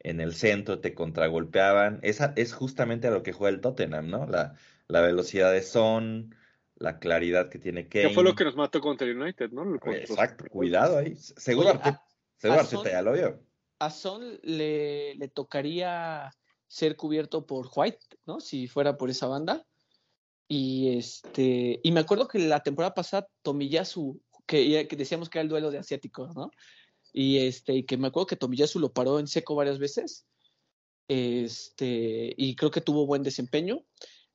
en 0.00 0.20
el 0.20 0.34
centro, 0.34 0.80
te 0.80 0.94
contragolpeaban. 0.94 2.00
Esa 2.02 2.32
es 2.36 2.52
justamente 2.52 3.08
a 3.08 3.10
lo 3.10 3.22
que 3.22 3.32
juega 3.32 3.54
el 3.54 3.60
Tottenham, 3.60 4.08
¿no? 4.08 4.26
La, 4.26 4.54
la 4.86 5.00
velocidad 5.00 5.52
de 5.52 5.62
Son, 5.62 6.34
la 6.76 6.98
claridad 6.98 7.48
que 7.48 7.58
tiene 7.58 7.88
Kane. 7.88 8.08
Que 8.08 8.14
fue 8.14 8.24
lo 8.24 8.34
que 8.34 8.44
nos 8.44 8.56
mató 8.56 8.80
contra 8.80 9.06
el 9.06 9.20
United, 9.20 9.50
¿no? 9.50 9.74
Exacto, 9.92 10.44
cuidado 10.48 10.98
ahí. 10.98 11.16
Seguro, 11.16 11.70
Arteta, 11.70 12.90
ya 12.90 13.02
lo 13.02 13.12
vio. 13.12 13.40
A 13.80 13.90
Son 13.90 14.38
le, 14.42 15.14
le, 15.14 15.28
tocaría 15.28 16.30
ser 16.66 16.96
cubierto 16.96 17.46
por 17.46 17.68
White, 17.74 18.18
¿no? 18.26 18.40
Si 18.40 18.66
fuera 18.66 18.96
por 18.96 19.10
esa 19.10 19.26
banda. 19.26 19.64
Y 20.48 20.96
este 20.96 21.78
y 21.82 21.92
me 21.92 22.00
acuerdo 22.00 22.26
que 22.26 22.38
la 22.38 22.60
temporada 22.62 22.94
pasada 22.94 23.28
Tomiyasu, 23.42 24.20
que, 24.46 24.88
que 24.88 24.96
decíamos 24.96 25.28
que 25.28 25.38
era 25.38 25.42
el 25.42 25.48
duelo 25.50 25.70
de 25.70 25.78
asiáticos, 25.78 26.34
¿no? 26.34 26.50
Y 27.12 27.38
este 27.38 27.74
y 27.74 27.84
que 27.84 27.96
me 27.96 28.08
acuerdo 28.08 28.26
que 28.26 28.36
Tomiyasu 28.36 28.78
lo 28.78 28.92
paró 28.92 29.18
en 29.18 29.26
seco 29.26 29.54
varias 29.54 29.78
veces. 29.78 30.26
Este, 31.08 32.34
y 32.36 32.54
creo 32.54 32.70
que 32.70 32.80
tuvo 32.80 33.06
buen 33.06 33.22
desempeño. 33.22 33.84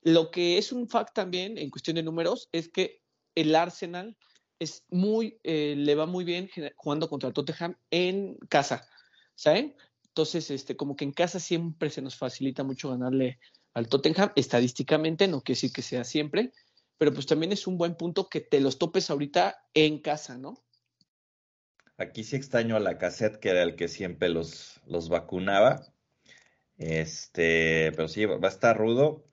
Lo 0.01 0.31
que 0.31 0.57
es 0.57 0.71
un 0.71 0.89
fact 0.89 1.13
también 1.13 1.57
en 1.57 1.69
cuestión 1.69 1.95
de 1.95 2.03
números 2.03 2.49
es 2.51 2.69
que 2.69 3.01
el 3.35 3.55
Arsenal 3.55 4.17
es 4.59 4.83
muy, 4.89 5.39
eh, 5.43 5.75
le 5.77 5.95
va 5.95 6.05
muy 6.05 6.23
bien 6.23 6.49
jugando 6.75 7.09
contra 7.09 7.27
el 7.27 7.33
Tottenham 7.33 7.77
en 7.91 8.37
casa, 8.49 8.87
¿saben? 9.35 9.75
Entonces, 10.07 10.51
este, 10.51 10.75
como 10.75 10.95
que 10.95 11.05
en 11.05 11.11
casa 11.11 11.39
siempre 11.39 11.89
se 11.89 12.01
nos 12.01 12.15
facilita 12.15 12.63
mucho 12.63 12.89
ganarle 12.89 13.39
al 13.73 13.87
Tottenham, 13.87 14.31
estadísticamente, 14.35 15.27
no 15.27 15.41
quiere 15.41 15.57
decir 15.57 15.73
que 15.73 15.81
sea 15.81 16.03
siempre, 16.03 16.51
pero 16.97 17.13
pues 17.13 17.25
también 17.25 17.51
es 17.51 17.65
un 17.65 17.77
buen 17.77 17.95
punto 17.95 18.29
que 18.29 18.39
te 18.39 18.61
los 18.61 18.77
topes 18.77 19.09
ahorita 19.09 19.57
en 19.73 19.99
casa, 19.99 20.37
¿no? 20.37 20.62
Aquí 21.97 22.23
sí 22.23 22.35
extraño 22.35 22.75
a 22.75 22.79
la 22.79 22.97
cassette, 22.97 23.37
que 23.37 23.49
era 23.49 23.63
el 23.63 23.75
que 23.75 23.87
siempre 23.87 24.29
los, 24.29 24.81
los 24.87 25.09
vacunaba. 25.09 25.93
Este, 26.77 27.91
pero 27.95 28.07
sí, 28.07 28.25
va 28.25 28.47
a 28.47 28.51
estar 28.51 28.77
rudo. 28.77 29.25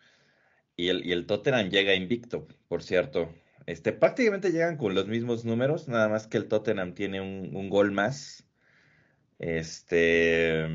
Y 0.77 0.89
el, 0.89 1.05
y 1.07 1.13
el 1.13 1.27
Tottenham 1.27 1.71
llega 1.71 1.95
invicto, 1.95 2.47
por 2.69 2.83
cierto. 2.83 3.35
Este, 3.67 3.93
prácticamente 3.93 4.53
llegan 4.53 4.77
con 4.77 4.95
los 4.95 5.09
mismos 5.09 5.45
números, 5.45 5.89
nada 5.89 6.09
más 6.09 6.27
que 6.27 6.39
el 6.39 6.49
Tottenham 6.49 6.95
tiene 6.95 7.21
un, 7.21 7.71
gol 7.71 7.93
más. 7.93 8.47
Este, 9.39 10.67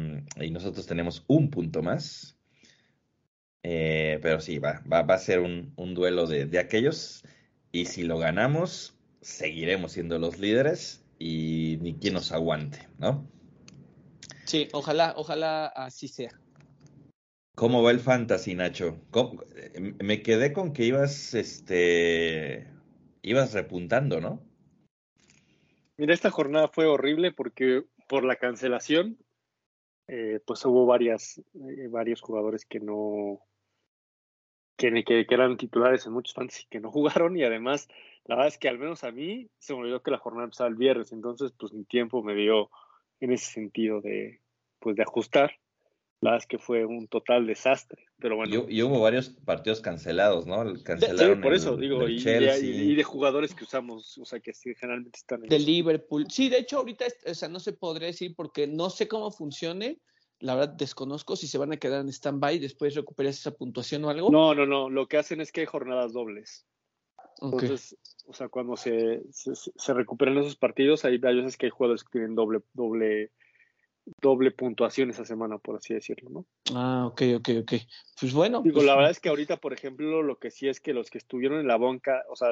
y 0.42 0.52
nosotros 0.52 0.88
tenemos 0.88 1.24
un 1.28 1.50
punto 1.52 1.84
más. 1.84 2.38
Eh, 3.64 4.20
pero 4.22 4.40
sí, 4.42 4.60
va, 4.60 4.84
va, 4.92 5.02
va, 5.04 5.16
a 5.16 5.20
ser 5.20 5.40
un, 5.40 5.74
un 5.76 5.94
duelo 5.96 6.28
de, 6.28 6.46
de, 6.46 6.60
aquellos. 6.60 7.24
Y 7.72 7.86
si 7.86 8.04
lo 8.04 8.18
ganamos, 8.18 8.98
seguiremos 9.22 9.94
siendo 9.94 10.20
los 10.20 10.40
líderes 10.40 11.05
y 11.20 11.78
ni 11.82 11.95
quien 11.95 12.13
nos 12.13 12.32
aguante, 12.32 12.88
¿no? 12.97 13.28
Sí, 14.45 14.68
ojalá, 14.74 15.13
ojalá 15.18 15.68
así 15.68 16.07
sea. 16.07 16.32
¿Cómo 17.55 17.82
va 17.82 17.91
el 17.91 17.99
fantasy, 17.99 18.53
Nacho? 18.53 18.99
Me 20.03 20.22
quedé 20.22 20.51
con 20.51 20.74
que 20.74 20.84
ibas, 20.84 21.34
este, 21.34 22.68
ibas 23.22 23.53
repuntando, 23.53 24.20
¿no? 24.20 24.41
Mira, 25.97 26.13
esta 26.13 26.32
jornada 26.32 26.68
fue 26.68 26.86
horrible 26.86 27.32
porque 27.32 27.86
por 28.09 28.26
la 28.26 28.36
cancelación, 28.36 29.18
eh, 30.07 30.41
pues 30.45 30.66
hubo 30.66 30.86
varias, 30.86 31.41
eh, 31.53 31.88
varios 31.89 32.22
jugadores 32.22 32.66
que 32.66 32.82
no, 32.82 33.39
que, 34.76 35.03
que, 35.03 35.26
eran 35.30 35.57
titulares 35.57 36.05
en 36.05 36.13
muchos 36.13 36.34
fantasy 36.34 36.66
que 36.70 36.80
no 36.80 36.91
jugaron 36.91 37.38
y 37.38 37.43
además, 37.43 37.88
la 38.26 38.36
verdad 38.36 38.47
es 38.47 38.57
que 38.57 38.69
al 38.69 38.80
menos 38.80 39.03
a 39.03 39.11
mí 39.11 39.49
se 39.59 39.73
me 39.73 39.82
olvidó 39.82 40.01
que 40.01 40.11
la 40.11 40.17
jornada 40.17 40.45
empezaba 40.45 40.69
el 40.69 40.76
viernes, 40.76 41.11
entonces 41.11 41.53
pues 41.57 41.73
mi 41.73 41.86
tiempo 41.86 42.23
me 42.23 42.36
dio 42.36 42.69
en 43.19 43.32
ese 43.32 43.51
sentido 43.51 44.01
de, 44.01 44.41
pues 44.80 44.95
de 44.95 45.03
ajustar 45.03 45.51
la 46.26 46.32
verdad 46.32 46.43
es 46.43 46.47
que 46.47 46.57
fue 46.57 46.86
un 46.86 47.07
total 47.07 47.45
desastre. 47.45 48.03
Pero 48.17 48.38
bueno. 48.38 48.65
Y, 48.67 48.82
hubo 48.82 49.01
varios 49.01 49.30
partidos 49.30 49.82
cancelados, 49.82 50.47
¿no? 50.47 50.63
Cancelaron 50.84 51.38
sí, 51.38 51.43
por 51.43 51.53
eso, 51.53 51.78
digo, 51.78 52.07
y, 52.07 52.19
de, 52.19 53.03
jugadores 53.03 53.53
que 53.53 53.65
usamos, 53.65 54.17
o 54.17 54.26
sea, 54.26 54.39
que 54.39 54.53
generalmente 54.53 55.19
están 55.19 55.43
en. 55.43 55.49
De 55.49 55.59
Liverpool. 55.59 56.26
Sí, 56.30 56.49
de 56.49 56.59
hecho, 56.59 56.78
ahorita, 56.78 57.05
o 57.28 57.34
sea, 57.34 57.49
no 57.49 57.59
se 57.59 57.73
podría 57.73 58.07
decir 58.07 58.34
porque 58.36 58.65
no 58.65 58.89
sé 58.89 59.07
cómo 59.07 59.30
funcione. 59.32 59.99
La 60.39 60.55
verdad, 60.55 60.73
desconozco 60.73 61.36
si 61.36 61.47
se 61.47 61.57
van 61.57 61.73
a 61.73 61.78
quedar 61.78 62.01
en 62.01 62.09
stand-by 62.09 62.55
y 62.55 62.59
después 62.59 62.95
recuperas 62.95 63.38
esa 63.38 63.51
puntuación 63.51 64.03
o 64.05 64.09
algo. 64.09 64.30
No, 64.32 64.55
no, 64.55 64.65
no. 64.65 64.89
Lo 64.89 65.07
que 65.07 65.17
hacen 65.17 65.41
es 65.41 65.51
que 65.51 65.61
hay 65.61 65.67
jornadas 65.67 66.11
dobles. 66.11 66.65
Entonces, 67.42 67.98
o 68.28 68.34
sea, 68.34 68.48
cuando 68.50 68.78
se, 68.78 69.22
se, 69.32 69.54
se, 69.56 69.94
recuperan 69.94 70.38
esos 70.38 70.56
partidos, 70.56 71.06
hay, 71.06 71.20
hay 71.24 71.36
veces 71.36 71.58
que 71.58 71.68
hay 71.68 71.70
jugadores 71.70 72.04
que 72.04 72.12
tienen 72.12 72.36
doble, 72.36 72.62
doble 72.74 73.32
doble 74.22 74.52
puntuación 74.52 75.10
esa 75.10 75.26
semana, 75.26 75.58
por 75.58 75.78
así 75.78 75.94
decirlo, 75.94 76.30
¿no? 76.30 76.46
Ah, 76.74 77.08
ok, 77.08 77.22
ok, 77.38 77.50
ok. 77.62 77.74
Pues 78.20 78.34
bueno. 78.34 78.62
Digo, 78.62 78.76
pues 78.76 78.86
la 78.86 78.96
verdad 78.96 79.12
es 79.12 79.20
que 79.20 79.30
ahorita, 79.30 79.58
por 79.58 79.74
ejemplo, 79.74 80.22
lo 80.22 80.38
que 80.38 80.52
sí 80.52 80.68
es 80.68 80.80
que 80.80 80.94
los 80.94 81.10
que 81.10 81.18
estuvieron 81.18 81.60
en 81.60 81.68
la 81.68 81.78
banca, 81.78 82.24
o 82.30 82.36
sea, 82.36 82.50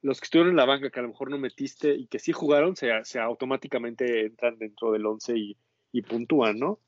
los 0.00 0.20
que 0.20 0.24
estuvieron 0.24 0.50
en 0.50 0.56
la 0.56 0.64
banca 0.64 0.90
que 0.90 1.00
a 1.00 1.02
lo 1.02 1.08
mejor 1.08 1.30
no 1.30 1.38
metiste 1.38 1.94
y 1.94 2.06
que 2.06 2.18
sí 2.18 2.32
jugaron, 2.32 2.76
se, 2.76 2.90
se 3.04 3.18
automáticamente 3.18 4.26
entran 4.26 4.58
dentro 4.58 4.92
del 4.92 5.06
11 5.06 5.36
y, 5.36 5.56
y 5.92 6.02
puntúan, 6.02 6.58
¿no? 6.58 6.78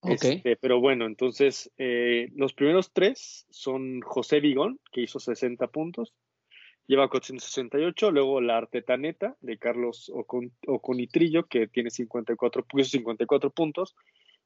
Ok. 0.00 0.24
Este, 0.24 0.56
pero 0.56 0.80
bueno, 0.80 1.06
entonces, 1.06 1.70
eh, 1.78 2.28
los 2.34 2.54
primeros 2.54 2.92
tres 2.92 3.46
son 3.50 4.00
José 4.00 4.40
Vigón, 4.40 4.80
que 4.90 5.02
hizo 5.02 5.20
60 5.20 5.68
puntos, 5.68 6.12
lleva 6.86 7.08
468, 7.08 8.10
luego 8.10 8.40
la 8.40 8.58
Artetaneta 8.58 9.36
de 9.40 9.58
Carlos 9.58 10.12
Oconitrillo, 10.66 11.46
que 11.46 11.66
tiene 11.68 11.90
54, 11.90 12.64
54 12.84 13.50
puntos, 13.50 13.94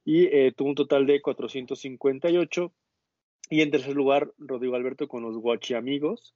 y 0.04 0.24
eh, 0.26 0.52
tuvo 0.56 0.68
un 0.70 0.74
total 0.74 1.06
de 1.06 1.20
458. 1.20 2.72
Y 3.50 3.60
en 3.60 3.70
tercer 3.70 3.94
lugar, 3.94 4.32
Rodrigo 4.38 4.76
Alberto 4.76 5.08
con 5.08 5.22
los 5.22 5.36
Guachi 5.38 5.74
Amigos, 5.74 6.34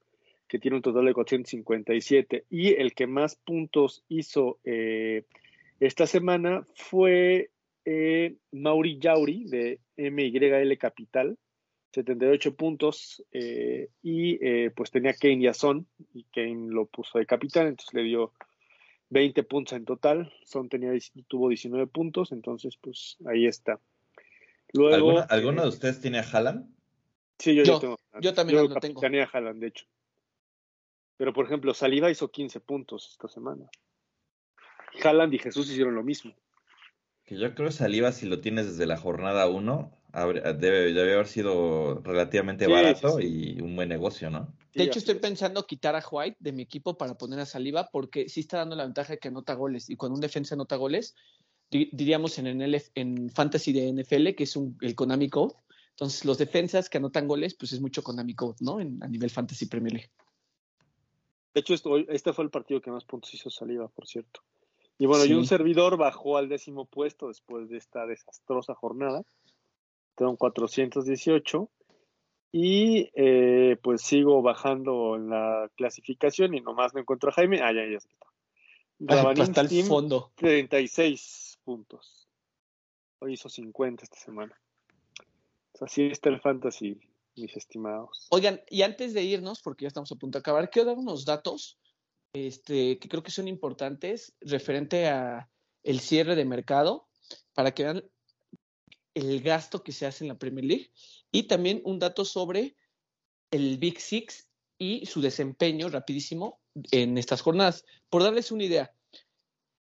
que 0.48 0.58
tiene 0.58 0.76
un 0.76 0.82
total 0.82 1.06
de 1.06 1.14
457. 1.14 2.44
Y 2.50 2.74
el 2.74 2.94
que 2.94 3.06
más 3.06 3.36
puntos 3.36 4.04
hizo 4.08 4.58
eh, 4.64 5.24
esta 5.80 6.06
semana 6.06 6.66
fue 6.74 7.50
eh, 7.84 8.34
Mauri 8.52 8.98
Yauri 8.98 9.44
de 9.44 9.80
MYL 9.96 10.76
Capital, 10.78 11.38
78 11.92 12.54
puntos 12.54 13.24
eh, 13.32 13.90
y 14.02 14.44
eh, 14.44 14.70
pues 14.70 14.90
tenía 14.90 15.14
Kane 15.14 15.42
y 15.42 15.46
a 15.48 15.54
Son 15.54 15.86
y 16.14 16.24
Kane 16.24 16.70
lo 16.70 16.86
puso 16.86 17.18
de 17.18 17.26
capitán, 17.26 17.66
entonces 17.66 17.94
le 17.94 18.02
dio 18.02 18.32
20 19.10 19.42
puntos 19.42 19.76
en 19.76 19.84
total, 19.84 20.32
Son 20.44 20.68
tenía, 20.68 20.92
tuvo 21.26 21.48
19 21.48 21.86
puntos, 21.88 22.32
entonces 22.32 22.76
pues 22.80 23.16
ahí 23.26 23.46
está. 23.46 23.80
Luego, 24.72 25.24
¿Alguno, 25.28 25.62
de 25.62 25.66
eh, 25.66 25.70
ustedes 25.70 26.00
tiene 26.00 26.18
a 26.18 26.22
Haaland? 26.22 26.72
Sí, 27.38 27.56
yo, 27.56 27.64
yo, 27.64 27.80
tengo. 27.80 27.98
Yo 28.20 28.34
también 28.34 28.68
lo 28.68 28.74
tengo. 28.76 29.00
Tenía 29.00 29.24
a 29.24 29.30
Haaland, 29.32 29.60
de 29.60 29.66
hecho. 29.66 29.86
Pero 31.16 31.32
por 31.32 31.46
ejemplo, 31.46 31.74
Saliba 31.74 32.10
hizo 32.10 32.30
15 32.30 32.60
puntos 32.60 33.08
esta 33.10 33.26
semana. 33.26 33.68
Haaland 35.02 35.34
y 35.34 35.38
Jesús 35.38 35.68
hicieron 35.70 35.96
lo 35.96 36.04
mismo. 36.04 36.34
Que 37.24 37.36
yo 37.36 37.52
creo 37.54 37.68
que 37.68 37.74
Saliba, 37.74 38.12
si 38.12 38.26
lo 38.26 38.40
tienes 38.40 38.66
desde 38.66 38.86
la 38.86 38.96
jornada 38.96 39.48
1, 39.48 39.99
debe, 40.12 41.00
haber 41.00 41.26
sido 41.26 42.00
relativamente 42.02 42.66
barato 42.66 43.20
y 43.20 43.60
un 43.60 43.76
buen 43.76 43.88
negocio, 43.88 44.30
¿no? 44.30 44.52
De 44.74 44.84
hecho, 44.84 44.98
estoy 44.98 45.16
pensando 45.16 45.66
quitar 45.66 45.96
a 45.96 46.04
White 46.08 46.36
de 46.38 46.52
mi 46.52 46.62
equipo 46.62 46.96
para 46.96 47.18
poner 47.18 47.40
a 47.40 47.46
Saliba 47.46 47.88
porque 47.90 48.28
sí 48.28 48.40
está 48.40 48.58
dando 48.58 48.76
la 48.76 48.84
ventaja 48.84 49.14
de 49.14 49.18
que 49.18 49.28
anota 49.28 49.54
goles. 49.54 49.90
Y 49.90 49.96
cuando 49.96 50.14
un 50.14 50.20
defensa 50.20 50.54
anota 50.54 50.76
goles, 50.76 51.14
diríamos 51.70 52.38
en, 52.38 52.46
el, 52.46 52.82
en 52.94 53.30
Fantasy 53.30 53.72
de 53.72 53.92
NFL, 53.92 54.34
que 54.36 54.44
es 54.44 54.56
un, 54.56 54.76
el 54.80 54.94
Konami 54.94 55.28
Code. 55.28 55.54
Entonces, 55.90 56.24
los 56.24 56.38
defensas 56.38 56.88
que 56.88 56.98
anotan 56.98 57.28
goles, 57.28 57.54
pues 57.54 57.72
es 57.72 57.80
mucho 57.80 58.02
Konami 58.02 58.34
Code, 58.34 58.56
¿no? 58.60 58.78
a 58.78 59.08
nivel 59.08 59.30
Fantasy 59.30 59.66
Premier 59.66 59.92
League. 59.92 60.10
De 61.52 61.60
hecho, 61.60 61.74
esto, 61.74 61.96
este 61.96 62.32
fue 62.32 62.44
el 62.44 62.50
partido 62.50 62.80
que 62.80 62.90
más 62.90 63.04
puntos 63.04 63.34
hizo 63.34 63.50
Saliba, 63.50 63.88
por 63.88 64.06
cierto. 64.06 64.40
Y 64.98 65.06
bueno, 65.06 65.24
y 65.24 65.32
un 65.32 65.46
servidor 65.46 65.96
bajó 65.96 66.36
al 66.36 66.48
décimo 66.48 66.84
puesto 66.84 67.28
después 67.28 67.70
de 67.70 67.78
esta 67.78 68.06
desastrosa 68.06 68.74
jornada. 68.74 69.22
Tengo 70.20 70.36
418. 70.36 71.70
Y 72.52 73.10
eh, 73.14 73.78
pues 73.82 74.02
sigo 74.02 74.42
bajando 74.42 75.16
en 75.16 75.30
la 75.30 75.70
clasificación 75.76 76.52
y 76.52 76.60
nomás 76.60 76.92
no 76.92 77.00
encuentro 77.00 77.30
a 77.30 77.32
Jaime. 77.32 77.62
Ah, 77.62 77.72
ya, 77.72 77.86
ya 77.90 77.96
está. 77.96 78.26
Rabanín 78.98 79.44
hasta 79.44 79.62
el 79.62 79.84
fondo. 79.84 80.30
36 80.34 81.60
puntos. 81.64 82.28
Hoy 83.20 83.32
hizo 83.32 83.48
50 83.48 84.04
esta 84.04 84.18
semana. 84.18 84.60
así 85.80 86.02
está 86.02 86.28
el 86.28 86.38
fantasy, 86.38 87.00
mis 87.36 87.56
estimados. 87.56 88.26
Oigan, 88.30 88.60
y 88.68 88.82
antes 88.82 89.14
de 89.14 89.22
irnos, 89.22 89.62
porque 89.62 89.84
ya 89.84 89.88
estamos 89.88 90.12
a 90.12 90.16
punto 90.16 90.36
de 90.36 90.40
acabar, 90.40 90.68
quiero 90.68 90.88
dar 90.88 90.98
unos 90.98 91.24
datos 91.24 91.78
este, 92.34 92.98
que 92.98 93.08
creo 93.08 93.22
que 93.22 93.30
son 93.30 93.48
importantes 93.48 94.34
referente 94.42 95.08
a 95.08 95.48
el 95.82 96.00
cierre 96.00 96.36
de 96.36 96.44
mercado 96.44 97.08
para 97.54 97.72
que 97.72 97.84
vean 97.84 98.04
el 99.20 99.42
gasto 99.42 99.82
que 99.82 99.92
se 99.92 100.06
hace 100.06 100.24
en 100.24 100.28
la 100.28 100.38
Premier 100.38 100.64
League 100.64 100.90
y 101.30 101.44
también 101.44 101.80
un 101.84 101.98
dato 101.98 102.24
sobre 102.24 102.76
el 103.50 103.78
Big 103.78 104.00
Six 104.00 104.48
y 104.78 105.06
su 105.06 105.20
desempeño 105.20 105.88
rapidísimo 105.88 106.60
en 106.90 107.18
estas 107.18 107.42
jornadas. 107.42 107.84
Por 108.08 108.22
darles 108.22 108.50
una 108.50 108.64
idea, 108.64 108.94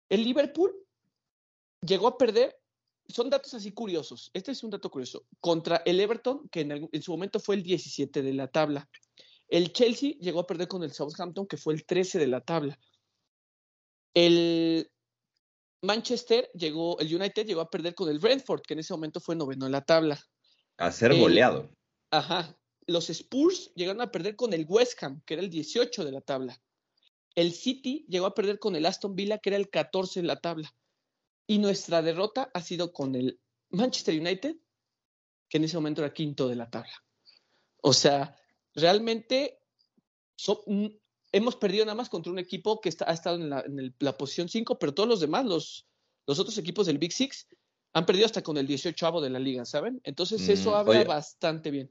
el 0.08 0.24
Liverpool 0.24 0.74
llegó 1.80 2.08
a 2.08 2.18
perder, 2.18 2.58
son 3.08 3.30
datos 3.30 3.54
así 3.54 3.72
curiosos, 3.72 4.30
este 4.34 4.52
es 4.52 4.62
un 4.64 4.70
dato 4.70 4.90
curioso, 4.90 5.24
contra 5.40 5.82
el 5.86 6.00
Everton, 6.00 6.48
que 6.48 6.62
en, 6.62 6.88
en 6.90 7.02
su 7.02 7.12
momento 7.12 7.38
fue 7.40 7.54
el 7.56 7.62
17 7.62 8.22
de 8.22 8.34
la 8.34 8.48
tabla. 8.48 8.88
El 9.48 9.72
Chelsea 9.72 10.12
llegó 10.20 10.40
a 10.40 10.46
perder 10.46 10.68
con 10.68 10.82
el 10.82 10.92
Southampton, 10.92 11.46
que 11.46 11.56
fue 11.56 11.74
el 11.74 11.86
13 11.86 12.18
de 12.18 12.26
la 12.26 12.42
tabla. 12.42 12.78
El 14.12 14.90
Manchester 15.82 16.50
llegó, 16.54 16.98
el 16.98 17.14
United 17.14 17.46
llegó 17.46 17.60
a 17.60 17.70
perder 17.70 17.94
con 17.94 18.08
el 18.08 18.18
Brentford, 18.18 18.62
que 18.62 18.74
en 18.74 18.80
ese 18.80 18.92
momento 18.92 19.20
fue 19.20 19.36
noveno 19.36 19.66
en 19.66 19.72
la 19.72 19.84
tabla. 19.84 20.20
A 20.76 20.90
ser 20.92 21.16
goleado. 21.16 21.70
Ajá. 22.10 22.56
Los 22.86 23.10
Spurs 23.10 23.70
llegaron 23.74 24.00
a 24.00 24.10
perder 24.10 24.34
con 24.34 24.52
el 24.52 24.64
West 24.66 25.02
Ham, 25.02 25.22
que 25.26 25.34
era 25.34 25.42
el 25.42 25.50
18 25.50 26.04
de 26.04 26.12
la 26.12 26.20
tabla. 26.20 26.60
El 27.34 27.52
City 27.52 28.04
llegó 28.08 28.26
a 28.26 28.34
perder 28.34 28.58
con 28.58 28.74
el 28.74 28.86
Aston 28.86 29.14
Villa, 29.14 29.38
que 29.38 29.50
era 29.50 29.56
el 29.56 29.68
14 29.68 30.22
de 30.22 30.26
la 30.26 30.40
tabla. 30.40 30.74
Y 31.46 31.58
nuestra 31.58 32.02
derrota 32.02 32.50
ha 32.52 32.62
sido 32.62 32.92
con 32.92 33.14
el 33.14 33.40
Manchester 33.70 34.18
United, 34.18 34.56
que 35.48 35.58
en 35.58 35.64
ese 35.64 35.76
momento 35.76 36.02
era 36.02 36.12
quinto 36.12 36.48
de 36.48 36.56
la 36.56 36.70
tabla. 36.70 37.04
O 37.82 37.92
sea, 37.92 38.36
realmente 38.74 39.60
mm, 40.66 40.86
hemos 41.32 41.56
perdido 41.56 41.84
nada 41.84 41.96
más 41.96 42.08
contra 42.08 42.32
un 42.32 42.38
equipo 42.38 42.80
que 42.80 42.88
está, 42.88 43.10
ha 43.10 43.14
estado 43.14 43.36
en 43.36 43.94
la, 43.98 44.18
posición 44.18 44.48
5, 44.48 44.78
pero 44.78 44.94
todos 44.94 45.08
los 45.08 45.20
demás, 45.20 45.44
los, 45.44 45.86
los 46.26 46.38
otros 46.38 46.58
equipos 46.58 46.86
del 46.86 46.98
Big 46.98 47.12
Six, 47.12 47.46
han 47.92 48.06
perdido 48.06 48.26
hasta 48.26 48.42
con 48.42 48.56
el 48.56 48.66
18 48.66 49.20
de 49.20 49.30
la 49.30 49.38
liga, 49.38 49.64
¿saben? 49.64 50.00
Entonces 50.04 50.48
eso 50.48 50.70
mm, 50.70 50.74
habla 50.74 51.04
bastante 51.04 51.70
bien. 51.70 51.90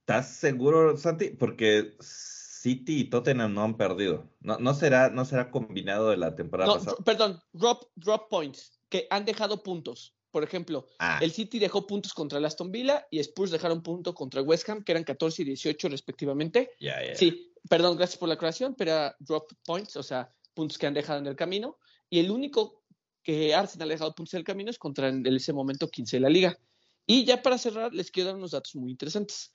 ¿Estás 0.00 0.34
seguro, 0.34 0.96
Santi? 0.96 1.30
Porque 1.30 1.94
City 2.00 3.00
y 3.00 3.04
Tottenham 3.04 3.52
no 3.54 3.62
han 3.62 3.76
perdido. 3.76 4.30
No, 4.40 4.58
no, 4.58 4.74
será, 4.74 5.10
no 5.10 5.24
será 5.24 5.50
combinado 5.50 6.10
de 6.10 6.16
la 6.16 6.34
temporada 6.34 6.74
pasada. 6.74 6.96
Perdón, 7.04 7.40
drop, 7.52 7.84
drop 7.96 8.28
points, 8.28 8.80
que 8.88 9.06
han 9.10 9.24
dejado 9.24 9.62
puntos. 9.62 10.14
Por 10.30 10.42
ejemplo, 10.44 10.86
ah. 10.98 11.18
el 11.20 11.30
City 11.30 11.58
dejó 11.58 11.86
puntos 11.86 12.14
contra 12.14 12.38
el 12.38 12.44
Aston 12.44 12.72
Villa 12.72 13.06
y 13.10 13.18
Spurs 13.18 13.50
dejaron 13.50 13.82
puntos 13.82 14.14
contra 14.14 14.40
el 14.40 14.46
West 14.46 14.68
Ham, 14.68 14.82
que 14.82 14.92
eran 14.92 15.04
14 15.04 15.42
y 15.42 15.44
18 15.44 15.88
respectivamente. 15.90 16.70
Sí, 17.14 17.51
perdón, 17.68 17.96
gracias 17.96 18.18
por 18.18 18.28
la 18.28 18.34
aclaración, 18.34 18.74
pero 18.74 18.90
era 18.90 19.16
drop 19.18 19.52
points, 19.64 19.96
o 19.96 20.02
sea, 20.02 20.34
puntos 20.54 20.78
que 20.78 20.86
han 20.86 20.94
dejado 20.94 21.18
en 21.18 21.26
el 21.26 21.36
camino. 21.36 21.78
Y 22.10 22.18
el 22.18 22.30
único 22.30 22.82
que 23.22 23.54
Arsenal 23.54 23.90
ha 23.90 23.94
dejado 23.94 24.14
puntos 24.14 24.34
en 24.34 24.38
el 24.38 24.44
camino 24.44 24.70
es 24.70 24.78
contra 24.78 25.08
en 25.08 25.26
ese 25.26 25.52
momento 25.52 25.88
15 25.88 26.16
de 26.16 26.20
la 26.20 26.28
liga. 26.28 26.58
Y 27.06 27.24
ya 27.24 27.42
para 27.42 27.58
cerrar, 27.58 27.92
les 27.94 28.10
quiero 28.10 28.28
dar 28.28 28.36
unos 28.36 28.52
datos 28.52 28.74
muy 28.74 28.90
interesantes. 28.90 29.52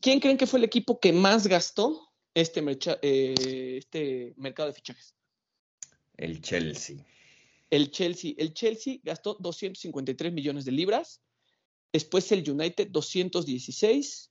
¿Quién 0.00 0.20
creen 0.20 0.36
que 0.36 0.46
fue 0.46 0.58
el 0.58 0.64
equipo 0.64 1.00
que 1.00 1.12
más 1.12 1.46
gastó 1.46 2.12
este, 2.34 2.62
eh, 3.02 3.78
este 3.78 4.34
mercado 4.36 4.68
de 4.68 4.74
fichajes? 4.74 5.14
El 6.16 6.40
Chelsea. 6.42 7.04
El 7.70 7.90
Chelsea, 7.90 8.34
el 8.36 8.54
Chelsea 8.54 8.98
gastó 9.02 9.34
253 9.40 10.32
millones 10.32 10.64
de 10.64 10.72
libras. 10.72 11.22
Después 11.92 12.30
el 12.32 12.48
United 12.48 12.88
216. 12.90 14.30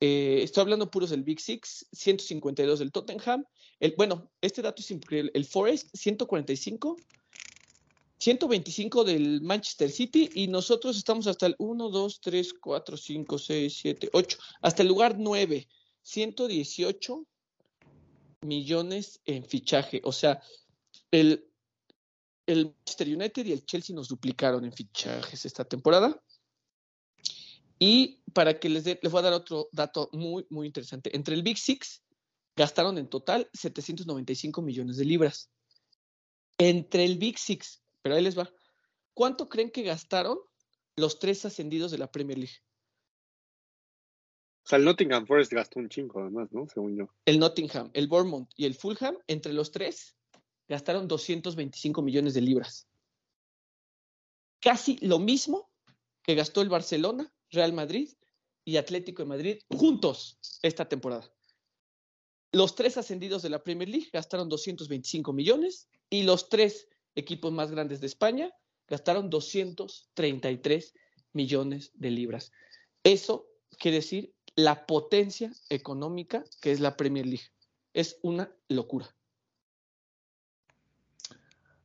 Eh, 0.00 0.40
estoy 0.42 0.62
hablando 0.62 0.90
puros 0.90 1.10
del 1.10 1.24
Big 1.24 1.40
Six, 1.40 1.86
152 1.92 2.78
del 2.78 2.92
Tottenham. 2.92 3.44
Bueno, 3.96 4.30
este 4.40 4.62
dato 4.62 4.82
es 4.82 4.90
increíble. 4.90 5.30
El 5.34 5.44
Forest, 5.44 5.88
145. 5.94 6.96
125 8.18 9.04
del 9.04 9.40
Manchester 9.42 9.90
City 9.90 10.28
y 10.34 10.48
nosotros 10.48 10.96
estamos 10.96 11.26
hasta 11.28 11.46
el 11.46 11.54
1, 11.58 11.88
2, 11.88 12.20
3, 12.20 12.54
4, 12.60 12.96
5, 12.96 13.38
6, 13.38 13.78
7, 13.80 14.10
8, 14.12 14.38
hasta 14.60 14.82
el 14.82 14.88
lugar 14.88 15.16
9, 15.18 15.68
118 16.02 17.24
millones 18.42 19.20
en 19.24 19.44
fichaje. 19.44 20.00
O 20.04 20.10
sea, 20.10 20.42
el, 21.12 21.48
el 22.46 22.66
Manchester 22.66 23.08
United 23.08 23.46
y 23.46 23.52
el 23.52 23.64
Chelsea 23.64 23.94
nos 23.94 24.08
duplicaron 24.08 24.64
en 24.64 24.72
fichajes 24.72 25.44
esta 25.46 25.64
temporada. 25.64 26.20
Y 27.78 28.22
para 28.32 28.58
que 28.58 28.68
les, 28.68 28.84
dé, 28.84 28.98
les 29.02 29.12
voy 29.12 29.20
a 29.20 29.22
dar 29.22 29.32
otro 29.32 29.68
dato 29.72 30.10
muy, 30.12 30.46
muy 30.50 30.66
interesante. 30.66 31.14
Entre 31.14 31.34
el 31.34 31.42
Big 31.42 31.58
Six 31.58 32.02
gastaron 32.56 32.98
en 32.98 33.08
total 33.08 33.48
795 33.52 34.62
millones 34.62 34.96
de 34.96 35.04
libras. 35.04 35.50
Entre 36.58 37.04
el 37.04 37.18
Big 37.18 37.38
Six, 37.38 37.82
pero 38.02 38.16
ahí 38.16 38.22
les 38.22 38.36
va. 38.36 38.52
¿Cuánto 39.14 39.48
creen 39.48 39.70
que 39.70 39.82
gastaron 39.82 40.38
los 40.96 41.18
tres 41.18 41.44
ascendidos 41.44 41.90
de 41.90 41.98
la 41.98 42.10
Premier 42.10 42.38
League? 42.38 42.56
O 44.64 44.68
sea, 44.68 44.78
el 44.78 44.84
Nottingham 44.84 45.26
Forest 45.26 45.52
gastó 45.52 45.78
un 45.78 45.88
chingo 45.88 46.20
además, 46.20 46.52
¿no? 46.52 46.66
Según 46.66 46.96
yo. 46.96 47.08
El 47.24 47.38
Nottingham, 47.38 47.90
el 47.94 48.06
Bournemouth 48.06 48.50
y 48.56 48.66
el 48.66 48.74
Fulham, 48.74 49.16
entre 49.26 49.52
los 49.52 49.70
tres, 49.70 50.16
gastaron 50.68 51.08
225 51.08 52.02
millones 52.02 52.34
de 52.34 52.42
libras. 52.42 52.86
Casi 54.60 54.98
lo 54.98 55.18
mismo 55.18 55.70
que 56.22 56.34
gastó 56.34 56.60
el 56.60 56.68
Barcelona, 56.68 57.32
Real 57.50 57.72
Madrid 57.72 58.10
y 58.64 58.76
Atlético 58.76 59.22
de 59.22 59.28
Madrid 59.28 59.58
juntos 59.70 60.38
esta 60.62 60.88
temporada. 60.88 61.32
Los 62.52 62.74
tres 62.74 62.96
ascendidos 62.96 63.42
de 63.42 63.50
la 63.50 63.62
Premier 63.62 63.88
League 63.88 64.08
gastaron 64.12 64.48
225 64.48 65.32
millones 65.32 65.88
y 66.10 66.22
los 66.22 66.48
tres 66.48 66.88
equipos 67.14 67.52
más 67.52 67.70
grandes 67.70 68.00
de 68.00 68.06
España 68.06 68.50
gastaron 68.86 69.28
233 69.28 70.94
millones 71.32 71.92
de 71.94 72.10
libras. 72.10 72.52
Eso 73.04 73.46
quiere 73.78 73.98
decir 73.98 74.34
la 74.56 74.86
potencia 74.86 75.52
económica 75.68 76.44
que 76.60 76.72
es 76.72 76.80
la 76.80 76.96
Premier 76.96 77.26
League. 77.26 77.48
Es 77.92 78.18
una 78.22 78.50
locura. 78.68 79.14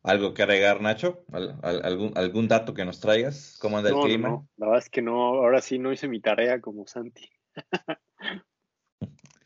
¿Algo 0.04 0.34
que 0.34 0.44
agregar, 0.44 0.82
Nacho? 0.82 1.24
algún, 1.62 2.12
¿Algún 2.18 2.50
dato 2.50 2.74
que 2.74 2.84
nos 2.84 3.00
traigas? 3.00 3.58
¿Cómo 3.62 3.78
anda 3.78 3.90
el 3.90 3.96
clima? 3.96 4.28
No, 4.28 4.50
la 4.58 4.66
verdad 4.68 4.84
es 4.84 4.90
que 4.90 5.02
no, 5.02 5.16
ahora 5.16 5.62
sí 5.62 5.80
no 5.80 5.94
hice 5.94 6.10
mi 6.10 6.20
tarea 6.20 6.60
como 6.60 6.86
Santi. 6.86 7.30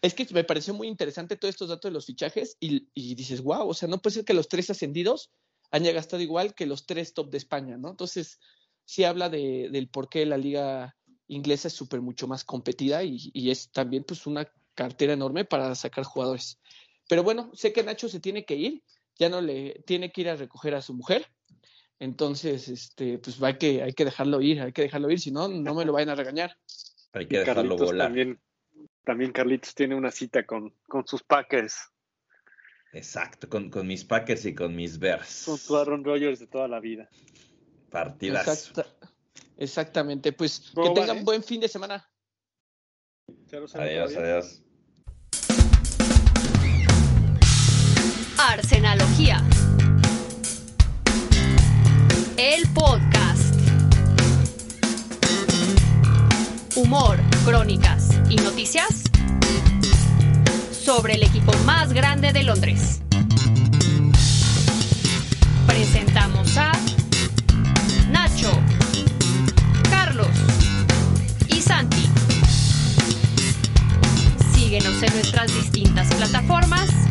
es 0.01 0.16
que 0.16 0.26
me 0.34 0.43
pareció 0.43 0.74
muy 0.74 0.88
interesante 0.88 1.38
todos 1.38 1.53
estos 1.53 1.70
datos 1.70 1.89
de 1.89 1.93
los 1.93 2.08
fichajes 2.08 2.58
y, 2.60 2.88
dices, 3.16 3.43
wow, 3.43 3.70
o 3.70 3.74
sea, 3.76 3.88
no 3.88 3.99
puede 3.99 4.16
ser 4.16 4.26
que 4.26 4.34
los 4.34 4.47
tres 4.47 4.72
ascendidos 4.72 5.32
hayan 5.70 5.93
gastado 5.93 6.24
igual 6.24 6.55
que 6.55 6.66
los 6.66 6.88
tres 6.88 7.14
top 7.14 7.30
de 7.30 7.38
España, 7.38 7.78
¿no? 7.78 7.91
Entonces, 7.91 8.39
sí 8.84 9.03
habla 9.03 9.30
de, 9.30 9.70
del 9.72 9.89
por 9.89 10.10
qué 10.10 10.26
la 10.26 10.38
liga 10.38 10.95
inglesa 11.28 11.68
es 11.68 11.76
súper 11.76 12.01
mucho 12.01 12.28
más 12.28 12.43
competida 12.43 13.03
y, 13.03 13.30
y, 13.32 13.51
es 13.51 13.70
también 13.72 14.03
pues 14.03 14.26
una 14.26 14.51
cartera 14.74 15.14
enorme 15.14 15.45
para 15.45 15.76
sacar 15.76 16.03
jugadores. 16.03 16.60
Pero 17.08 17.22
bueno, 17.22 17.51
sé 17.53 17.74
que 17.74 17.84
Nacho 17.84 18.10
se 18.10 18.20
tiene 18.20 18.43
que 18.43 18.55
ir 18.55 18.84
ya 19.18 19.30
no 19.30 19.41
le 19.41 19.84
tiene 19.86 20.11
que 20.11 20.22
ir 20.22 20.30
a 20.30 20.36
recoger 20.36 20.76
a 20.76 20.82
su 20.82 20.93
mujer. 20.93 21.28
Entonces, 21.99 22.68
este, 22.68 23.18
pues 23.18 23.41
hay 23.41 23.57
que, 23.57 23.82
hay 23.82 23.93
que 23.93 24.05
dejarlo 24.05 24.41
ir, 24.41 24.61
hay 24.61 24.72
que 24.72 24.84
dejarlo 24.84 25.09
ir, 25.09 25.20
si 25.20 25.32
no, 25.32 25.47
no 25.47 25.74
me 25.74 25.86
lo 25.86 25.93
vayan 25.93 26.09
a 26.09 26.15
regañar. 26.15 26.57
Hay 27.13 27.26
que 27.28 27.39
dejarlo 27.39 27.78
volar. 27.78 28.09
También, 28.09 28.39
también 29.03 29.32
Carlitos 29.32 29.74
tiene 29.74 29.95
una 29.95 30.11
cita 30.11 30.45
con, 30.45 30.76
con 30.88 31.07
sus 31.07 31.24
Packers. 31.24 31.76
Exacto, 32.93 33.49
con, 33.49 33.72
con, 33.72 33.88
mis 33.88 34.05
Packers 34.05 34.45
y 34.45 34.53
con 34.53 34.76
mis 34.76 34.99
Bears. 34.99 35.45
Con 35.45 35.57
su 35.57 35.76
Aaron 35.78 36.03
Rodgers 36.03 36.39
de 36.39 36.47
toda 36.47 36.68
la 36.68 36.80
vida. 36.80 37.09
Partidas. 37.89 38.72
exactamente, 39.57 40.32
pues 40.32 40.72
que 40.76 40.89
tengan 40.91 41.24
buen 41.24 41.41
fin 41.41 41.61
de 41.61 41.70
semana. 41.70 42.07
Adiós, 43.74 44.15
adiós. 44.15 44.63
Arsenalogía. 48.38 49.44
El 52.38 52.68
podcast. 52.70 53.56
Humor, 56.76 57.18
crónicas 57.46 58.10
y 58.30 58.36
noticias 58.36 59.04
sobre 60.72 61.16
el 61.16 61.24
equipo 61.24 61.52
más 61.66 61.94
grande 61.94 62.32
de 62.32 62.44
Londres. 62.44 63.02
Presentamos 65.66 66.56
a 66.58 66.72
Nacho, 68.12 68.52
Carlos 69.90 70.28
y 71.48 71.60
Santi. 71.60 72.08
Síguenos 74.54 75.02
en 75.02 75.14
nuestras 75.14 75.54
distintas 75.54 76.08
plataformas 76.14 77.07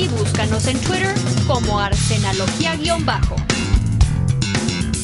y 0.00 0.08
búscanos 0.08 0.66
en 0.66 0.80
Twitter 0.80 1.14
como 1.46 1.78
Arsenalogía-Bajo. 1.78 3.36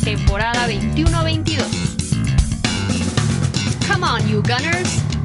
Temporada 0.03 0.67
21-22. 0.69 1.65
Come 3.87 4.07
on, 4.07 4.27
you 4.29 4.43
Gunners. 4.43 5.16